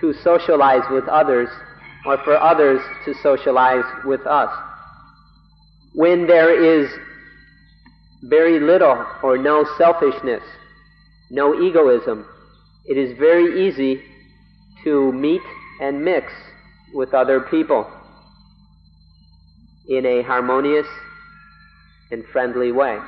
to 0.00 0.12
socialize 0.22 0.82
with 0.90 1.06
others 1.08 1.48
or 2.06 2.18
for 2.24 2.36
others 2.36 2.80
to 3.04 3.14
socialize 3.22 3.84
with 4.04 4.26
us. 4.26 4.50
When 5.94 6.26
there 6.26 6.82
is 6.82 6.90
very 8.22 8.58
little 8.60 9.04
or 9.22 9.38
no 9.38 9.64
selfishness, 9.78 10.42
no 11.30 11.60
egoism, 11.62 12.26
it 12.86 12.96
is 12.96 13.16
very 13.18 13.68
easy 13.68 14.02
to 14.84 15.12
meet 15.12 15.42
and 15.80 16.04
mix 16.04 16.32
with 16.94 17.14
other 17.14 17.40
people 17.40 17.90
in 19.88 20.06
a 20.06 20.22
harmonious 20.22 20.86
and 22.10 22.24
friendly 22.26 22.72
way. 22.72 22.98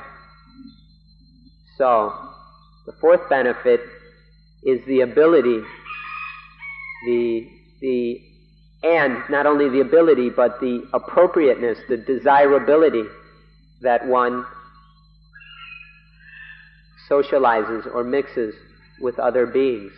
So, 1.77 2.13
the 2.85 2.93
fourth 3.01 3.27
benefit 3.29 3.81
is 4.63 4.79
the 4.85 5.01
ability, 5.01 5.61
the, 7.05 7.47
the, 7.81 8.21
and 8.83 9.17
not 9.29 9.45
only 9.45 9.69
the 9.69 9.81
ability, 9.81 10.29
but 10.29 10.59
the 10.59 10.87
appropriateness, 10.93 11.77
the 11.89 11.97
desirability 11.97 13.03
that 13.81 14.05
one 14.07 14.45
socializes 17.09 17.85
or 17.93 18.03
mixes 18.03 18.55
with 19.01 19.17
other 19.19 19.45
beings. 19.45 19.91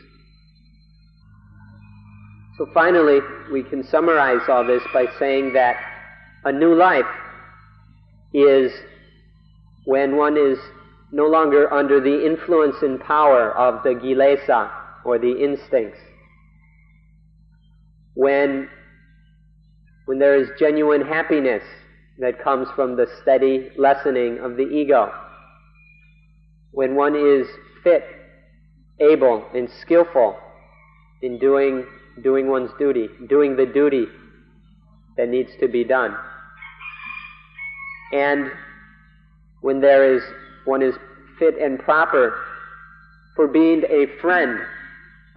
So 2.57 2.67
finally, 2.73 3.19
we 3.51 3.63
can 3.63 3.83
summarize 3.83 4.41
all 4.49 4.65
this 4.65 4.81
by 4.93 5.05
saying 5.19 5.53
that 5.53 5.77
a 6.43 6.51
new 6.51 6.73
life 6.73 7.05
is 8.33 8.71
when 9.85 10.17
one 10.17 10.37
is 10.37 10.57
no 11.11 11.25
longer 11.25 11.71
under 11.73 11.99
the 12.01 12.25
influence 12.25 12.75
and 12.81 12.99
power 12.99 13.51
of 13.51 13.83
the 13.83 13.89
kilesa 13.89 14.71
or 15.05 15.17
the 15.17 15.31
instincts. 15.31 15.99
When, 18.13 18.69
when 20.05 20.19
there 20.19 20.35
is 20.35 20.49
genuine 20.59 21.01
happiness 21.01 21.63
that 22.19 22.43
comes 22.43 22.67
from 22.75 22.95
the 22.95 23.07
steady 23.21 23.69
lessening 23.77 24.39
of 24.39 24.57
the 24.57 24.63
ego. 24.63 25.13
When 26.71 26.95
one 26.95 27.15
is 27.15 27.47
fit, 27.83 28.03
able, 28.99 29.45
and 29.53 29.69
skillful 29.81 30.37
in 31.21 31.37
doing, 31.37 31.85
doing 32.23 32.47
one's 32.47 32.71
duty, 32.79 33.07
doing 33.29 33.55
the 33.55 33.65
duty 33.65 34.05
that 35.15 35.29
needs 35.29 35.51
to 35.59 35.67
be 35.67 35.83
done. 35.83 36.15
And 38.13 38.51
when 39.61 39.79
there 39.81 40.15
is, 40.15 40.23
one 40.67 40.83
is 40.83 40.95
fit 41.39 41.55
and 41.57 41.79
proper 41.79 42.39
for 43.35 43.47
being 43.47 43.83
a 43.89 44.05
friend, 44.19 44.59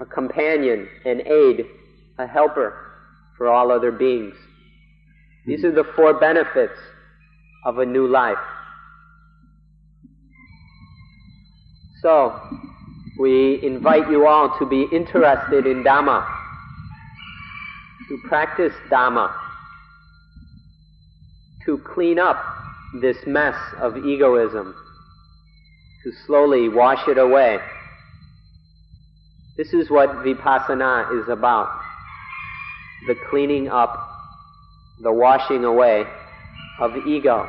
a 0.01 0.05
companion, 0.05 0.89
an 1.05 1.20
aid, 1.26 1.66
a 2.18 2.26
helper 2.26 2.74
for 3.37 3.49
all 3.49 3.70
other 3.70 3.93
beings. 3.93 4.35
These 5.47 5.64
are 5.64 5.72
the 5.72 5.85
four 5.97 6.18
benefits 6.18 6.78
of 7.64 7.78
a 7.78 7.87
new 7.87 8.07
life. 8.07 8.39
So, 12.03 12.41
we 13.18 13.62
invite 13.62 14.11
you 14.11 14.26
all 14.26 14.59
to 14.59 14.66
be 14.66 14.87
interested 14.91 15.66
in 15.66 15.85
Dhamma, 15.85 16.26
to 18.09 18.18
practice 18.26 18.72
Dhamma, 18.91 19.33
to 21.66 21.78
clean 21.78 22.18
up 22.18 22.43
this 23.01 23.18
mess 23.26 23.55
of 23.78 23.99
egoism, 23.99 24.74
to 26.05 26.12
slowly 26.26 26.68
wash 26.68 27.07
it 27.09 27.18
away. 27.18 27.59
This 29.57 29.74
is 29.74 29.90
what 29.90 30.09
vipassana 30.24 31.20
is 31.20 31.28
about 31.28 31.68
the 33.07 33.14
cleaning 33.28 33.68
up, 33.68 33.98
the 35.03 35.12
washing 35.12 35.64
away 35.64 36.05
of 36.78 36.92
the 36.92 37.05
ego. 37.05 37.48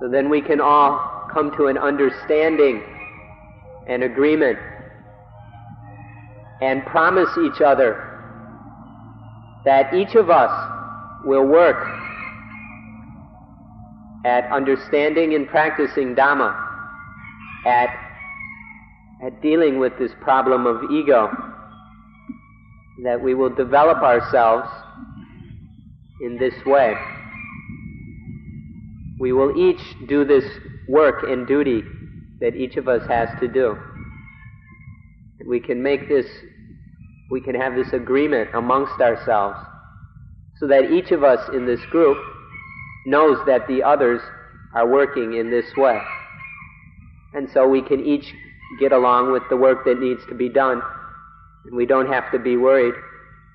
So 0.00 0.08
then 0.08 0.28
we 0.28 0.40
can 0.40 0.60
all 0.60 1.28
come 1.32 1.56
to 1.56 1.66
an 1.66 1.78
understanding 1.78 2.82
and 3.88 4.02
agreement 4.02 4.58
and 6.60 6.84
promise 6.86 7.28
each 7.38 7.60
other 7.60 8.08
that 9.64 9.94
each 9.94 10.14
of 10.14 10.30
us 10.30 11.24
will 11.24 11.46
work 11.46 12.01
at 14.24 14.50
understanding 14.52 15.34
and 15.34 15.48
practicing 15.48 16.14
Dhamma, 16.14 16.54
at, 17.66 17.88
at 19.24 19.42
dealing 19.42 19.78
with 19.78 19.98
this 19.98 20.12
problem 20.20 20.66
of 20.66 20.90
ego, 20.90 21.30
that 23.02 23.20
we 23.20 23.34
will 23.34 23.50
develop 23.50 23.98
ourselves 23.98 24.68
in 26.20 26.38
this 26.38 26.54
way. 26.64 26.94
We 29.18 29.32
will 29.32 29.56
each 29.56 29.80
do 30.08 30.24
this 30.24 30.44
work 30.88 31.24
and 31.28 31.46
duty 31.46 31.82
that 32.40 32.54
each 32.54 32.76
of 32.76 32.88
us 32.88 33.06
has 33.08 33.28
to 33.40 33.48
do. 33.48 33.76
We 35.46 35.60
can 35.60 35.82
make 35.82 36.08
this, 36.08 36.26
we 37.30 37.40
can 37.40 37.54
have 37.54 37.74
this 37.74 37.92
agreement 37.92 38.50
amongst 38.54 39.00
ourselves 39.00 39.58
so 40.58 40.68
that 40.68 40.92
each 40.92 41.10
of 41.10 41.24
us 41.24 41.48
in 41.52 41.66
this 41.66 41.80
group 41.86 42.18
knows 43.06 43.38
that 43.46 43.66
the 43.68 43.82
others 43.82 44.20
are 44.74 44.86
working 44.86 45.34
in 45.34 45.50
this 45.50 45.66
way. 45.76 46.00
And 47.34 47.48
so 47.52 47.68
we 47.68 47.82
can 47.82 48.04
each 48.04 48.32
get 48.78 48.92
along 48.92 49.32
with 49.32 49.42
the 49.50 49.56
work 49.56 49.84
that 49.84 50.00
needs 50.00 50.20
to 50.28 50.34
be 50.34 50.48
done, 50.48 50.80
and 51.64 51.74
we 51.74 51.86
don't 51.86 52.10
have 52.10 52.30
to 52.32 52.38
be 52.38 52.56
worried 52.56 52.94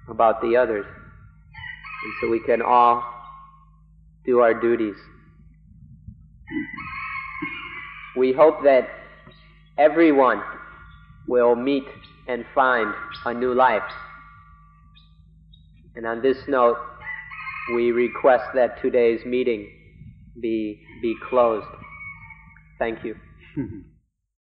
about 0.09 0.41
the 0.41 0.55
others. 0.55 0.85
And 0.85 2.13
so 2.21 2.29
we 2.29 2.39
can 2.39 2.61
all 2.61 3.03
do 4.25 4.39
our 4.39 4.53
duties. 4.53 4.95
We 8.15 8.33
hope 8.33 8.63
that 8.63 8.89
everyone 9.77 10.41
will 11.27 11.55
meet 11.55 11.85
and 12.27 12.45
find 12.53 12.93
a 13.25 13.33
new 13.33 13.53
life. 13.53 13.83
And 15.95 16.05
on 16.05 16.21
this 16.21 16.37
note, 16.47 16.77
we 17.76 17.91
request 17.91 18.45
that 18.55 18.82
today's 18.82 19.26
meeting 19.26 19.70
be, 20.41 20.82
be 21.01 21.15
closed. 21.30 21.68
Thank 22.80 23.03
you. 23.03 23.15